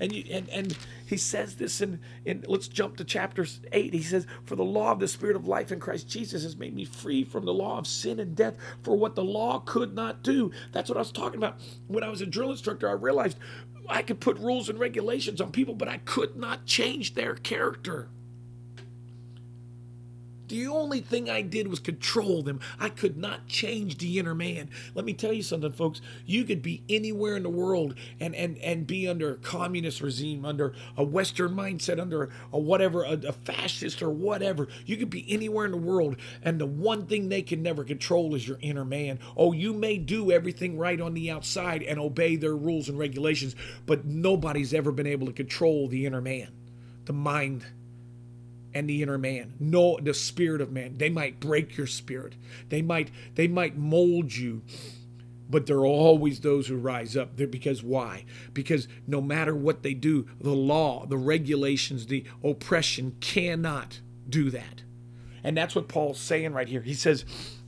And, 0.00 0.12
you, 0.12 0.24
and, 0.30 0.48
and 0.50 0.76
he 1.06 1.16
says 1.16 1.56
this 1.56 1.80
in, 1.80 2.00
in, 2.24 2.44
let's 2.46 2.68
jump 2.68 2.96
to 2.96 3.04
chapter 3.04 3.46
8. 3.72 3.92
He 3.92 4.02
says, 4.02 4.26
For 4.44 4.56
the 4.56 4.64
law 4.64 4.92
of 4.92 5.00
the 5.00 5.08
Spirit 5.08 5.36
of 5.36 5.48
life 5.48 5.72
in 5.72 5.80
Christ 5.80 6.08
Jesus 6.08 6.42
has 6.42 6.56
made 6.56 6.74
me 6.74 6.84
free 6.84 7.24
from 7.24 7.44
the 7.44 7.54
law 7.54 7.78
of 7.78 7.86
sin 7.86 8.20
and 8.20 8.36
death 8.36 8.56
for 8.82 8.96
what 8.96 9.14
the 9.14 9.24
law 9.24 9.60
could 9.60 9.94
not 9.94 10.22
do. 10.22 10.50
That's 10.72 10.88
what 10.88 10.96
I 10.96 11.00
was 11.00 11.12
talking 11.12 11.38
about. 11.38 11.60
When 11.86 12.04
I 12.04 12.08
was 12.08 12.20
a 12.20 12.26
drill 12.26 12.50
instructor, 12.50 12.88
I 12.88 12.92
realized 12.92 13.38
I 13.88 14.02
could 14.02 14.20
put 14.20 14.38
rules 14.38 14.68
and 14.68 14.78
regulations 14.78 15.40
on 15.40 15.50
people, 15.50 15.74
but 15.74 15.88
I 15.88 15.98
could 15.98 16.36
not 16.36 16.66
change 16.66 17.14
their 17.14 17.34
character. 17.34 18.08
The 20.48 20.66
only 20.66 21.00
thing 21.00 21.28
I 21.28 21.42
did 21.42 21.68
was 21.68 21.78
control 21.78 22.42
them. 22.42 22.60
I 22.80 22.88
could 22.88 23.18
not 23.18 23.46
change 23.48 23.98
the 23.98 24.18
inner 24.18 24.34
man. 24.34 24.70
Let 24.94 25.04
me 25.04 25.12
tell 25.12 25.32
you 25.32 25.42
something, 25.42 25.72
folks. 25.72 26.00
You 26.24 26.44
could 26.44 26.62
be 26.62 26.82
anywhere 26.88 27.36
in 27.36 27.42
the 27.42 27.50
world 27.50 27.94
and 28.18 28.34
and 28.34 28.56
and 28.58 28.86
be 28.86 29.06
under 29.06 29.32
a 29.32 29.36
communist 29.36 30.00
regime, 30.00 30.46
under 30.46 30.72
a 30.96 31.04
Western 31.04 31.54
mindset, 31.54 32.00
under 32.00 32.30
a 32.52 32.58
whatever, 32.58 33.04
a, 33.04 33.12
a 33.12 33.32
fascist 33.32 34.02
or 34.02 34.10
whatever. 34.10 34.68
You 34.86 34.96
could 34.96 35.10
be 35.10 35.26
anywhere 35.28 35.66
in 35.66 35.72
the 35.72 35.76
world, 35.76 36.16
and 36.42 36.58
the 36.58 36.66
one 36.66 37.06
thing 37.06 37.28
they 37.28 37.42
can 37.42 37.62
never 37.62 37.84
control 37.84 38.34
is 38.34 38.48
your 38.48 38.58
inner 38.62 38.84
man. 38.86 39.18
Oh, 39.36 39.52
you 39.52 39.74
may 39.74 39.98
do 39.98 40.32
everything 40.32 40.78
right 40.78 41.00
on 41.00 41.12
the 41.12 41.30
outside 41.30 41.82
and 41.82 41.98
obey 42.00 42.36
their 42.36 42.56
rules 42.56 42.88
and 42.88 42.98
regulations, 42.98 43.54
but 43.84 44.06
nobody's 44.06 44.72
ever 44.72 44.92
been 44.92 45.06
able 45.06 45.26
to 45.26 45.32
control 45.32 45.88
the 45.88 46.06
inner 46.06 46.22
man, 46.22 46.48
the 47.04 47.12
mind 47.12 47.64
and 48.78 48.88
the 48.88 49.02
inner 49.02 49.18
man 49.18 49.54
no 49.58 49.98
the 50.00 50.14
spirit 50.14 50.60
of 50.60 50.70
man 50.70 50.96
they 50.98 51.10
might 51.10 51.40
break 51.40 51.76
your 51.76 51.86
spirit 51.86 52.36
they 52.68 52.80
might 52.80 53.10
they 53.34 53.48
might 53.48 53.76
mold 53.76 54.34
you 54.34 54.62
but 55.50 55.66
there 55.66 55.78
are 55.78 55.86
always 55.86 56.40
those 56.40 56.68
who 56.68 56.76
rise 56.76 57.16
up 57.16 57.36
there 57.36 57.48
because 57.48 57.82
why 57.82 58.24
because 58.54 58.86
no 59.06 59.20
matter 59.20 59.54
what 59.54 59.82
they 59.82 59.94
do 59.94 60.28
the 60.40 60.50
law 60.50 61.04
the 61.06 61.16
regulations 61.16 62.06
the 62.06 62.24
oppression 62.44 63.16
cannot 63.20 64.00
do 64.28 64.48
that 64.48 64.84
and 65.42 65.56
that's 65.56 65.74
what 65.74 65.88
paul's 65.88 66.20
saying 66.20 66.52
right 66.52 66.68
here 66.68 66.82
he 66.82 66.94
says 66.94 67.24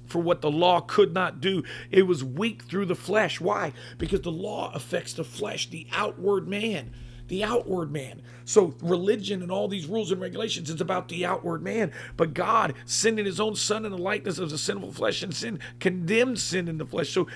for 0.06 0.20
what 0.20 0.40
the 0.40 0.50
law 0.50 0.80
could 0.80 1.14
not 1.14 1.40
do. 1.40 1.62
It 1.88 2.02
was 2.02 2.24
weak 2.24 2.64
through 2.64 2.86
the 2.86 2.96
flesh. 2.96 3.40
Why? 3.40 3.72
Because 3.96 4.22
the 4.22 4.32
law 4.32 4.72
affects 4.74 5.12
the 5.12 5.22
flesh, 5.22 5.70
the 5.70 5.86
outward 5.92 6.48
man 6.48 6.90
the 7.30 7.44
outward 7.44 7.92
man. 7.92 8.22
So 8.44 8.74
religion 8.82 9.40
and 9.40 9.52
all 9.52 9.68
these 9.68 9.86
rules 9.86 10.10
and 10.10 10.20
regulations 10.20 10.68
is 10.68 10.80
about 10.80 11.08
the 11.08 11.24
outward 11.24 11.62
man. 11.62 11.92
But 12.16 12.34
God, 12.34 12.74
sending 12.84 13.24
his 13.24 13.38
own 13.38 13.54
son 13.54 13.84
in 13.84 13.92
the 13.92 13.98
likeness 13.98 14.40
of 14.40 14.50
the 14.50 14.58
sinful 14.58 14.92
flesh 14.92 15.22
and 15.22 15.32
sin, 15.32 15.60
condemned 15.78 16.40
sin 16.40 16.66
in 16.66 16.76
the 16.76 16.84
flesh. 16.84 17.10
So 17.10 17.28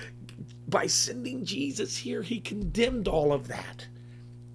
by 0.67 0.87
sending 0.87 1.45
Jesus 1.45 1.95
here, 1.95 2.21
he 2.21 2.41
condemned 2.41 3.07
all 3.07 3.31
of 3.31 3.47
that. 3.47 3.87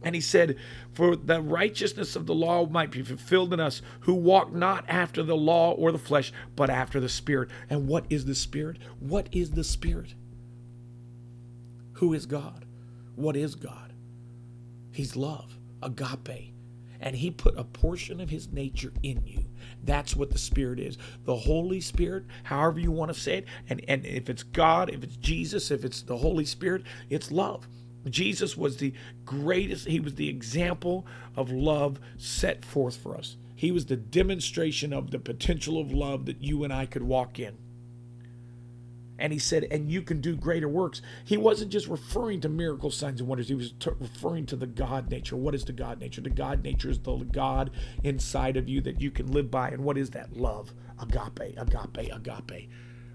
And 0.02 0.14
he 0.14 0.20
said, 0.20 0.58
For 0.92 1.16
the 1.16 1.40
righteousness 1.40 2.16
of 2.16 2.26
the 2.26 2.34
law 2.34 2.66
might 2.66 2.90
be 2.90 3.02
fulfilled 3.02 3.54
in 3.54 3.60
us 3.60 3.80
who 4.00 4.12
walk 4.12 4.52
not 4.52 4.84
after 4.88 5.22
the 5.22 5.36
law 5.36 5.72
or 5.72 5.90
the 5.90 5.98
flesh, 5.98 6.34
but 6.54 6.68
after 6.68 7.00
the 7.00 7.08
Spirit. 7.08 7.48
And 7.70 7.88
what 7.88 8.04
is 8.10 8.26
the 8.26 8.34
Spirit? 8.34 8.76
What 8.98 9.30
is 9.32 9.52
the 9.52 9.64
Spirit? 9.64 10.14
Who 11.94 12.12
is 12.12 12.26
God? 12.26 12.66
What 13.14 13.36
is 13.36 13.54
God? 13.54 13.89
He's 14.92 15.16
love, 15.16 15.56
agape. 15.82 16.54
And 17.02 17.16
he 17.16 17.30
put 17.30 17.58
a 17.58 17.64
portion 17.64 18.20
of 18.20 18.28
his 18.28 18.52
nature 18.52 18.92
in 19.02 19.24
you. 19.24 19.44
That's 19.84 20.14
what 20.14 20.30
the 20.30 20.38
Spirit 20.38 20.78
is. 20.78 20.98
The 21.24 21.36
Holy 21.36 21.80
Spirit, 21.80 22.24
however 22.42 22.78
you 22.78 22.90
want 22.90 23.12
to 23.12 23.18
say 23.18 23.38
it, 23.38 23.46
and, 23.68 23.82
and 23.88 24.04
if 24.04 24.28
it's 24.28 24.42
God, 24.42 24.90
if 24.90 25.02
it's 25.02 25.16
Jesus, 25.16 25.70
if 25.70 25.84
it's 25.84 26.02
the 26.02 26.18
Holy 26.18 26.44
Spirit, 26.44 26.82
it's 27.08 27.30
love. 27.30 27.66
Jesus 28.08 28.56
was 28.56 28.76
the 28.76 28.92
greatest, 29.24 29.86
he 29.86 30.00
was 30.00 30.14
the 30.14 30.28
example 30.28 31.06
of 31.36 31.50
love 31.50 32.00
set 32.16 32.64
forth 32.64 32.96
for 32.96 33.16
us. 33.16 33.36
He 33.54 33.72
was 33.72 33.86
the 33.86 33.96
demonstration 33.96 34.92
of 34.92 35.10
the 35.10 35.18
potential 35.18 35.78
of 35.78 35.92
love 35.92 36.26
that 36.26 36.42
you 36.42 36.64
and 36.64 36.72
I 36.72 36.86
could 36.86 37.02
walk 37.02 37.38
in. 37.38 37.58
And 39.20 39.32
he 39.32 39.38
said, 39.38 39.64
and 39.70 39.90
you 39.90 40.02
can 40.02 40.20
do 40.20 40.34
greater 40.34 40.68
works. 40.68 41.02
He 41.24 41.36
wasn't 41.36 41.70
just 41.70 41.86
referring 41.88 42.40
to 42.40 42.48
miracle 42.48 42.90
signs 42.90 43.20
and 43.20 43.28
wonders. 43.28 43.48
He 43.48 43.54
was 43.54 43.72
t- 43.78 43.90
referring 43.98 44.46
to 44.46 44.56
the 44.56 44.66
God 44.66 45.10
nature. 45.10 45.36
What 45.36 45.54
is 45.54 45.64
the 45.64 45.72
God 45.72 46.00
nature? 46.00 46.20
The 46.20 46.30
God 46.30 46.64
nature 46.64 46.90
is 46.90 46.98
the 46.98 47.16
God 47.16 47.70
inside 48.02 48.56
of 48.56 48.68
you 48.68 48.80
that 48.82 49.00
you 49.00 49.10
can 49.10 49.30
live 49.30 49.50
by. 49.50 49.68
And 49.68 49.84
what 49.84 49.98
is 49.98 50.10
that? 50.10 50.36
Love. 50.36 50.72
Agape, 51.00 51.56
agape, 51.56 52.12
agape. 52.12 52.68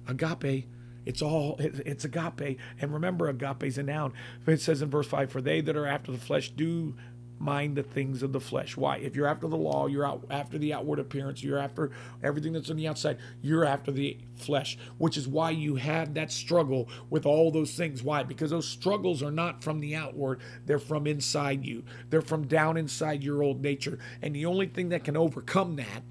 Agape 0.07 0.67
it's 1.05 1.21
all 1.21 1.55
it's 1.59 2.03
agape. 2.03 2.59
And 2.81 2.93
remember, 2.93 3.29
agape 3.29 3.63
is 3.63 3.77
a 3.77 3.83
noun. 3.83 4.13
It 4.47 4.59
says 4.59 4.81
in 4.81 4.89
verse 4.89 5.07
five, 5.07 5.31
"For 5.31 5.39
they 5.39 5.61
that 5.61 5.75
are 5.75 5.85
after 5.85 6.11
the 6.11 6.17
flesh 6.17 6.49
do 6.49 6.95
mind 7.39 7.75
the 7.75 7.83
things 7.83 8.23
of 8.23 8.33
the 8.33 8.39
flesh." 8.39 8.77
Why? 8.77 8.97
If 8.97 9.15
you're 9.15 9.27
after 9.27 9.47
the 9.47 9.57
law, 9.57 9.87
you're 9.87 10.05
out 10.05 10.25
after 10.29 10.57
the 10.57 10.73
outward 10.73 10.99
appearance. 10.99 11.43
You're 11.43 11.59
after 11.59 11.91
everything 12.23 12.53
that's 12.53 12.69
on 12.69 12.77
the 12.77 12.87
outside. 12.87 13.17
You're 13.41 13.65
after 13.65 13.91
the 13.91 14.17
flesh, 14.35 14.77
which 14.97 15.17
is 15.17 15.27
why 15.27 15.51
you 15.51 15.75
have 15.75 16.13
that 16.13 16.31
struggle 16.31 16.89
with 17.09 17.25
all 17.25 17.51
those 17.51 17.75
things. 17.75 18.03
Why? 18.03 18.23
Because 18.23 18.51
those 18.51 18.67
struggles 18.67 19.21
are 19.21 19.31
not 19.31 19.63
from 19.63 19.79
the 19.79 19.95
outward; 19.95 20.41
they're 20.65 20.79
from 20.79 21.07
inside 21.07 21.65
you. 21.65 21.83
They're 22.09 22.21
from 22.21 22.47
down 22.47 22.77
inside 22.77 23.23
your 23.23 23.43
old 23.43 23.61
nature. 23.61 23.99
And 24.21 24.35
the 24.35 24.45
only 24.45 24.67
thing 24.67 24.89
that 24.89 25.03
can 25.03 25.17
overcome 25.17 25.75
that 25.77 26.03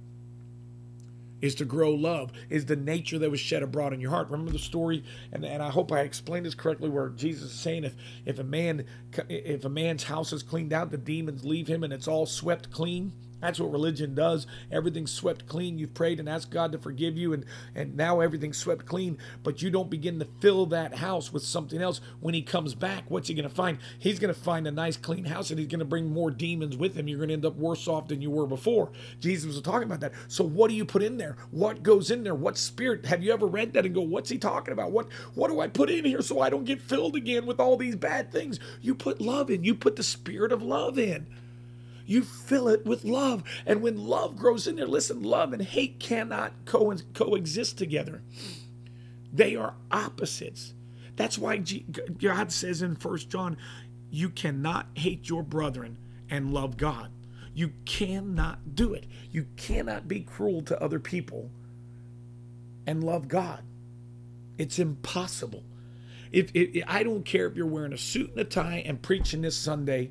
is 1.44 1.54
to 1.54 1.64
grow 1.66 1.90
love, 1.90 2.32
is 2.48 2.64
the 2.64 2.74
nature 2.74 3.18
that 3.18 3.30
was 3.30 3.38
shed 3.38 3.62
abroad 3.62 3.92
in 3.92 4.00
your 4.00 4.10
heart. 4.10 4.30
Remember 4.30 4.50
the 4.50 4.58
story, 4.58 5.04
and, 5.30 5.44
and 5.44 5.62
I 5.62 5.68
hope 5.68 5.92
I 5.92 6.00
explained 6.00 6.46
this 6.46 6.54
correctly, 6.54 6.88
where 6.88 7.10
Jesus 7.10 7.52
is 7.52 7.60
saying 7.60 7.84
if 7.84 7.94
if 8.24 8.38
a 8.38 8.44
man 8.44 8.86
if 9.28 9.66
a 9.66 9.68
man's 9.68 10.04
house 10.04 10.32
is 10.32 10.42
cleaned 10.42 10.72
out, 10.72 10.90
the 10.90 10.96
demons 10.96 11.44
leave 11.44 11.68
him 11.68 11.84
and 11.84 11.92
it's 11.92 12.08
all 12.08 12.24
swept 12.24 12.70
clean. 12.70 13.12
That's 13.44 13.60
what 13.60 13.72
religion 13.72 14.14
does. 14.14 14.46
Everything's 14.72 15.12
swept 15.12 15.46
clean. 15.46 15.76
You've 15.78 15.92
prayed 15.92 16.18
and 16.18 16.30
asked 16.30 16.50
God 16.50 16.72
to 16.72 16.78
forgive 16.78 17.18
you, 17.18 17.34
and, 17.34 17.44
and 17.74 17.94
now 17.94 18.20
everything's 18.20 18.56
swept 18.56 18.86
clean, 18.86 19.18
but 19.42 19.60
you 19.60 19.68
don't 19.68 19.90
begin 19.90 20.18
to 20.20 20.26
fill 20.40 20.64
that 20.66 20.94
house 20.94 21.30
with 21.30 21.42
something 21.42 21.82
else. 21.82 22.00
When 22.20 22.32
he 22.32 22.40
comes 22.40 22.74
back, 22.74 23.04
what's 23.08 23.28
he 23.28 23.34
going 23.34 23.46
to 23.46 23.54
find? 23.54 23.76
He's 23.98 24.18
going 24.18 24.32
to 24.32 24.40
find 24.40 24.66
a 24.66 24.70
nice, 24.70 24.96
clean 24.96 25.26
house, 25.26 25.50
and 25.50 25.58
he's 25.58 25.68
going 25.68 25.80
to 25.80 25.84
bring 25.84 26.10
more 26.10 26.30
demons 26.30 26.78
with 26.78 26.94
him. 26.94 27.06
You're 27.06 27.18
going 27.18 27.28
to 27.28 27.34
end 27.34 27.44
up 27.44 27.56
worse 27.56 27.86
off 27.86 28.08
than 28.08 28.22
you 28.22 28.30
were 28.30 28.46
before. 28.46 28.92
Jesus 29.20 29.44
was 29.44 29.60
talking 29.60 29.82
about 29.82 30.00
that. 30.00 30.14
So, 30.28 30.42
what 30.42 30.70
do 30.70 30.74
you 30.74 30.86
put 30.86 31.02
in 31.02 31.18
there? 31.18 31.36
What 31.50 31.82
goes 31.82 32.10
in 32.10 32.24
there? 32.24 32.34
What 32.34 32.56
spirit? 32.56 33.04
Have 33.04 33.22
you 33.22 33.30
ever 33.30 33.46
read 33.46 33.74
that 33.74 33.84
and 33.84 33.94
go, 33.94 34.00
what's 34.00 34.30
he 34.30 34.38
talking 34.38 34.72
about? 34.72 34.90
What, 34.90 35.12
what 35.34 35.50
do 35.50 35.60
I 35.60 35.68
put 35.68 35.90
in 35.90 36.06
here 36.06 36.22
so 36.22 36.40
I 36.40 36.48
don't 36.48 36.64
get 36.64 36.80
filled 36.80 37.14
again 37.14 37.44
with 37.44 37.60
all 37.60 37.76
these 37.76 37.96
bad 37.96 38.32
things? 38.32 38.58
You 38.80 38.94
put 38.94 39.20
love 39.20 39.50
in, 39.50 39.64
you 39.64 39.74
put 39.74 39.96
the 39.96 40.02
spirit 40.02 40.50
of 40.50 40.62
love 40.62 40.98
in. 40.98 41.26
You 42.06 42.22
fill 42.22 42.68
it 42.68 42.84
with 42.84 43.04
love. 43.04 43.44
And 43.66 43.82
when 43.82 43.96
love 44.06 44.36
grows 44.36 44.66
in 44.66 44.76
there, 44.76 44.86
listen, 44.86 45.22
love 45.22 45.52
and 45.52 45.62
hate 45.62 45.98
cannot 45.98 46.52
co- 46.64 46.96
coexist 47.14 47.78
together. 47.78 48.22
They 49.32 49.56
are 49.56 49.74
opposites. 49.90 50.74
That's 51.16 51.38
why 51.38 51.58
God 51.58 52.52
says 52.52 52.82
in 52.82 52.96
First 52.96 53.30
John, 53.30 53.56
you 54.10 54.28
cannot 54.28 54.88
hate 54.94 55.28
your 55.28 55.42
brethren 55.42 55.96
and 56.30 56.52
love 56.52 56.76
God. 56.76 57.10
You 57.54 57.72
cannot 57.84 58.74
do 58.74 58.92
it. 58.94 59.06
You 59.30 59.46
cannot 59.56 60.08
be 60.08 60.20
cruel 60.20 60.62
to 60.62 60.82
other 60.82 60.98
people 60.98 61.50
and 62.86 63.02
love 63.02 63.28
God. 63.28 63.62
It's 64.58 64.78
impossible. 64.78 65.64
If, 66.32 66.50
if, 66.54 66.82
I 66.88 67.04
don't 67.04 67.24
care 67.24 67.46
if 67.46 67.56
you're 67.56 67.66
wearing 67.66 67.92
a 67.92 67.98
suit 67.98 68.30
and 68.30 68.40
a 68.40 68.44
tie 68.44 68.82
and 68.84 69.00
preaching 69.00 69.42
this 69.42 69.56
Sunday 69.56 70.10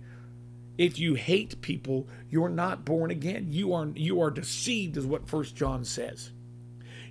if 0.77 0.97
you 0.97 1.13
hate 1.13 1.61
people, 1.61 2.07
you're 2.29 2.49
not 2.49 2.85
born 2.85 3.11
again. 3.11 3.47
You 3.49 3.73
are 3.73 3.87
you 3.93 4.21
are 4.21 4.31
deceived, 4.31 4.97
is 4.97 5.05
what 5.05 5.27
First 5.27 5.55
John 5.55 5.85
says. 5.85 6.31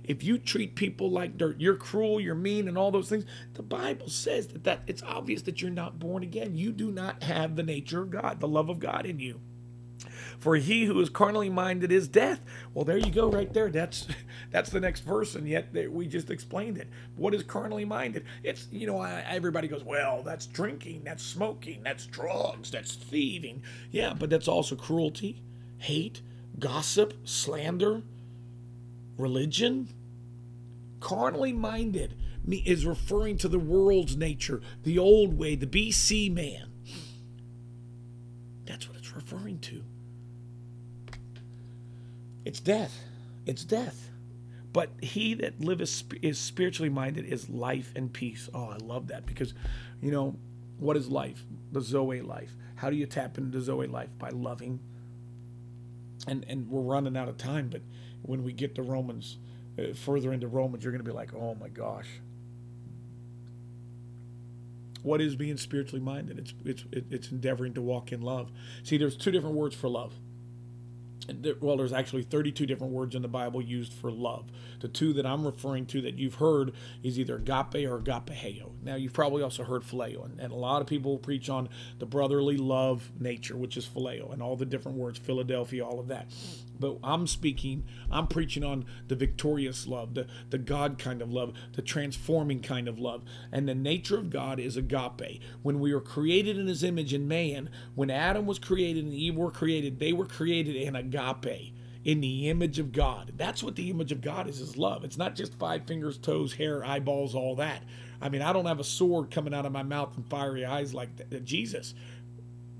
If 0.03 0.21
you 0.21 0.37
treat 0.37 0.75
people 0.75 1.09
like 1.09 1.37
dirt, 1.37 1.61
you're 1.61 1.77
cruel, 1.77 2.19
you're 2.19 2.35
mean, 2.35 2.67
and 2.67 2.77
all 2.77 2.91
those 2.91 3.07
things. 3.07 3.25
The 3.53 3.63
Bible 3.63 4.09
says 4.09 4.47
that, 4.47 4.65
that 4.65 4.81
it's 4.85 5.01
obvious 5.03 5.43
that 5.43 5.61
you're 5.61 5.71
not 5.71 5.97
born 5.97 6.23
again. 6.23 6.57
You 6.57 6.73
do 6.73 6.91
not 6.91 7.23
have 7.23 7.55
the 7.55 7.63
nature 7.63 8.01
of 8.01 8.09
God, 8.09 8.41
the 8.41 8.47
love 8.47 8.69
of 8.69 8.79
God 8.79 9.05
in 9.05 9.19
you. 9.19 9.39
For 10.39 10.55
he 10.55 10.85
who 10.85 10.99
is 10.99 11.09
carnally 11.09 11.49
minded 11.49 11.91
is 11.91 12.07
death. 12.07 12.41
Well, 12.73 12.85
there 12.85 12.97
you 12.97 13.11
go, 13.11 13.29
right 13.29 13.51
there. 13.53 13.69
That's 13.69 14.07
that's 14.51 14.69
the 14.69 14.79
next 14.79 15.01
verse, 15.01 15.35
and 15.35 15.47
yet 15.47 15.73
we 15.91 16.07
just 16.07 16.29
explained 16.29 16.77
it. 16.77 16.89
What 17.15 17.33
is 17.33 17.43
carnally 17.43 17.85
minded? 17.85 18.25
It's 18.43 18.67
you 18.71 18.87
know 18.87 19.01
everybody 19.01 19.67
goes, 19.67 19.83
well, 19.83 20.23
that's 20.23 20.45
drinking, 20.45 21.03
that's 21.03 21.23
smoking, 21.23 21.83
that's 21.83 22.05
drugs, 22.05 22.71
that's 22.71 22.95
thieving. 22.95 23.63
Yeah, 23.91 24.13
but 24.17 24.29
that's 24.29 24.47
also 24.47 24.75
cruelty, 24.75 25.41
hate, 25.77 26.21
gossip, 26.59 27.13
slander, 27.23 28.01
religion. 29.17 29.89
Carnally 30.99 31.51
minded 31.51 32.15
is 32.49 32.85
referring 32.85 33.37
to 33.37 33.47
the 33.47 33.59
world's 33.59 34.15
nature, 34.15 34.61
the 34.83 34.99
old 34.99 35.37
way, 35.37 35.55
the 35.55 35.67
BC 35.67 36.33
man. 36.33 36.71
That's 38.65 38.87
what 38.87 38.97
it's 38.97 39.13
referring 39.13 39.59
to. 39.59 39.83
It's 42.45 42.59
death. 42.59 42.99
It's 43.45 43.63
death. 43.63 44.09
But 44.71 44.89
he 45.01 45.35
that 45.35 45.61
liveth 45.61 46.03
is 46.21 46.39
spiritually 46.39 46.89
minded 46.89 47.25
is 47.25 47.49
life 47.49 47.93
and 47.95 48.11
peace. 48.11 48.49
Oh, 48.53 48.69
I 48.69 48.77
love 48.77 49.07
that 49.07 49.25
because, 49.25 49.53
you 50.01 50.11
know, 50.11 50.35
what 50.79 50.97
is 50.97 51.07
life? 51.09 51.45
The 51.71 51.81
Zoe 51.81 52.21
life. 52.21 52.55
How 52.75 52.89
do 52.89 52.95
you 52.95 53.05
tap 53.05 53.37
into 53.37 53.57
the 53.57 53.63
Zoe 53.63 53.87
life? 53.87 54.09
By 54.17 54.29
loving. 54.29 54.79
And 56.27 56.43
and 56.49 56.69
we're 56.69 56.81
running 56.81 57.15
out 57.15 57.29
of 57.29 57.37
time, 57.37 57.69
but 57.69 57.81
when 58.23 58.43
we 58.43 58.51
get 58.51 58.75
to 58.75 58.81
Romans, 58.81 59.37
uh, 59.77 59.93
further 59.93 60.33
into 60.33 60.47
Romans, 60.47 60.83
you're 60.83 60.91
going 60.91 61.03
to 61.03 61.09
be 61.09 61.15
like, 61.15 61.33
oh 61.35 61.55
my 61.55 61.69
gosh. 61.69 62.07
What 65.03 65.19
is 65.21 65.35
being 65.35 65.57
spiritually 65.57 66.03
minded? 66.03 66.39
It's 66.39 66.53
it's 66.65 66.83
it's 67.11 67.31
endeavoring 67.31 67.73
to 67.73 67.81
walk 67.81 68.11
in 68.11 68.21
love. 68.21 68.51
See, 68.83 68.97
there's 68.97 69.17
two 69.17 69.31
different 69.31 69.55
words 69.55 69.75
for 69.75 69.89
love 69.89 70.13
well, 71.61 71.77
there's 71.77 71.93
actually 71.93 72.23
32 72.23 72.65
different 72.65 72.93
words 72.93 73.15
in 73.15 73.21
the 73.21 73.27
Bible 73.27 73.61
used 73.61 73.93
for 73.93 74.11
love. 74.11 74.51
The 74.81 74.87
two 74.87 75.13
that 75.13 75.25
I'm 75.25 75.45
referring 75.45 75.85
to 75.87 76.01
that 76.01 76.15
you've 76.15 76.35
heard 76.35 76.73
is 77.01 77.17
either 77.19 77.35
agape 77.35 77.87
or 77.87 77.99
agapeo. 77.99 78.71
Now, 78.83 78.95
you've 78.95 79.13
probably 79.13 79.43
also 79.43 79.63
heard 79.63 79.83
phileo, 79.83 80.25
and, 80.25 80.39
and 80.39 80.51
a 80.51 80.55
lot 80.55 80.81
of 80.81 80.87
people 80.87 81.17
preach 81.17 81.49
on 81.49 81.69
the 81.99 82.05
brotherly 82.05 82.57
love 82.57 83.11
nature, 83.19 83.55
which 83.55 83.77
is 83.77 83.85
phileo, 83.87 84.31
and 84.33 84.41
all 84.41 84.55
the 84.55 84.65
different 84.65 84.97
words, 84.97 85.17
Philadelphia, 85.19 85.85
all 85.85 85.99
of 85.99 86.07
that. 86.07 86.27
But 86.83 86.97
I'm 87.01 87.27
speaking, 87.27 87.85
I'm 88.11 88.27
preaching 88.27 88.61
on 88.61 88.83
the 89.07 89.15
victorious 89.15 89.87
love, 89.87 90.15
the, 90.15 90.27
the 90.49 90.57
God 90.57 90.97
kind 90.97 91.21
of 91.21 91.31
love, 91.31 91.53
the 91.71 91.81
transforming 91.81 92.59
kind 92.59 92.89
of 92.89 92.99
love. 92.99 93.23
And 93.53 93.69
the 93.69 93.73
nature 93.73 94.17
of 94.17 94.29
God 94.29 94.59
is 94.59 94.75
agape. 94.75 95.41
When 95.61 95.79
we 95.79 95.93
were 95.93 96.01
created 96.01 96.57
in 96.57 96.67
his 96.67 96.83
image 96.83 97.13
in 97.13 97.25
man, 97.25 97.69
when 97.95 98.09
Adam 98.09 98.45
was 98.45 98.59
created 98.59 99.05
and 99.05 99.13
Eve 99.13 99.37
were 99.37 99.49
created, 99.49 99.99
they 99.99 100.11
were 100.11 100.25
created 100.25 100.75
in 100.75 100.93
agape 100.93 101.73
in 102.03 102.19
the 102.19 102.49
image 102.49 102.79
of 102.79 102.91
God. 102.91 103.31
That's 103.37 103.63
what 103.63 103.77
the 103.77 103.89
image 103.89 104.11
of 104.11 104.19
God 104.19 104.49
is, 104.49 104.59
is 104.59 104.75
love. 104.75 105.05
It's 105.05 105.17
not 105.17 105.35
just 105.35 105.57
five 105.57 105.85
fingers, 105.85 106.17
toes, 106.17 106.51
hair, 106.51 106.83
eyeballs, 106.83 107.33
all 107.33 107.55
that. 107.55 107.83
I 108.21 108.27
mean, 108.27 108.41
I 108.41 108.51
don't 108.51 108.65
have 108.65 108.81
a 108.81 108.85
sword 108.85 109.31
coming 109.31 109.53
out 109.53 109.65
of 109.65 109.71
my 109.71 109.83
mouth 109.83 110.15
and 110.17 110.27
fiery 110.29 110.65
eyes 110.65 110.93
like 110.93 111.09
Jesus. 111.45 111.93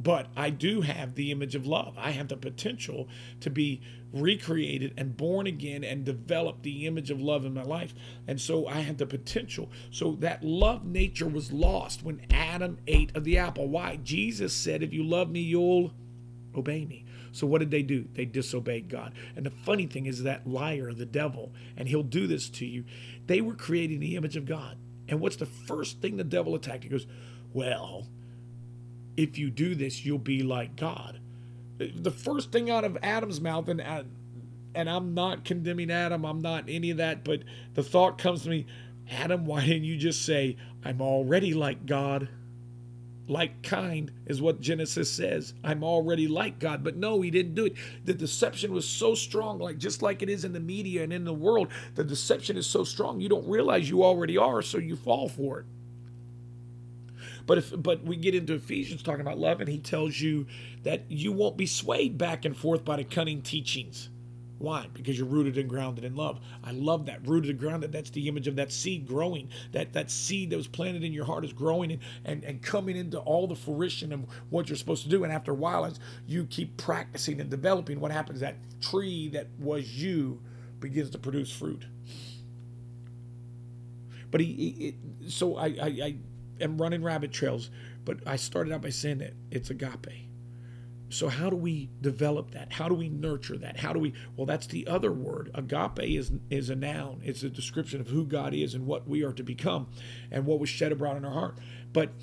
But 0.04 0.28
I 0.36 0.49
do 0.49 0.82
have 0.82 1.16
the 1.16 1.32
image 1.32 1.56
of 1.56 1.66
love. 1.66 1.95
I 1.97 2.12
have 2.12 2.28
the 2.28 2.36
potential 2.36 3.08
to 3.39 3.49
be 3.49 3.82
recreated 4.12 4.93
and 4.97 5.16
born 5.16 5.47
again 5.47 5.84
and 5.84 6.04
develop 6.04 6.62
the 6.62 6.86
image 6.86 7.10
of 7.10 7.22
love 7.22 7.45
in 7.45 7.54
my 7.54 7.64
life. 7.64 7.95
And 8.28 8.39
so 8.39 8.68
I 8.68 8.82
have 8.82 8.97
the 8.97 9.06
potential. 9.06 9.72
So 9.91 10.18
that 10.20 10.43
love 10.43 10.86
nature 10.86 11.28
was 11.28 11.54
lost 11.54 12.04
when 12.04 12.26
Adam 12.32 12.80
ate 12.86 13.16
of 13.16 13.24
the 13.24 13.38
apple. 13.38 13.70
Why? 13.70 13.95
Jesus 14.04 14.54
said, 14.54 14.84
If 14.84 14.93
you 14.93 15.04
love 15.04 15.30
me, 15.30 15.39
you'll 15.39 15.93
obey 16.54 16.86
me. 16.86 17.06
So 17.32 17.47
what 17.47 17.60
did 17.60 17.72
they 17.72 17.82
do? 17.82 18.08
They 18.14 18.26
disobeyed 18.26 18.89
God. 18.89 19.14
And 19.36 19.45
the 19.45 19.51
funny 19.51 19.88
thing 19.88 20.06
is 20.06 20.24
that 20.24 20.45
liar, 20.45 20.93
the 20.93 21.06
devil, 21.06 21.51
and 21.78 21.88
he'll 21.88 22.04
do 22.04 22.28
this 22.28 22.49
to 22.49 22.66
you, 22.66 22.84
they 23.26 23.41
were 23.41 23.56
creating 23.56 23.99
the 23.99 24.16
image 24.16 24.36
of 24.36 24.45
God. 24.45 24.78
And 25.08 25.20
what's 25.20 25.38
the 25.38 25.47
first 25.47 25.99
thing 26.01 26.18
the 26.18 26.24
devil 26.24 26.56
attacked? 26.56 26.84
He 26.84 26.89
goes, 26.89 27.08
Well, 27.54 28.08
if 29.18 29.38
you 29.38 29.49
do 29.49 29.76
this, 29.76 30.05
you'll 30.05 30.18
be 30.18 30.43
like 30.43 30.76
God. 30.76 31.20
The 31.78 32.11
first 32.11 32.51
thing 32.51 32.70
out 32.70 32.84
of 32.84 32.97
Adam's 33.01 33.41
mouth, 33.41 33.68
and 33.68 33.82
and 34.76 34.89
I'm 34.89 35.14
not 35.14 35.45
condemning 35.45 35.91
Adam, 35.91 36.26
I'm 36.26 36.39
not 36.39 36.66
any 36.68 36.91
of 36.91 36.97
that, 36.97 37.24
but 37.24 37.43
the 37.74 37.84
thought 37.84 38.18
comes 38.18 38.43
to 38.43 38.49
me, 38.49 38.66
Adam, 39.11 39.45
why 39.45 39.61
didn't 39.66 39.84
you 39.84 39.97
just 39.97 40.26
say, 40.26 40.57
I'm 40.84 41.01
already 41.01 41.53
like 41.53 41.86
God? 41.86 42.30
Like 43.28 43.64
kind 43.64 44.11
is 44.26 44.41
what 44.41 44.59
Genesis 44.59 45.09
says. 45.09 45.53
I'm 45.64 45.84
already 45.84 46.28
like 46.28 46.59
God. 46.59 46.84
But 46.84 46.97
no, 46.97 47.22
he 47.22 47.32
didn't 47.32 47.55
do 47.55 47.66
it. 47.66 47.76
The 48.03 48.14
deception 48.14 48.74
was 48.74 48.88
so 48.88 49.16
strong, 49.16 49.59
like 49.59 49.78
just 49.78 50.01
like 50.01 50.22
it 50.22 50.30
is 50.30 50.43
in 50.43 50.51
the 50.51 50.59
media 50.59 51.03
and 51.03 51.14
in 51.14 51.24
the 51.24 51.34
world, 51.34 51.70
the 51.95 52.03
deception 52.03 52.57
is 52.57 52.68
so 52.68 52.84
strong 52.84 53.22
you 53.22 53.30
don't 53.30 53.47
realize 53.47 53.89
you 53.89 54.03
already 54.03 54.38
are, 54.38 54.61
so 54.61 54.78
you 54.78 54.95
fall 54.95 55.30
for 55.30 55.59
it. 55.59 55.66
But 57.46 57.58
if 57.58 57.74
but 57.76 58.04
we 58.04 58.16
get 58.16 58.36
into 58.36 58.54
Ephesians 58.54 59.04
talking 59.04 59.22
about 59.22 59.38
love, 59.38 59.60
and 59.60 59.70
he 59.70 59.80
tells 59.80 60.20
you 60.20 60.48
that 60.84 61.04
you 61.10 61.32
won't 61.32 61.58
be 61.58 61.66
swayed 61.66 62.18
back 62.18 62.46
and 62.46 62.56
forth 62.56 62.86
by 62.86 62.98
the 62.98 63.04
cunning 63.04 63.41
teachings. 63.41 64.10
Why? 64.60 64.88
Because 64.94 65.18
you're 65.18 65.28
rooted 65.28 65.58
and 65.58 65.68
grounded 65.70 66.06
in 66.06 66.16
love. 66.16 66.39
I 66.64 66.72
love 66.72 67.08
that. 67.08 67.28
Rooted 67.28 67.50
and 67.50 67.60
grounded, 67.60 67.91
that's 67.91 68.12
the 68.12 68.30
image 68.30 68.48
of 68.48 68.56
that 68.56 68.72
seed 68.72 69.06
growing. 69.06 69.50
That 69.74 69.91
that 69.91 70.10
seed 70.10 70.52
that 70.52 70.58
was 70.58 70.68
planted 70.68 71.04
in 71.04 71.12
your 71.12 71.26
heart 71.26 71.44
is 71.44 71.52
growing 71.52 71.91
and, 71.91 72.02
and, 72.24 72.44
and 72.46 72.62
coming 72.62 72.96
into 72.96 73.20
all 73.20 73.46
the 73.46 73.58
fruition 73.58 74.14
of 74.14 74.26
what 74.50 74.70
you're 74.70 74.78
supposed 74.78 75.04
to 75.04 75.10
do. 75.10 75.26
And 75.26 75.34
after 75.34 75.52
a 75.52 75.56
while, 75.56 75.84
as 75.84 76.00
you 76.26 76.46
keep 76.46 76.78
practicing 76.78 77.41
and 77.41 77.50
developing, 77.50 78.00
what 78.00 78.12
happens? 78.12 78.39
That 78.39 78.56
tree 78.80 79.28
that 79.30 79.48
was 79.60 80.02
you 80.02 80.41
begins 80.80 81.10
to 81.10 81.18
produce 81.18 81.52
fruit. 81.52 81.86
But 84.32 84.39
he, 84.39 84.54
he 84.54 84.88
it, 84.88 85.32
so 85.32 85.58
I, 85.58 85.66
I, 85.66 85.88
I 86.04 86.16
am 86.60 86.82
running 86.82 87.04
rabbit 87.04 87.32
trails, 87.32 87.70
but 88.06 88.20
I 88.26 88.36
started 88.36 88.74
out 88.74 88.82
by 88.82 88.89
saying 88.89 89.20
that 89.20 89.34
it's 89.51 89.70
agape. 89.70 90.30
So 91.10 91.30
how 91.30 91.51
do 91.51 91.56
we 91.56 91.89
develop 92.01 92.51
that? 92.51 92.74
How 92.74 92.89
do 92.89 92.95
we 92.95 93.08
nurture 93.08 93.58
that? 93.60 93.78
How 93.78 93.93
do 93.93 93.99
we 93.99 94.14
well 94.36 94.47
that's 94.47 94.68
the 94.68 94.88
other 94.88 95.12
word. 95.12 95.51
Agape 95.54 95.99
is 95.99 96.32
is 96.49 96.70
a 96.70 96.76
noun. 96.76 97.22
It's 97.24 97.43
a 97.43 97.49
description 97.49 98.01
of 98.01 98.08
who 98.08 98.26
God 98.26 98.54
is 98.54 98.74
and 98.74 98.88
what 98.88 99.08
we 99.08 99.24
are 99.24 99.34
to 99.34 99.43
become 99.43 99.88
and 100.32 100.45
what 100.45 100.60
was 100.60 100.70
shed 100.70 100.91
abroad 100.91 101.18
in 101.18 101.26
our 101.26 101.32
heart. 101.32 101.60
But 101.91 102.14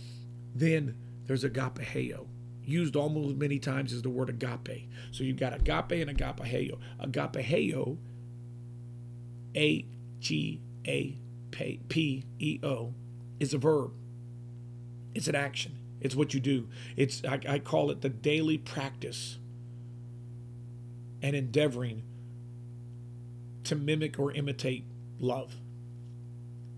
then 0.55 0.97
there's 1.26 1.45
agapeo 1.45 2.26
used 2.70 2.97
almost 2.97 3.37
many 3.37 3.59
times 3.59 3.93
as 3.93 4.03
the 4.03 4.11
word 4.11 4.28
agape. 4.28 4.89
So 5.11 5.24
you've 5.24 5.39
got 5.39 5.55
agape 5.55 5.93
and 5.93 6.16
agapeo. 6.16 6.78
Agapeo, 7.01 7.99
A 9.57 9.87
G 10.18 10.61
A 10.87 11.18
P 11.51 12.24
E 12.39 12.61
O, 12.62 12.95
is 13.39 13.53
a 13.53 13.59
verb. 13.59 13.93
It's 15.15 15.29
an 15.29 15.35
action. 15.35 15.77
It's 16.01 16.15
what 16.15 16.35
you 16.35 16.41
do. 16.41 16.69
It's 16.97 17.23
I, 17.25 17.41
I 17.49 17.59
call 17.59 17.91
it 17.91 18.01
the 18.01 18.09
daily 18.09 18.59
practice 18.59 19.39
and 21.23 21.37
endeavoring 21.37 22.03
to 23.65 23.77
mimic 23.77 24.19
or 24.19 24.33
imitate 24.33 24.85
love. 25.19 25.55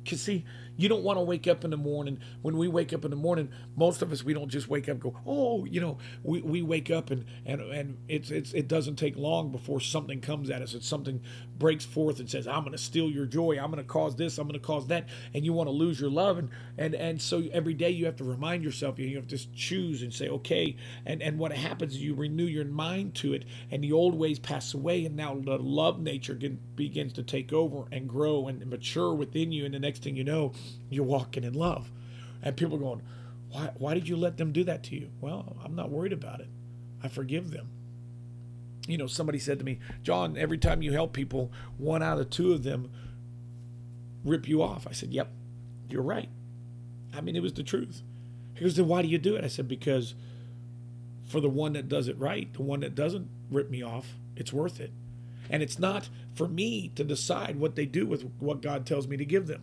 Because 0.03 0.21
see, 0.21 0.45
you 0.77 0.89
don't 0.89 1.03
want 1.03 1.19
to 1.19 1.23
wake 1.23 1.47
up 1.47 1.65
in 1.65 1.71
the 1.71 1.77
morning. 1.77 2.19
When 2.43 2.57
we 2.57 2.69
wake 2.69 2.93
up 2.93 3.05
in 3.05 3.11
the 3.11 3.17
morning, 3.17 3.51
most 3.77 4.03
of 4.03 4.13
us 4.13 4.23
we 4.23 4.35
don't 4.35 4.49
just 4.49 4.69
wake 4.69 4.89
up 4.89 5.01
go, 5.01 5.19
oh, 5.27 5.65
you 5.65 5.81
know, 5.81 5.99
we, 6.23 6.41
we 6.43 6.63
wake 6.63 6.91
up 6.91 7.11
and 7.11 7.25
and 7.45 7.61
and 7.61 7.99
it's 8.09 8.31
it's 8.31 8.53
it 8.53 8.69
doesn't 8.69 8.97
take 8.97 9.17
long 9.17 9.51
before 9.51 9.81
something 9.81 10.21
comes 10.21 10.51
at 10.51 10.63
us. 10.63 10.75
It's 10.75 10.87
something 10.87 11.21
breaks 11.59 11.85
forth 11.85 12.21
and 12.21 12.31
says, 12.31 12.47
I'm 12.47 12.61
going 12.61 12.73
to 12.73 12.79
steal 12.79 13.11
your 13.11 13.27
joy. 13.27 13.59
I'm 13.59 13.71
going 13.71 13.83
to 13.83 13.89
cause 13.89 14.17
this. 14.17 14.39
I'm 14.39 14.49
going 14.49 14.59
to 14.59 14.67
cause 14.67 14.87
that, 14.89 15.09
and 15.35 15.45
you 15.45 15.53
want 15.53 15.69
to 15.69 15.73
lose 15.73 16.01
your 16.01 16.11
love. 16.11 16.39
And 16.39 16.51
and 16.79 16.95
and 16.95 17.21
so 17.21 17.43
every 17.53 17.75
day 17.75 17.91
you 17.91 18.07
have 18.07 18.17
to 18.17 18.25
remind 18.25 18.65
yourself. 18.65 18.99
You 18.99 19.17
have 19.17 19.29
to 19.29 19.53
choose 19.53 20.03
and 20.03 20.13
say, 20.13 20.29
okay. 20.29 20.77
And 21.07 21.23
and 21.23 21.39
what 21.39 21.53
happens 21.53 21.95
is 21.95 22.03
you 22.03 22.15
renew 22.15 22.47
your 22.47 22.65
mind 22.65 23.15
to 23.17 23.33
it, 23.35 23.45
and 23.71 23.83
the 23.83 23.93
old 23.93 24.15
ways 24.15 24.39
pass 24.39 24.75
away, 24.75 25.05
and 25.05 25.17
now 25.17 25.35
the 25.35 25.59
love 25.59 26.01
nature 26.01 26.35
begins 26.75 27.13
to 27.15 27.23
take 27.23 27.53
over 27.53 27.85
and 27.93 28.09
grow 28.09 28.49
and 28.49 28.65
mature 28.67 29.15
within 29.15 29.53
you. 29.53 29.65
And 29.65 29.75
the 29.75 29.79
next 29.79 30.03
thing 30.03 30.17
you 30.17 30.25
know, 30.25 30.53
you're 30.91 31.05
walking 31.05 31.45
in 31.45 31.55
love. 31.55 31.91
And 32.43 32.57
people 32.57 32.77
are 32.77 32.81
going, 32.81 33.03
why, 33.53 33.71
why 33.77 33.95
did 33.95 34.09
you 34.09 34.17
let 34.17 34.39
them 34.39 34.53
do 34.53 34.65
that 34.65 34.83
to 34.85 34.97
you? 34.97 35.11
Well, 35.21 35.57
I'm 35.65 35.75
not 35.77 35.91
worried 35.91 36.13
about 36.13 36.41
it. 36.41 36.49
I 37.03 37.09
forgive 37.09 37.51
them. 37.51 37.69
You 38.89 38.99
know, 38.99 39.07
somebody 39.07 39.39
said 39.39 39.59
to 39.59 39.65
me, 39.65 39.79
John, 40.03 40.37
every 40.37 40.59
time 40.59 40.83
you 40.83 40.93
help 40.93 41.13
people, 41.13 41.53
one 41.77 42.03
out 42.03 42.19
of 42.19 42.31
two 42.31 42.53
of 42.53 42.63
them 42.63 42.91
rip 44.25 44.49
you 44.49 44.63
off. 44.63 44.87
I 44.89 44.93
said, 44.93 45.13
Yep, 45.13 45.31
you're 45.89 46.03
right. 46.03 46.29
I 47.15 47.21
mean, 47.21 47.37
it 47.37 47.43
was 47.43 47.53
the 47.53 47.63
truth. 47.63 48.03
He 48.55 48.63
goes, 48.63 48.75
Then 48.75 48.89
why 48.89 49.03
do 49.03 49.09
you 49.09 49.19
do 49.19 49.37
it? 49.37 49.45
I 49.45 49.49
said, 49.49 49.69
Because 49.69 50.15
for 51.27 51.41
the 51.41 51.49
one 51.49 51.75
that 51.75 51.89
does 51.89 52.09
it 52.09 52.19
right, 52.19 52.53
the 52.53 52.63
one 52.63 52.81
that 52.81 52.95
doesn't 52.95 53.29
rip 53.51 53.71
me 53.71 53.83
off, 53.83 54.15
it's 54.35 54.53
worth 54.53 54.81
it. 54.81 54.93
And 55.49 55.63
it's 55.63 55.79
not 55.79 56.09
for 56.35 56.49
me 56.49 56.91
to 56.95 57.05
decide 57.05 57.57
what 57.57 57.77
they 57.77 57.87
do 57.87 58.07
with 58.07 58.23
what 58.39 58.63
God 58.63 58.87
tells 58.87 59.07
me 59.07 59.17
to 59.17 59.25
give 59.25 59.47
them 59.47 59.63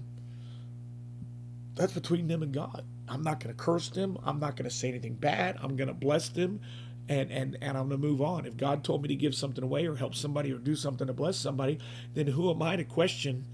that's 1.80 1.94
between 1.94 2.28
them 2.28 2.44
and 2.44 2.54
God. 2.54 2.84
I'm 3.08 3.24
not 3.24 3.40
going 3.40 3.56
to 3.56 3.62
curse 3.62 3.88
them. 3.88 4.18
I'm 4.26 4.38
not 4.38 4.58
going 4.58 4.70
to 4.70 4.76
say 4.76 4.90
anything 4.90 5.16
bad. 5.16 5.58
I'm 5.62 5.78
going 5.78 5.88
to 5.88 5.94
bless 5.94 6.28
them 6.28 6.60
and 7.08 7.32
and 7.32 7.58
and 7.62 7.78
I'm 7.78 7.88
going 7.88 8.02
to 8.02 8.08
move 8.08 8.22
on. 8.22 8.46
If 8.46 8.58
God 8.58 8.84
told 8.84 9.02
me 9.02 9.08
to 9.08 9.16
give 9.16 9.34
something 9.34 9.64
away 9.64 9.88
or 9.88 9.96
help 9.96 10.14
somebody 10.14 10.52
or 10.52 10.58
do 10.58 10.76
something 10.76 11.08
to 11.08 11.14
bless 11.14 11.38
somebody, 11.38 11.80
then 12.14 12.28
who 12.28 12.52
am 12.52 12.62
I 12.62 12.76
to 12.76 12.84
question 12.84 13.46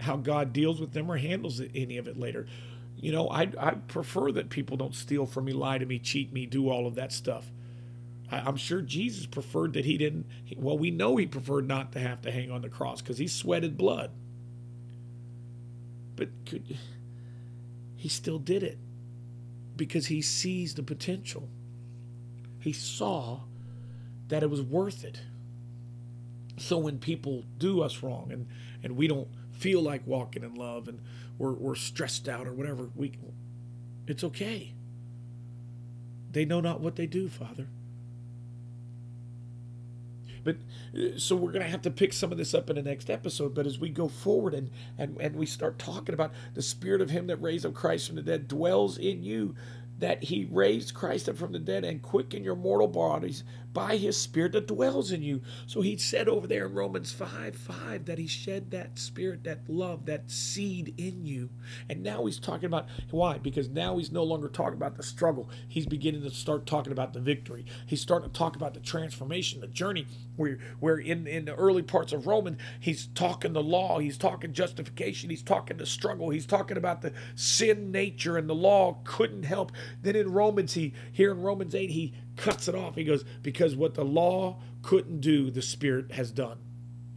how 0.00 0.16
God 0.16 0.52
deals 0.52 0.80
with 0.80 0.92
them 0.92 1.08
or 1.08 1.18
handles 1.18 1.62
any 1.72 1.98
of 1.98 2.08
it 2.08 2.18
later? 2.18 2.46
You 2.96 3.12
know, 3.12 3.28
I 3.28 3.48
I 3.56 3.70
prefer 3.86 4.32
that 4.32 4.50
people 4.50 4.76
don't 4.76 4.94
steal 4.94 5.24
from 5.24 5.44
me, 5.44 5.52
lie 5.52 5.78
to 5.78 5.86
me, 5.86 6.00
cheat 6.00 6.32
me, 6.32 6.46
do 6.46 6.68
all 6.68 6.84
of 6.86 6.96
that 6.96 7.12
stuff. 7.12 7.46
I, 8.28 8.40
I'm 8.40 8.56
sure 8.56 8.82
Jesus 8.82 9.24
preferred 9.24 9.74
that 9.74 9.84
he 9.84 9.96
didn't. 9.96 10.26
Well, 10.56 10.76
we 10.76 10.90
know 10.90 11.16
he 11.16 11.26
preferred 11.26 11.68
not 11.68 11.92
to 11.92 12.00
have 12.00 12.22
to 12.22 12.32
hang 12.32 12.50
on 12.50 12.62
the 12.62 12.68
cross 12.68 13.00
because 13.00 13.18
he 13.18 13.28
sweated 13.28 13.76
blood. 13.76 14.10
But 16.16 16.30
could 16.44 16.76
he 17.98 18.08
still 18.08 18.38
did 18.38 18.62
it 18.62 18.78
because 19.76 20.06
he 20.06 20.22
sees 20.22 20.74
the 20.74 20.84
potential. 20.84 21.48
He 22.60 22.72
saw 22.72 23.40
that 24.28 24.44
it 24.44 24.50
was 24.50 24.62
worth 24.62 25.04
it. 25.04 25.20
So 26.58 26.78
when 26.78 26.98
people 26.98 27.44
do 27.58 27.82
us 27.82 28.00
wrong 28.00 28.30
and, 28.30 28.46
and 28.84 28.96
we 28.96 29.08
don't 29.08 29.28
feel 29.50 29.82
like 29.82 30.06
walking 30.06 30.44
in 30.44 30.54
love 30.54 30.86
and 30.86 31.00
we're, 31.38 31.52
we're 31.52 31.74
stressed 31.74 32.28
out 32.28 32.46
or 32.46 32.52
whatever, 32.52 32.88
we 32.94 33.18
it's 34.06 34.22
okay. 34.22 34.74
They 36.30 36.44
know 36.44 36.60
not 36.60 36.80
what 36.80 36.94
they 36.94 37.06
do, 37.06 37.28
Father. 37.28 37.66
But 40.48 40.56
uh, 40.98 41.18
so 41.18 41.36
we're 41.36 41.52
going 41.52 41.64
to 41.64 41.70
have 41.70 41.82
to 41.82 41.90
pick 41.90 42.14
some 42.14 42.32
of 42.32 42.38
this 42.38 42.54
up 42.54 42.70
in 42.70 42.76
the 42.76 42.82
next 42.82 43.10
episode. 43.10 43.54
But 43.54 43.66
as 43.66 43.78
we 43.78 43.90
go 43.90 44.08
forward 44.08 44.54
and, 44.54 44.70
and, 44.96 45.20
and 45.20 45.36
we 45.36 45.44
start 45.44 45.78
talking 45.78 46.14
about 46.14 46.32
the 46.54 46.62
spirit 46.62 47.02
of 47.02 47.10
him 47.10 47.26
that 47.26 47.36
raised 47.36 47.66
up 47.66 47.74
Christ 47.74 48.06
from 48.06 48.16
the 48.16 48.22
dead 48.22 48.48
dwells 48.48 48.96
in 48.96 49.22
you, 49.22 49.54
that 49.98 50.24
he 50.24 50.48
raised 50.50 50.94
Christ 50.94 51.28
up 51.28 51.36
from 51.36 51.52
the 51.52 51.58
dead 51.58 51.84
and 51.84 52.02
quickened 52.02 52.44
your 52.44 52.56
mortal 52.56 52.88
bodies 52.88 53.44
by 53.72 53.96
his 53.96 54.20
spirit 54.20 54.52
that 54.52 54.66
dwells 54.66 55.12
in 55.12 55.22
you. 55.22 55.42
So 55.66 55.80
he 55.82 55.96
said 55.96 56.28
over 56.28 56.46
there 56.46 56.66
in 56.66 56.74
Romans 56.74 57.12
5 57.12 57.54
5 57.54 58.04
that 58.06 58.18
he 58.18 58.26
shed 58.26 58.70
that 58.70 58.98
spirit, 58.98 59.44
that 59.44 59.68
love, 59.68 60.06
that 60.06 60.30
seed 60.30 60.94
in 60.96 61.26
you. 61.26 61.50
And 61.88 62.02
now 62.02 62.24
he's 62.24 62.38
talking 62.38 62.66
about 62.66 62.86
why? 63.10 63.38
Because 63.38 63.68
now 63.68 63.98
he's 63.98 64.10
no 64.10 64.24
longer 64.24 64.48
talking 64.48 64.74
about 64.74 64.96
the 64.96 65.02
struggle. 65.02 65.50
He's 65.68 65.86
beginning 65.86 66.22
to 66.22 66.30
start 66.30 66.66
talking 66.66 66.92
about 66.92 67.12
the 67.12 67.20
victory. 67.20 67.66
He's 67.86 68.00
starting 68.00 68.30
to 68.30 68.36
talk 68.36 68.56
about 68.56 68.74
the 68.74 68.80
transformation, 68.80 69.60
the 69.60 69.66
journey 69.66 70.06
where 70.36 70.58
where 70.80 70.98
in, 70.98 71.26
in 71.26 71.44
the 71.44 71.54
early 71.54 71.82
parts 71.82 72.12
of 72.12 72.26
Romans, 72.26 72.58
he's 72.80 73.06
talking 73.08 73.52
the 73.52 73.62
law, 73.62 73.98
he's 73.98 74.18
talking 74.18 74.52
justification, 74.52 75.30
he's 75.30 75.42
talking 75.42 75.76
the 75.76 75.86
struggle, 75.86 76.30
he's 76.30 76.46
talking 76.46 76.76
about 76.76 77.02
the 77.02 77.12
sin 77.34 77.92
nature 77.92 78.36
and 78.36 78.48
the 78.48 78.54
law 78.54 78.98
couldn't 79.04 79.44
help. 79.44 79.72
Then 80.02 80.16
in 80.16 80.32
Romans, 80.32 80.74
he 80.74 80.94
here 81.12 81.30
in 81.30 81.42
Romans 81.42 81.74
8, 81.74 81.90
he 81.90 82.14
cuts 82.36 82.68
it 82.68 82.74
off. 82.74 82.94
He 82.94 83.04
goes, 83.04 83.24
Because 83.42 83.76
what 83.76 83.94
the 83.94 84.04
law 84.04 84.60
couldn't 84.82 85.20
do, 85.20 85.50
the 85.50 85.62
Spirit 85.62 86.12
has 86.12 86.30
done 86.30 86.58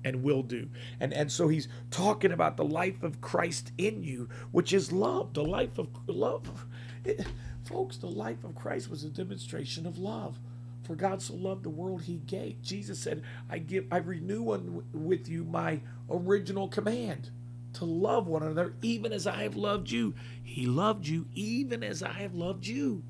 and 0.03 0.23
will 0.23 0.43
do. 0.43 0.69
And 0.99 1.13
and 1.13 1.31
so 1.31 1.47
he's 1.47 1.67
talking 1.89 2.31
about 2.31 2.57
the 2.57 2.65
life 2.65 3.03
of 3.03 3.21
Christ 3.21 3.71
in 3.77 4.03
you, 4.03 4.29
which 4.51 4.73
is 4.73 4.91
love, 4.91 5.33
the 5.33 5.43
life 5.43 5.77
of 5.77 5.89
love. 6.07 6.65
It, 7.03 7.25
folks, 7.63 7.97
the 7.97 8.07
life 8.07 8.43
of 8.43 8.55
Christ 8.55 8.89
was 8.89 9.03
a 9.03 9.09
demonstration 9.09 9.85
of 9.85 9.97
love. 9.97 10.39
For 10.83 10.95
God 10.95 11.21
so 11.21 11.35
loved 11.35 11.63
the 11.63 11.69
world 11.69 12.03
he 12.03 12.17
gave. 12.17 12.61
Jesus 12.61 12.99
said, 12.99 13.23
I 13.49 13.59
give 13.59 13.85
I 13.91 13.97
renew 13.97 14.41
one 14.43 14.83
with 14.91 15.27
you 15.27 15.43
my 15.43 15.81
original 16.09 16.67
command 16.67 17.29
to 17.73 17.85
love 17.85 18.27
one 18.27 18.43
another 18.43 18.73
even 18.81 19.13
as 19.13 19.27
I 19.27 19.43
have 19.43 19.55
loved 19.55 19.89
you. 19.91 20.13
He 20.43 20.65
loved 20.65 21.07
you 21.07 21.27
even 21.33 21.83
as 21.83 22.03
I 22.03 22.13
have 22.13 22.35
loved 22.35 22.67
you 22.67 23.03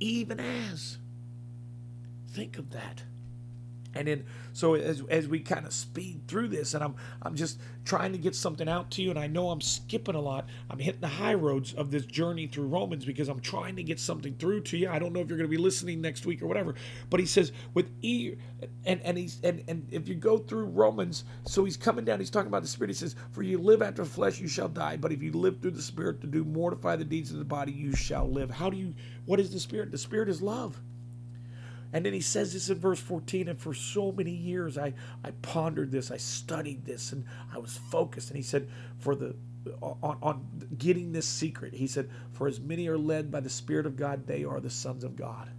even 0.00 0.40
as. 0.40 0.98
Think 2.30 2.58
of 2.58 2.70
that. 2.72 3.02
And 3.96 4.08
then 4.08 4.24
so 4.52 4.74
as, 4.74 5.02
as 5.08 5.28
we 5.28 5.40
kind 5.40 5.66
of 5.66 5.72
speed 5.72 6.22
through 6.28 6.48
this 6.48 6.74
and 6.74 6.82
I'm 6.84 6.94
I'm 7.22 7.34
just 7.34 7.60
trying 7.84 8.12
to 8.12 8.18
get 8.18 8.34
something 8.34 8.68
out 8.68 8.90
to 8.92 9.02
you 9.02 9.10
and 9.10 9.18
I 9.18 9.26
know 9.26 9.50
I'm 9.50 9.60
skipping 9.60 10.14
a 10.14 10.20
lot. 10.20 10.48
I'm 10.70 10.78
hitting 10.78 11.00
the 11.00 11.08
high 11.08 11.34
roads 11.34 11.72
of 11.74 11.90
this 11.90 12.04
journey 12.06 12.46
through 12.46 12.66
Romans 12.66 13.04
because 13.04 13.28
I'm 13.28 13.40
trying 13.40 13.76
to 13.76 13.82
get 13.82 14.00
something 14.00 14.34
through 14.36 14.62
to 14.62 14.76
you. 14.76 14.90
I 14.90 14.98
don't 14.98 15.12
know 15.12 15.20
if 15.20 15.28
you're 15.28 15.38
going 15.38 15.50
to 15.50 15.56
be 15.56 15.62
listening 15.62 16.00
next 16.00 16.26
week 16.26 16.42
or 16.42 16.46
whatever. 16.46 16.74
But 17.10 17.20
he 17.20 17.26
says 17.26 17.52
with 17.74 17.90
e 18.02 18.34
and 18.84 19.00
and 19.02 19.18
he's 19.18 19.40
and 19.42 19.62
and 19.68 19.86
if 19.90 20.08
you 20.08 20.14
go 20.14 20.38
through 20.38 20.66
Romans, 20.66 21.24
so 21.44 21.64
he's 21.64 21.76
coming 21.76 22.04
down, 22.04 22.18
he's 22.18 22.30
talking 22.30 22.48
about 22.48 22.62
the 22.62 22.68
spirit. 22.68 22.90
He 22.90 22.94
says, 22.94 23.16
"For 23.32 23.42
you 23.42 23.58
live 23.58 23.82
after 23.82 24.02
the 24.02 24.08
flesh, 24.08 24.40
you 24.40 24.48
shall 24.48 24.68
die, 24.68 24.96
but 24.96 25.12
if 25.12 25.22
you 25.22 25.32
live 25.32 25.60
through 25.60 25.72
the 25.72 25.82
spirit 25.82 26.20
to 26.20 26.26
do 26.26 26.44
mortify 26.44 26.96
the 26.96 27.04
deeds 27.04 27.30
of 27.30 27.38
the 27.38 27.44
body, 27.44 27.72
you 27.72 27.94
shall 27.94 28.30
live." 28.30 28.50
How 28.50 28.70
do 28.70 28.76
you 28.76 28.94
what 29.26 29.40
is 29.40 29.52
the 29.52 29.60
spirit? 29.60 29.90
The 29.90 29.98
spirit 29.98 30.28
is 30.28 30.40
love. 30.40 30.80
And 31.92 32.04
then 32.04 32.12
he 32.12 32.20
says 32.20 32.52
this 32.52 32.68
in 32.68 32.78
verse 32.78 33.00
14, 33.00 33.48
and 33.48 33.60
for 33.60 33.72
so 33.72 34.12
many 34.12 34.32
years 34.32 34.76
I, 34.76 34.94
I 35.24 35.30
pondered 35.42 35.90
this, 35.90 36.10
I 36.10 36.16
studied 36.16 36.84
this, 36.84 37.12
and 37.12 37.24
I 37.54 37.58
was 37.58 37.78
focused. 37.90 38.30
And 38.30 38.36
he 38.36 38.42
said, 38.42 38.68
for 38.98 39.14
the 39.14 39.36
on, 39.82 40.18
on 40.22 40.68
getting 40.78 41.12
this 41.12 41.26
secret, 41.26 41.74
he 41.74 41.86
said, 41.86 42.10
For 42.32 42.46
as 42.46 42.60
many 42.60 42.88
are 42.88 42.98
led 42.98 43.30
by 43.30 43.40
the 43.40 43.50
Spirit 43.50 43.86
of 43.86 43.96
God, 43.96 44.26
they 44.26 44.44
are 44.44 44.60
the 44.60 44.70
sons 44.70 45.04
of 45.04 45.16
God. 45.16 45.50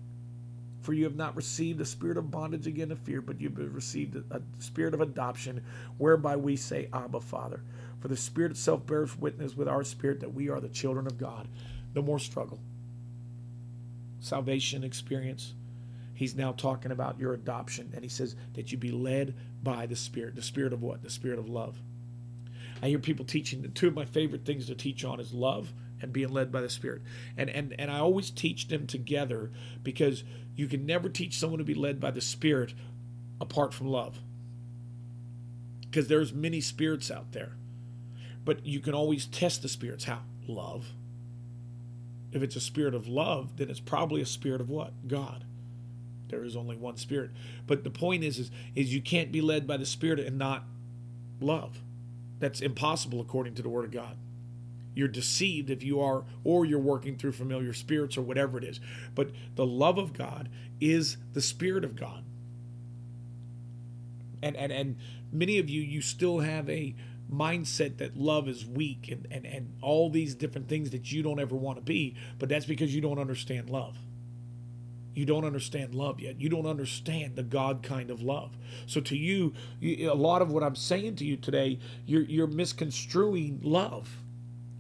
For 0.82 0.93
you 0.93 1.03
have 1.03 1.15
not 1.15 1.36
received 1.36 1.82
a 1.82 1.86
spirit 1.86 2.17
of 2.17 2.32
bondage 2.32 2.65
again 2.65 2.91
of 2.91 2.99
fear, 2.99 3.21
but 3.21 3.41
you've 3.41 3.57
received 3.57 4.15
a 4.15 4.41
spirit 4.59 4.93
of 4.93 5.01
adoption, 5.01 5.65
whereby 5.97 6.38
we 6.38 6.55
say, 6.55 6.88
Abba, 6.93 7.19
Father. 7.19 7.61
For 7.99 8.07
the 8.07 8.15
Spirit 8.15 8.51
itself 8.51 8.86
bears 8.86 9.17
witness 9.17 9.55
with 9.55 9.67
our 9.67 9.84
spirit 9.84 10.21
that 10.21 10.34
we 10.34 10.49
are 10.49 10.61
the 10.61 10.69
children 10.69 11.07
of 11.07 11.17
God. 11.17 11.47
No 11.93 12.01
more 12.01 12.19
struggle. 12.19 12.59
Salvation 14.19 14.84
experience 14.84 15.53
he's 16.18 16.36
now 16.36 16.51
talking 16.51 16.91
about 16.91 17.20
your 17.20 17.34
adoption 17.34 17.91
and 17.93 18.03
he 18.03 18.09
says 18.09 18.36
that 18.55 18.72
you 18.72 18.78
be 18.78 18.91
led 18.91 19.36
by 19.61 19.86
the 19.86 19.95
spirit. 19.95 20.36
The 20.36 20.41
spirit 20.41 20.74
of 20.74 20.82
what? 20.82 21.03
The 21.03 21.11
spirit 21.11 21.38
of 21.38 21.47
love. 21.47 21.78
I 22.82 22.88
hear 22.88 22.97
people 22.97 23.24
teaching 23.24 23.61
the 23.61 23.68
two 23.68 23.88
of 23.88 23.93
my 23.93 24.05
favorite 24.05 24.43
things 24.43 24.65
to 24.65 24.76
teach 24.76 25.05
on 25.05 25.20
is 25.20 25.32
love 25.32 25.74
and 26.01 26.11
being 26.11 26.30
led 26.30 26.51
by 26.51 26.61
the 26.61 26.70
spirit. 26.70 27.03
And 27.38 27.51
and 27.51 27.76
and 27.78 27.91
i 27.91 27.99
always 27.99 28.32
teach 28.32 28.68
them 28.68 28.88
together 28.88 29.51
because 29.84 30.24
you 30.55 30.65
can 30.68 30.88
never 30.88 31.07
teach 31.07 31.38
someone 31.38 31.59
to 31.59 31.63
be 31.63 31.76
led 31.76 31.99
by 31.99 32.09
the 32.09 32.22
spirit 32.22 32.74
apart 33.39 33.72
from 33.72 33.88
love. 33.88 34.20
Because 35.82 36.07
there's 36.07 36.34
many 36.34 36.61
spirits 36.61 37.11
out 37.11 37.32
there. 37.32 37.51
But 38.43 38.65
you 38.65 38.80
can 38.80 38.95
always 38.95 39.28
test 39.28 39.61
the 39.61 39.70
spirits. 39.70 40.05
How? 40.05 40.22
Love. 40.47 40.93
If 42.32 42.41
it's 42.41 42.55
a 42.55 42.61
spirit 42.61 42.95
of 42.95 43.07
love 43.07 43.57
then 43.57 43.70
it's 43.70 43.80
probably 43.80 44.22
a 44.22 44.26
spirit 44.26 44.61
of 44.61 44.70
what? 44.70 45.07
God 45.07 45.45
there 46.30 46.43
is 46.43 46.55
only 46.55 46.75
one 46.75 46.97
spirit. 46.97 47.32
But 47.65 47.84
the 47.84 47.89
point 47.89 48.23
is, 48.23 48.39
is, 48.39 48.51
is 48.75 48.93
you 48.93 49.01
can't 49.01 49.32
be 49.32 49.41
led 49.41 49.67
by 49.67 49.78
the 49.78 49.86
spirit 49.86 50.19
and 50.19 50.38
not 50.38 50.63
love. 51.39 51.80
That's 52.39 52.61
impossible 52.61 53.21
according 53.21 53.55
to 53.55 53.61
the 53.61 53.69
word 53.69 53.86
of 53.86 53.91
God. 53.91 54.17
You're 54.93 55.07
deceived 55.07 55.69
if 55.69 55.84
you 55.84 56.01
are, 56.01 56.25
or 56.43 56.65
you're 56.65 56.80
working 56.80 57.17
through 57.17 57.34
familiar 57.34 57.73
spirits 57.73 58.17
or 58.17 58.21
whatever 58.21 58.57
it 58.57 58.63
is. 58.63 58.80
But 59.13 59.30
the 59.55 59.65
love 59.65 59.97
of 59.97 60.13
God 60.13 60.49
is 60.82 61.17
the 61.34 61.41
spirit 61.41 61.84
of 61.84 61.95
God. 61.95 62.23
And 64.41 64.55
and 64.55 64.71
and 64.71 64.97
many 65.32 65.59
of 65.59 65.69
you, 65.69 65.82
you 65.82 66.01
still 66.01 66.39
have 66.39 66.69
a 66.69 66.95
mindset 67.32 67.97
that 67.97 68.17
love 68.17 68.47
is 68.47 68.65
weak 68.65 69.09
and, 69.11 69.28
and, 69.30 69.45
and 69.45 69.73
all 69.82 70.09
these 70.09 70.34
different 70.34 70.69
things 70.69 70.91
that 70.91 71.11
you 71.11 71.21
don't 71.21 71.39
ever 71.39 71.55
want 71.55 71.78
to 71.78 71.84
be, 71.84 72.15
but 72.39 72.47
that's 72.47 72.65
because 72.65 72.95
you 72.95 73.01
don't 73.01 73.19
understand 73.19 73.69
love 73.69 73.97
you 75.18 75.26
don't 75.26 75.45
understand 75.45 75.95
love 75.95 76.20
yet. 76.20 76.39
You 76.39 76.47
don't 76.47 76.68
understand 76.68 77.36
the 77.36 77.41
God 77.41 77.82
kind 77.82 78.11
of 78.11 78.22
love. 78.22 78.55
So 78.86 79.01
to 79.01 79.18
you, 79.18 79.53
a 79.82 80.13
lot 80.13 80.43
of 80.43 80.51
what 80.51 80.61
I'm 80.61 80.76
saying 80.76 81.15
to 81.15 81.26
you 81.26 81.38
today, 81.38 81.80
you're, 82.05 82.22
you're 82.22 82.45
misconstruing 82.45 83.59
love 83.63 84.18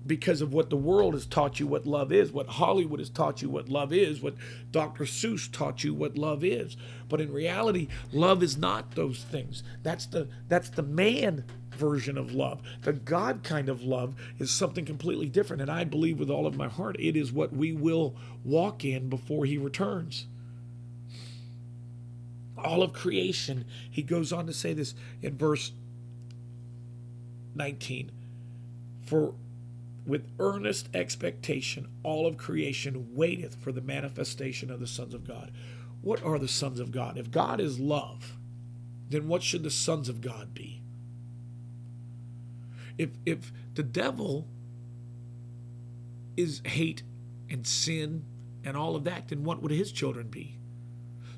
because 0.05 0.41
of 0.41 0.53
what 0.53 0.69
the 0.69 0.77
world 0.77 1.15
has 1.15 1.25
taught 1.25 1.59
you 1.59 1.65
what 1.65 1.87
love 1.87 2.11
is, 2.11 2.31
what 2.31 2.47
Hollywood 2.47 2.99
has 2.99 3.09
taught 3.09 3.41
you 3.41 3.49
what 3.49 3.67
love 3.67 3.91
is, 3.91 4.21
what 4.21 4.35
Dr. 4.69 5.05
Seuss 5.05 5.51
taught 5.51 5.83
you 5.83 5.95
what 5.95 6.19
love 6.19 6.43
is. 6.43 6.77
But 7.09 7.19
in 7.19 7.33
reality, 7.33 7.87
love 8.13 8.43
is 8.43 8.57
not 8.57 8.91
those 8.93 9.23
things. 9.23 9.63
That's 9.81 10.05
the 10.05 10.29
that's 10.47 10.69
the 10.69 10.83
man 10.83 11.45
version 11.77 12.17
of 12.17 12.33
love. 12.33 12.61
The 12.81 12.93
God 12.93 13.43
kind 13.43 13.69
of 13.69 13.83
love 13.83 14.15
is 14.39 14.51
something 14.51 14.85
completely 14.85 15.27
different. 15.29 15.61
And 15.61 15.71
I 15.71 15.83
believe 15.83 16.19
with 16.19 16.29
all 16.29 16.47
of 16.47 16.57
my 16.57 16.67
heart 16.67 16.95
it 16.99 17.15
is 17.15 17.31
what 17.31 17.53
we 17.53 17.71
will 17.71 18.15
walk 18.43 18.83
in 18.83 19.09
before 19.09 19.45
He 19.45 19.57
returns. 19.57 20.27
All 22.57 22.81
of 22.81 22.91
creation, 22.91 23.65
he 23.89 24.01
goes 24.01 24.33
on 24.33 24.47
to 24.47 24.53
say 24.53 24.73
this 24.73 24.95
in 25.21 25.37
verse 25.37 25.71
19. 27.55 28.11
For 29.05 29.35
with 30.05 30.27
earnest 30.39 30.89
expectation, 30.93 31.87
all 32.01 32.25
of 32.25 32.37
creation 32.37 33.13
waiteth 33.13 33.55
for 33.55 33.71
the 33.71 33.81
manifestation 33.81 34.71
of 34.71 34.79
the 34.79 34.87
sons 34.87 35.13
of 35.13 35.27
God. 35.27 35.51
What 36.01 36.23
are 36.23 36.39
the 36.39 36.47
sons 36.47 36.79
of 36.79 36.91
God? 36.91 37.17
If 37.17 37.29
God 37.29 37.59
is 37.59 37.79
love, 37.79 38.37
then 39.09 39.27
what 39.27 39.43
should 39.43 39.63
the 39.63 39.71
sons 39.71 40.09
of 40.09 40.21
God 40.21 40.53
be? 40.53 40.81
If 42.97 43.11
if 43.25 43.51
the 43.73 43.83
devil 43.83 44.47
is 46.35 46.61
hate 46.65 47.03
and 47.49 47.65
sin 47.65 48.25
and 48.63 48.77
all 48.77 48.95
of 48.95 49.03
that, 49.05 49.29
then 49.29 49.43
what 49.43 49.61
would 49.61 49.71
his 49.71 49.91
children 49.91 50.27
be? 50.27 50.59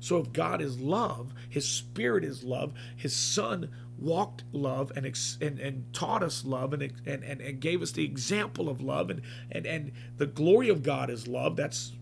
So 0.00 0.16
if 0.18 0.32
God 0.32 0.62
is 0.62 0.80
love, 0.80 1.34
his 1.48 1.68
spirit 1.68 2.24
is 2.24 2.42
love, 2.42 2.72
his 2.96 3.14
son 3.14 3.70
walked 3.98 4.44
love 4.50 4.90
and 4.96 5.04
and, 5.42 5.58
and 5.60 5.92
taught 5.92 6.22
us 6.22 6.44
love 6.44 6.72
and, 6.72 6.82
and, 6.82 7.22
and, 7.22 7.40
and 7.40 7.60
gave 7.60 7.82
us 7.82 7.92
the 7.92 8.04
example 8.04 8.68
of 8.70 8.80
love 8.80 9.10
and, 9.10 9.20
and, 9.52 9.66
and 9.66 9.92
the 10.16 10.26
glory 10.26 10.70
of 10.70 10.82
God 10.82 11.10
is 11.10 11.28
love. 11.28 11.56
That's 11.56 11.92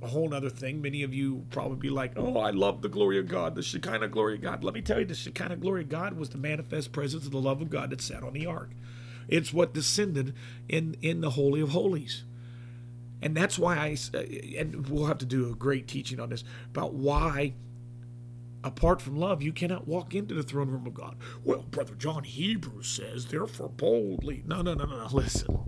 a 0.00 0.08
whole 0.08 0.34
other 0.34 0.50
thing. 0.50 0.80
Many 0.82 1.02
of 1.02 1.14
you 1.14 1.46
probably 1.50 1.76
be 1.76 1.90
like, 1.90 2.14
oh, 2.16 2.38
I 2.38 2.50
love 2.50 2.82
the 2.82 2.88
glory 2.88 3.18
of 3.18 3.28
God, 3.28 3.54
the 3.54 3.62
Shekinah 3.62 4.08
glory 4.08 4.34
of 4.34 4.40
God. 4.40 4.64
Let 4.64 4.74
me 4.74 4.82
tell 4.82 4.98
you, 4.98 5.04
the 5.04 5.14
Shekinah 5.14 5.56
glory 5.56 5.82
of 5.82 5.90
God 5.90 6.14
was 6.14 6.30
the 6.30 6.38
manifest 6.38 6.90
presence 6.92 7.26
of 7.26 7.32
the 7.32 7.40
love 7.40 7.60
of 7.60 7.70
God 7.70 7.90
that 7.90 8.00
sat 8.00 8.22
on 8.22 8.32
the 8.32 8.46
ark. 8.46 8.70
It's 9.28 9.52
what 9.52 9.74
descended 9.74 10.34
in 10.68 10.96
in 11.00 11.20
the 11.20 11.30
holy 11.30 11.60
of 11.60 11.70
holies. 11.70 12.24
And 13.22 13.36
that's 13.36 13.58
why 13.58 13.76
I 13.76 13.96
uh, 14.14 14.22
and 14.58 14.88
we'll 14.88 15.06
have 15.06 15.18
to 15.18 15.26
do 15.26 15.50
a 15.50 15.54
great 15.54 15.86
teaching 15.86 16.20
on 16.20 16.30
this 16.30 16.44
about 16.70 16.94
why 16.94 17.54
apart 18.64 19.00
from 19.00 19.16
love 19.16 19.42
you 19.42 19.52
cannot 19.52 19.88
walk 19.88 20.14
into 20.14 20.34
the 20.34 20.42
throne 20.42 20.70
room 20.70 20.86
of 20.86 20.94
God. 20.94 21.16
Well, 21.44 21.62
brother 21.62 21.94
John 21.94 22.24
Hebrews 22.24 22.88
says, 22.88 23.26
therefore 23.26 23.68
boldly. 23.68 24.42
No, 24.46 24.62
no, 24.62 24.74
no, 24.74 24.84
no, 24.84 25.08
listen. 25.12 25.58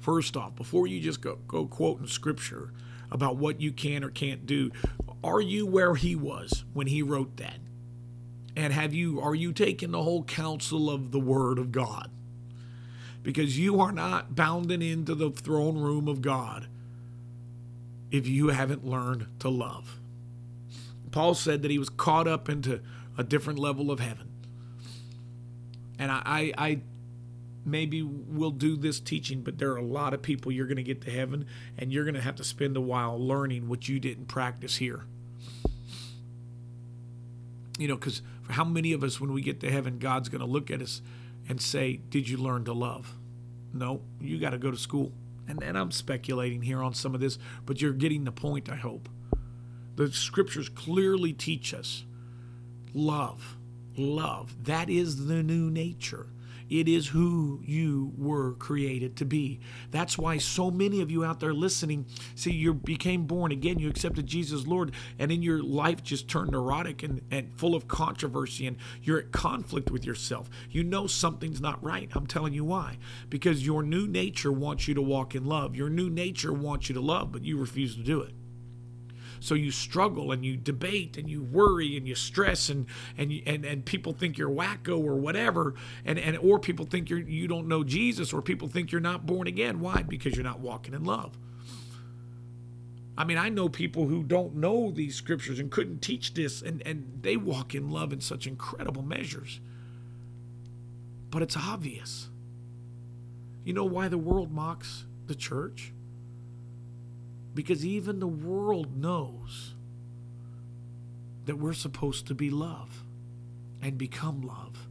First 0.00 0.36
off, 0.36 0.54
before 0.56 0.86
you 0.86 1.00
just 1.00 1.20
go 1.20 1.36
go 1.46 1.66
quoting 1.66 2.06
scripture 2.06 2.72
about 3.10 3.36
what 3.36 3.60
you 3.60 3.72
can 3.72 4.04
or 4.04 4.10
can't 4.10 4.46
do, 4.46 4.70
are 5.22 5.40
you 5.40 5.66
where 5.66 5.94
he 5.94 6.16
was 6.16 6.64
when 6.72 6.86
he 6.86 7.02
wrote 7.02 7.36
that? 7.36 7.58
And 8.56 8.72
have 8.72 8.92
you 8.92 9.20
are 9.20 9.34
you 9.34 9.52
taking 9.52 9.92
the 9.92 10.02
whole 10.02 10.24
counsel 10.24 10.90
of 10.90 11.12
the 11.12 11.20
word 11.20 11.58
of 11.58 11.72
God? 11.72 12.10
Because 13.22 13.58
you 13.58 13.80
are 13.80 13.92
not 13.92 14.34
bounding 14.34 14.82
into 14.82 15.14
the 15.14 15.30
throne 15.30 15.78
room 15.78 16.08
of 16.08 16.22
God 16.22 16.66
if 18.10 18.26
you 18.26 18.48
haven't 18.48 18.84
learned 18.84 19.26
to 19.40 19.48
love. 19.48 19.98
Paul 21.10 21.34
said 21.34 21.62
that 21.62 21.70
he 21.70 21.78
was 21.78 21.88
caught 21.88 22.26
up 22.26 22.48
into 22.48 22.80
a 23.16 23.24
different 23.24 23.58
level 23.58 23.90
of 23.90 24.00
heaven. 24.00 24.28
And 25.98 26.10
I, 26.10 26.22
I, 26.24 26.52
I 26.58 26.80
maybe 27.64 28.02
will 28.02 28.50
do 28.50 28.76
this 28.76 28.98
teaching, 28.98 29.42
but 29.42 29.58
there 29.58 29.70
are 29.72 29.76
a 29.76 29.84
lot 29.84 30.14
of 30.14 30.22
people 30.22 30.50
you're 30.50 30.66
going 30.66 30.76
to 30.76 30.82
get 30.82 31.02
to 31.02 31.10
heaven 31.10 31.46
and 31.78 31.92
you're 31.92 32.04
going 32.04 32.14
to 32.14 32.20
have 32.20 32.36
to 32.36 32.44
spend 32.44 32.76
a 32.76 32.80
while 32.80 33.18
learning 33.18 33.68
what 33.68 33.88
you 33.88 34.00
didn't 34.00 34.26
practice 34.26 34.76
here. 34.76 35.04
You 37.78 37.88
know, 37.88 37.96
because 37.96 38.22
for 38.42 38.52
how 38.52 38.64
many 38.64 38.92
of 38.92 39.02
us, 39.02 39.20
when 39.20 39.32
we 39.32 39.42
get 39.42 39.60
to 39.60 39.70
heaven, 39.70 39.98
God's 39.98 40.28
going 40.28 40.40
to 40.40 40.46
look 40.46 40.70
at 40.70 40.82
us 40.82 41.02
and 41.48 41.60
say, 41.60 41.96
Did 41.96 42.28
you 42.28 42.36
learn 42.36 42.64
to 42.64 42.72
love? 42.72 43.14
No, 43.72 44.02
you 44.20 44.38
got 44.38 44.50
to 44.50 44.58
go 44.58 44.70
to 44.70 44.76
school. 44.76 45.12
And, 45.48 45.62
and 45.62 45.76
I'm 45.76 45.90
speculating 45.90 46.62
here 46.62 46.82
on 46.82 46.94
some 46.94 47.14
of 47.14 47.20
this, 47.20 47.38
but 47.66 47.80
you're 47.80 47.92
getting 47.92 48.24
the 48.24 48.32
point, 48.32 48.70
I 48.70 48.76
hope. 48.76 49.08
The 49.96 50.10
scriptures 50.12 50.68
clearly 50.68 51.32
teach 51.32 51.74
us 51.74 52.04
love. 52.94 53.56
Love. 53.96 54.64
That 54.64 54.88
is 54.88 55.26
the 55.26 55.42
new 55.42 55.70
nature. 55.70 56.28
It 56.72 56.88
is 56.88 57.08
who 57.08 57.60
you 57.66 58.14
were 58.16 58.54
created 58.54 59.14
to 59.18 59.26
be. 59.26 59.60
That's 59.90 60.16
why 60.16 60.38
so 60.38 60.70
many 60.70 61.02
of 61.02 61.10
you 61.10 61.22
out 61.22 61.38
there 61.38 61.52
listening, 61.52 62.06
see, 62.34 62.50
you 62.50 62.72
became 62.72 63.26
born 63.26 63.52
again, 63.52 63.78
you 63.78 63.90
accepted 63.90 64.26
Jesus 64.26 64.66
Lord, 64.66 64.92
and 65.18 65.30
in 65.30 65.42
your 65.42 65.62
life 65.62 66.02
just 66.02 66.28
turned 66.28 66.52
neurotic 66.52 67.02
and, 67.02 67.20
and 67.30 67.52
full 67.52 67.74
of 67.74 67.88
controversy, 67.88 68.66
and 68.66 68.78
you're 69.02 69.18
at 69.18 69.32
conflict 69.32 69.90
with 69.90 70.06
yourself. 70.06 70.48
You 70.70 70.82
know 70.82 71.06
something's 71.06 71.60
not 71.60 71.84
right. 71.84 72.08
I'm 72.14 72.26
telling 72.26 72.54
you 72.54 72.64
why. 72.64 72.96
Because 73.28 73.66
your 73.66 73.82
new 73.82 74.06
nature 74.06 74.50
wants 74.50 74.88
you 74.88 74.94
to 74.94 75.02
walk 75.02 75.34
in 75.34 75.44
love. 75.44 75.76
Your 75.76 75.90
new 75.90 76.08
nature 76.08 76.54
wants 76.54 76.88
you 76.88 76.94
to 76.94 77.02
love, 77.02 77.32
but 77.32 77.44
you 77.44 77.58
refuse 77.58 77.96
to 77.96 78.02
do 78.02 78.22
it. 78.22 78.32
So 79.42 79.54
you 79.56 79.72
struggle 79.72 80.30
and 80.30 80.44
you 80.44 80.56
debate 80.56 81.16
and 81.16 81.28
you 81.28 81.42
worry 81.42 81.96
and 81.96 82.06
you 82.06 82.14
stress 82.14 82.68
and 82.68 82.86
and 83.18 83.32
and 83.44 83.64
and 83.64 83.84
people 83.84 84.12
think 84.12 84.38
you're 84.38 84.48
wacko 84.48 85.04
or 85.04 85.16
whatever, 85.16 85.74
and 86.04 86.16
and 86.16 86.38
or 86.38 86.60
people 86.60 86.86
think 86.86 87.10
you're 87.10 87.18
you 87.18 87.48
don't 87.48 87.66
know 87.66 87.82
Jesus 87.82 88.32
or 88.32 88.40
people 88.40 88.68
think 88.68 88.92
you're 88.92 89.00
not 89.00 89.26
born 89.26 89.48
again. 89.48 89.80
Why? 89.80 90.02
Because 90.02 90.36
you're 90.36 90.44
not 90.44 90.60
walking 90.60 90.94
in 90.94 91.02
love. 91.04 91.36
I 93.18 93.24
mean, 93.24 93.36
I 93.36 93.48
know 93.48 93.68
people 93.68 94.06
who 94.06 94.22
don't 94.22 94.54
know 94.54 94.90
these 94.90 95.16
scriptures 95.16 95.58
and 95.58 95.70
couldn't 95.70 96.00
teach 96.00 96.34
this, 96.34 96.62
and, 96.62 96.80
and 96.86 97.18
they 97.20 97.36
walk 97.36 97.74
in 97.74 97.90
love 97.90 98.12
in 98.12 98.20
such 98.20 98.46
incredible 98.46 99.02
measures. 99.02 99.60
But 101.30 101.42
it's 101.42 101.56
obvious. 101.56 102.28
You 103.64 103.74
know 103.74 103.84
why 103.84 104.08
the 104.08 104.18
world 104.18 104.50
mocks 104.50 105.04
the 105.26 105.34
church? 105.34 105.92
Because 107.54 107.84
even 107.84 108.20
the 108.20 108.26
world 108.26 108.96
knows 108.96 109.74
that 111.44 111.56
we're 111.56 111.72
supposed 111.72 112.26
to 112.28 112.34
be 112.34 112.50
love 112.50 113.02
and 113.80 113.98
become 113.98 114.42
love. 114.42 114.88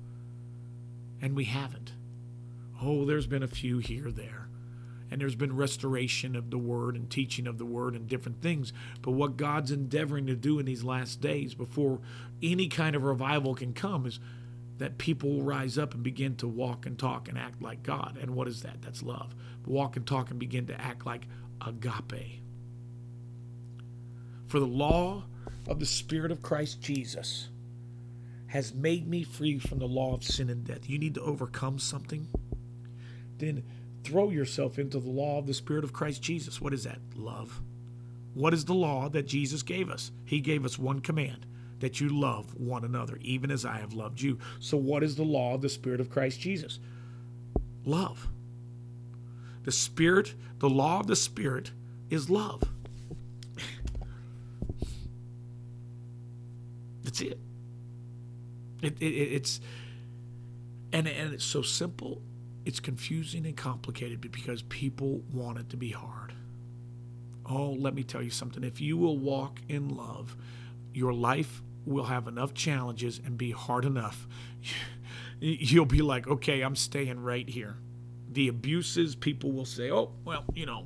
And 1.21 1.35
we 1.35 1.45
haven't. 1.45 1.93
Oh, 2.81 3.05
there's 3.05 3.27
been 3.27 3.43
a 3.43 3.47
few 3.47 3.79
here, 3.79 4.11
there 4.11 4.41
and 5.11 5.19
there's 5.19 5.35
been 5.35 5.55
restoration 5.55 6.37
of 6.37 6.49
the 6.49 6.57
word 6.57 6.95
and 6.95 7.09
teaching 7.09 7.45
of 7.45 7.57
the 7.57 7.65
word 7.65 7.95
and 7.95 8.07
different 8.07 8.41
things. 8.41 8.71
But 9.01 9.11
what 9.11 9.35
God's 9.35 9.69
endeavoring 9.69 10.25
to 10.27 10.35
do 10.35 10.57
in 10.57 10.65
these 10.65 10.85
last 10.85 11.19
days 11.19 11.53
before 11.53 11.99
any 12.41 12.69
kind 12.69 12.95
of 12.95 13.03
revival 13.03 13.53
can 13.53 13.73
come 13.73 14.05
is 14.05 14.19
that 14.77 14.97
people 14.97 15.29
will 15.29 15.43
rise 15.43 15.77
up 15.77 15.93
and 15.93 16.01
begin 16.01 16.37
to 16.37 16.47
walk 16.47 16.85
and 16.85 16.97
talk 16.97 17.27
and 17.27 17.37
act 17.37 17.61
like 17.61 17.83
God. 17.83 18.17
And 18.19 18.33
what 18.33 18.47
is 18.47 18.61
that? 18.61 18.81
That's 18.81 19.03
love. 19.03 19.35
Walk 19.67 19.97
and 19.97 20.07
talk 20.07 20.31
and 20.31 20.39
begin 20.39 20.65
to 20.67 20.81
act 20.81 21.05
like 21.05 21.27
agape. 21.63 22.40
For 24.51 24.59
the 24.59 24.67
law 24.67 25.23
of 25.69 25.79
the 25.79 25.85
Spirit 25.85 26.29
of 26.29 26.41
Christ 26.41 26.81
Jesus 26.81 27.47
has 28.47 28.73
made 28.73 29.07
me 29.07 29.23
free 29.23 29.59
from 29.59 29.79
the 29.79 29.87
law 29.87 30.13
of 30.13 30.25
sin 30.25 30.49
and 30.49 30.65
death. 30.65 30.89
You 30.89 30.99
need 30.99 31.15
to 31.15 31.21
overcome 31.21 31.79
something? 31.79 32.27
Then 33.37 33.63
throw 34.03 34.29
yourself 34.29 34.77
into 34.77 34.99
the 34.99 35.09
law 35.09 35.39
of 35.39 35.47
the 35.47 35.53
Spirit 35.53 35.85
of 35.85 35.93
Christ 35.93 36.21
Jesus. 36.21 36.59
What 36.59 36.73
is 36.73 36.83
that? 36.83 36.99
Love. 37.15 37.61
What 38.33 38.53
is 38.53 38.65
the 38.65 38.73
law 38.73 39.07
that 39.07 39.25
Jesus 39.25 39.63
gave 39.63 39.89
us? 39.89 40.11
He 40.25 40.41
gave 40.41 40.65
us 40.65 40.77
one 40.77 40.99
command 40.99 41.45
that 41.79 42.01
you 42.01 42.09
love 42.09 42.53
one 42.59 42.83
another, 42.83 43.19
even 43.21 43.51
as 43.51 43.63
I 43.63 43.77
have 43.77 43.93
loved 43.93 44.19
you. 44.19 44.37
So, 44.59 44.75
what 44.75 45.01
is 45.01 45.15
the 45.15 45.23
law 45.23 45.53
of 45.53 45.61
the 45.61 45.69
Spirit 45.69 46.01
of 46.01 46.09
Christ 46.09 46.41
Jesus? 46.41 46.77
Love. 47.85 48.27
The 49.63 49.71
Spirit, 49.71 50.33
the 50.59 50.69
law 50.69 50.99
of 50.99 51.07
the 51.07 51.15
Spirit 51.15 51.71
is 52.09 52.29
love. 52.29 52.70
It. 57.21 57.39
It, 58.81 59.01
it. 59.01 59.05
It's 59.05 59.61
and 60.93 61.07
and 61.07 61.33
it's 61.33 61.45
so 61.45 61.61
simple 61.61 62.21
it's 62.65 62.79
confusing 62.79 63.45
and 63.45 63.57
complicated 63.57 64.21
because 64.21 64.61
people 64.63 65.21
want 65.33 65.57
it 65.57 65.69
to 65.69 65.77
be 65.77 65.89
hard. 65.91 66.33
Oh, 67.45 67.71
let 67.71 67.93
me 67.93 68.03
tell 68.03 68.21
you 68.21 68.29
something. 68.29 68.63
If 68.63 68.79
you 68.79 68.97
will 68.97 69.17
walk 69.17 69.59
in 69.67 69.89
love, 69.89 70.35
your 70.93 71.13
life 71.13 71.61
will 71.85 72.05
have 72.05 72.27
enough 72.27 72.53
challenges 72.53 73.19
and 73.25 73.37
be 73.37 73.51
hard 73.51 73.85
enough. 73.85 74.27
You'll 75.39 75.85
be 75.85 76.03
like, 76.03 76.27
okay, 76.27 76.61
I'm 76.61 76.75
staying 76.75 77.19
right 77.19 77.49
here. 77.49 77.77
The 78.31 78.47
abuses, 78.47 79.15
people 79.15 79.51
will 79.51 79.65
say, 79.65 79.91
oh, 79.91 80.11
well, 80.23 80.45
you 80.53 80.67
know, 80.67 80.85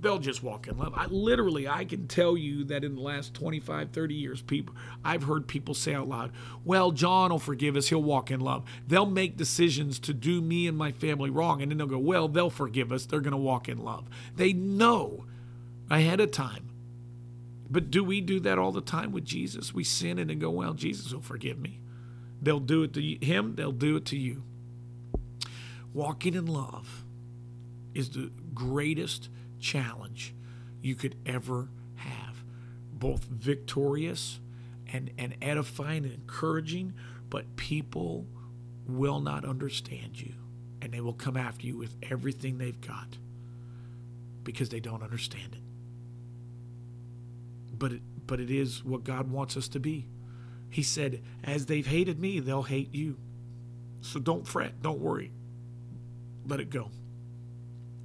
they'll 0.00 0.18
just 0.18 0.42
walk 0.42 0.66
in 0.66 0.78
love. 0.78 0.92
I 0.96 1.06
literally 1.06 1.68
I 1.68 1.84
can 1.84 2.08
tell 2.08 2.36
you 2.36 2.64
that 2.64 2.84
in 2.84 2.94
the 2.94 3.00
last 3.00 3.34
25, 3.34 3.90
30 3.90 4.14
years, 4.14 4.42
people 4.42 4.74
I've 5.04 5.24
heard 5.24 5.46
people 5.46 5.74
say 5.74 5.94
out 5.94 6.08
loud, 6.08 6.32
"Well, 6.64 6.92
John 6.92 7.30
will 7.30 7.38
forgive 7.38 7.76
us. 7.76 7.88
He'll 7.88 8.02
walk 8.02 8.30
in 8.30 8.40
love." 8.40 8.64
They'll 8.86 9.06
make 9.06 9.36
decisions 9.36 9.98
to 10.00 10.14
do 10.14 10.40
me 10.40 10.66
and 10.66 10.76
my 10.76 10.92
family 10.92 11.30
wrong 11.30 11.62
and 11.62 11.70
then 11.70 11.78
they'll 11.78 11.86
go, 11.86 11.98
"Well, 11.98 12.28
they'll 12.28 12.50
forgive 12.50 12.92
us. 12.92 13.06
They're 13.06 13.20
going 13.20 13.32
to 13.32 13.36
walk 13.36 13.68
in 13.68 13.78
love." 13.78 14.08
They 14.36 14.52
know 14.52 15.24
ahead 15.90 16.20
of 16.20 16.30
time. 16.30 16.68
But 17.70 17.90
do 17.90 18.02
we 18.02 18.20
do 18.20 18.40
that 18.40 18.58
all 18.58 18.72
the 18.72 18.80
time 18.80 19.12
with 19.12 19.24
Jesus? 19.24 19.72
We 19.72 19.84
sin 19.84 20.18
and 20.18 20.30
then 20.30 20.38
go, 20.38 20.50
"Well, 20.50 20.74
Jesus 20.74 21.12
will 21.12 21.20
forgive 21.20 21.58
me." 21.58 21.80
They'll 22.42 22.60
do 22.60 22.82
it 22.84 22.92
to 22.94 23.02
him, 23.02 23.54
they'll 23.54 23.70
do 23.72 23.96
it 23.96 24.06
to 24.06 24.16
you. 24.16 24.44
Walking 25.92 26.34
in 26.34 26.46
love 26.46 27.04
is 27.94 28.10
the 28.10 28.30
greatest 28.54 29.28
challenge 29.60 30.34
you 30.82 30.94
could 30.94 31.16
ever 31.26 31.68
have. 31.96 32.42
Both 32.92 33.24
victorious 33.24 34.40
and, 34.92 35.10
and 35.18 35.36
edifying 35.40 36.04
and 36.04 36.14
encouraging, 36.14 36.94
but 37.28 37.56
people 37.56 38.26
will 38.86 39.20
not 39.20 39.44
understand 39.44 40.20
you 40.20 40.34
and 40.82 40.92
they 40.92 41.00
will 41.00 41.12
come 41.12 41.36
after 41.36 41.66
you 41.66 41.76
with 41.76 41.94
everything 42.02 42.58
they've 42.58 42.80
got 42.80 43.18
because 44.42 44.70
they 44.70 44.80
don't 44.80 45.02
understand 45.02 45.52
it. 45.52 45.60
But 47.78 47.92
it, 47.92 48.02
but 48.26 48.40
it 48.40 48.50
is 48.50 48.84
what 48.84 49.04
God 49.04 49.30
wants 49.30 49.56
us 49.56 49.68
to 49.68 49.80
be. 49.80 50.06
He 50.70 50.82
said, 50.82 51.22
As 51.44 51.66
they've 51.66 51.86
hated 51.86 52.18
me, 52.18 52.40
they'll 52.40 52.62
hate 52.62 52.94
you. 52.94 53.18
So 54.00 54.18
don't 54.18 54.46
fret, 54.46 54.80
don't 54.82 55.00
worry. 55.00 55.32
Let 56.46 56.60
it 56.60 56.70
go. 56.70 56.90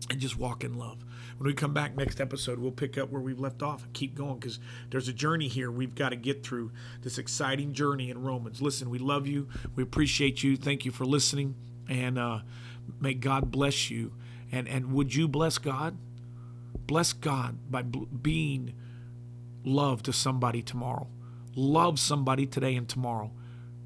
And 0.09 0.19
just 0.19 0.37
walk 0.37 0.63
in 0.63 0.77
love. 0.77 1.04
When 1.37 1.47
we 1.47 1.53
come 1.53 1.73
back 1.73 1.97
next 1.97 2.21
episode, 2.21 2.59
we'll 2.59 2.71
pick 2.71 2.97
up 2.97 3.11
where 3.11 3.21
we've 3.21 3.39
left 3.39 3.61
off 3.61 3.83
and 3.83 3.93
keep 3.93 4.15
going 4.15 4.39
because 4.39 4.59
there's 4.89 5.09
a 5.09 5.13
journey 5.13 5.49
here 5.49 5.69
we've 5.69 5.93
got 5.93 6.09
to 6.09 6.15
get 6.15 6.45
through 6.45 6.71
this 7.01 7.17
exciting 7.17 7.73
journey 7.73 8.09
in 8.09 8.23
Romans. 8.23 8.61
Listen, 8.61 8.89
we 8.89 8.99
love 8.99 9.27
you. 9.27 9.49
We 9.75 9.83
appreciate 9.83 10.43
you. 10.43 10.55
Thank 10.55 10.85
you 10.85 10.91
for 10.91 11.05
listening. 11.05 11.55
And 11.89 12.17
uh, 12.17 12.39
may 13.01 13.13
God 13.13 13.51
bless 13.51 13.91
you. 13.91 14.13
And, 14.49 14.67
and 14.69 14.93
would 14.93 15.13
you 15.13 15.27
bless 15.27 15.57
God? 15.57 15.97
Bless 16.87 17.11
God 17.11 17.69
by 17.69 17.81
being 17.81 18.73
love 19.65 20.03
to 20.03 20.13
somebody 20.13 20.61
tomorrow. 20.61 21.07
Love 21.53 21.99
somebody 21.99 22.45
today 22.45 22.75
and 22.75 22.87
tomorrow. 22.87 23.31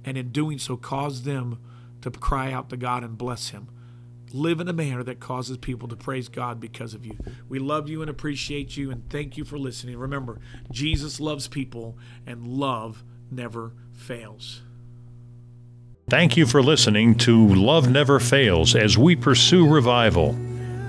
And 0.05 0.17
in 0.17 0.29
doing 0.29 0.59
so, 0.59 0.77
cause 0.77 1.23
them 1.23 1.59
to 2.01 2.11
cry 2.11 2.51
out 2.51 2.69
to 2.69 2.77
God 2.77 3.03
and 3.03 3.17
bless 3.17 3.49
Him 3.49 3.69
live 4.33 4.59
in 4.59 4.67
a 4.67 4.73
manner 4.73 5.03
that 5.03 5.19
causes 5.19 5.57
people 5.57 5.87
to 5.87 5.95
praise 5.95 6.27
God 6.27 6.59
because 6.59 6.93
of 6.93 7.05
you. 7.05 7.17
We 7.47 7.59
love 7.59 7.89
you 7.89 8.01
and 8.01 8.09
appreciate 8.09 8.77
you 8.77 8.91
and 8.91 9.09
thank 9.09 9.37
you 9.37 9.45
for 9.45 9.57
listening. 9.57 9.97
Remember, 9.97 10.39
Jesus 10.71 11.19
loves 11.19 11.47
people 11.47 11.97
and 12.25 12.47
love 12.47 13.03
never 13.31 13.73
fails. 13.93 14.61
Thank 16.09 16.37
you 16.37 16.47
for 16.47 16.63
listening 16.63 17.15
to 17.19 17.53
Love 17.53 17.89
Never 17.89 18.19
Fails 18.19 18.75
as 18.75 18.97
we 18.97 19.15
pursue 19.15 19.67
revival. 19.67 20.33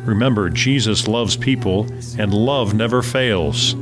Remember, 0.05 0.49
Jesus 0.49 1.07
loves 1.07 1.36
people 1.36 1.86
and 2.18 2.32
love 2.32 2.72
never 2.72 3.03
fails. 3.03 3.74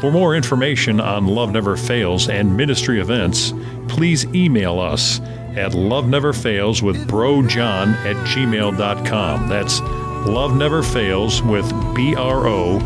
For 0.00 0.10
more 0.10 0.34
information 0.34 1.00
on 1.00 1.26
Love 1.26 1.50
Never 1.50 1.76
Fails 1.76 2.28
and 2.30 2.56
ministry 2.56 3.00
events, 3.00 3.52
please 3.88 4.24
email 4.26 4.80
us 4.80 5.20
at 5.58 5.74
Love 5.74 6.08
Never 6.08 6.32
Fails 6.32 6.82
with 6.82 6.96
brojohn 7.08 7.94
at 8.04 8.16
gmail.com. 8.26 9.48
That's 9.48 9.80
Love 9.80 10.56
Never 10.56 10.82
Fails 10.82 11.42
with 11.42 11.68
B 11.94 12.14
R 12.14 12.46
O 12.46 12.78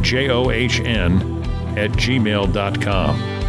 J 0.00 0.30
O 0.30 0.50
H 0.50 0.80
N 0.80 1.42
at 1.76 1.90
gmail.com. 1.92 3.43